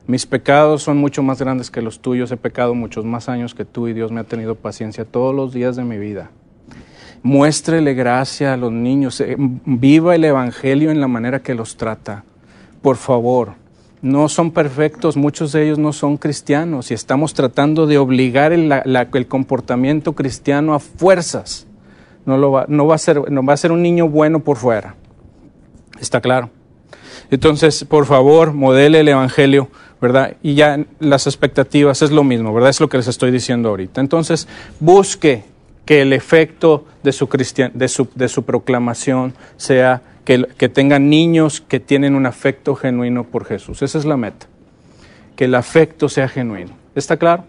Mis 0.08 0.26
pecados 0.26 0.84
son 0.84 0.98
mucho 0.98 1.24
más 1.24 1.40
grandes 1.40 1.72
que 1.72 1.82
los 1.82 2.00
tuyos, 2.00 2.32
he 2.32 2.38
pecado 2.38 2.76
muchos 2.76 3.06
más 3.06 3.28
años 3.28 3.56
que 3.56 3.66
tú 3.66 3.88
y 3.88 3.94
Dios 3.94 4.12
me 4.12 4.22
ha 4.22 4.24
tenido 4.24 4.56
paciencia 4.56 5.06
todos 5.06 5.36
los 5.36 5.54
días 5.54 5.76
de 5.76 5.84
mi 5.84 5.98
vida. 5.98 6.30
Muéstrele 7.24 7.96
gracia 7.96 8.54
a 8.54 8.58
los 8.58 8.72
niños, 8.72 9.20
eh, 9.20 9.36
viva 9.38 10.14
el 10.14 10.24
Evangelio 10.24 10.92
en 10.92 11.02
la 11.02 11.08
manera 11.08 11.40
que 11.42 11.56
los 11.56 11.76
trata 11.76 12.24
por 12.86 12.98
favor, 12.98 13.54
no 14.04 14.30
son 14.30 14.52
perfectos, 14.52 15.18
muchos 15.18 15.52
de 15.52 15.64
ellos 15.64 15.80
no 15.80 15.92
son 15.92 16.18
cristianos 16.18 16.92
y 16.92 16.94
estamos 16.94 17.34
tratando 17.34 17.88
de 17.88 17.98
obligar 17.98 18.54
el, 18.54 19.28
comportamiento 19.28 20.14
cristiano 20.14 20.76
a 20.76 20.80
fuerzas. 20.80 21.66
No, 22.28 22.52
va, 22.52 22.94
a 22.94 22.98
ser, 23.00 23.72
un 23.72 23.82
niño 23.82 24.08
bueno 24.08 24.42
por 24.42 24.58
fuera. 24.58 24.94
¿Está 26.00 26.22
claro? 26.22 26.52
Entonces, 27.32 27.84
por 27.86 28.06
favor, 28.06 28.54
modele 28.54 29.00
el 29.00 29.08
Evangelio, 29.08 29.70
¿verdad? 30.00 30.38
Y 30.44 30.54
ya 30.54 30.86
las 31.00 31.26
expectativas 31.26 32.04
es 32.04 32.12
lo 32.12 32.24
mismo, 32.24 32.54
¿verdad? 32.54 32.70
Es 32.70 32.80
lo 32.80 32.88
que 32.88 32.98
les 32.98 33.08
estoy 33.08 33.32
diciendo 33.32 33.70
ahorita. 33.70 34.00
Entonces, 34.00 34.48
busque 34.80 35.44
que 35.88 36.04
el 36.04 36.14
efecto 36.14 36.86
de 37.02 37.14
su 37.14 38.44
proclamación 38.44 39.34
sea 39.58 40.04
que, 40.26 40.70
tengan 40.70 41.10
niños 41.10 41.62
que 41.62 41.80
tienen 41.80 42.16
un 42.16 42.26
afecto 42.26 42.76
genuino 42.76 43.24
por 43.24 43.46
Jesús. 43.46 43.82
Esa 43.82 43.98
es 43.98 44.06
la 44.06 44.18
meta, 44.18 44.48
que 45.36 45.46
el 45.46 45.56
afecto 45.56 46.10
sea 46.10 46.28
genuino. 46.28 46.72
¿Está 46.96 47.18
claro? 47.18 47.46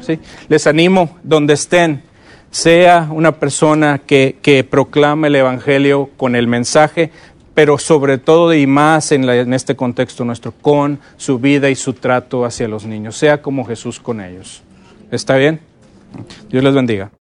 ¿Sí? 0.00 0.18
Les 0.48 0.66
animo, 0.66 1.16
donde 1.22 1.54
estén, 1.54 2.02
sea 2.50 3.08
una 3.10 3.32
persona 3.32 3.98
que, 3.98 4.36
que 4.42 4.64
proclame 4.64 5.28
el 5.28 5.36
Evangelio 5.36 6.10
con 6.16 6.34
el 6.34 6.48
mensaje, 6.48 7.10
pero 7.54 7.78
sobre 7.78 8.18
todo 8.18 8.52
y 8.52 8.66
más 8.66 9.12
en, 9.12 9.28
en, 9.28 9.54
este 9.54 9.76
contexto 9.76 10.24
nuestro, 10.24 10.52
con 10.52 10.98
su 11.16 11.38
vida 11.38 11.70
y 11.70 11.74
su 11.74 11.92
trato 11.94 12.44
hacia 12.44 12.68
los 12.68 12.84
niños, 12.84 13.16
sea 13.16 13.42
como 13.42 13.64
Jesús 13.64 14.00
con 14.00 14.20
ellos. 14.20 14.62
¿Está 15.10 15.36
bien? 15.36 15.60
Dios 16.50 16.64
les 16.64 16.74
bendiga. 16.74 17.10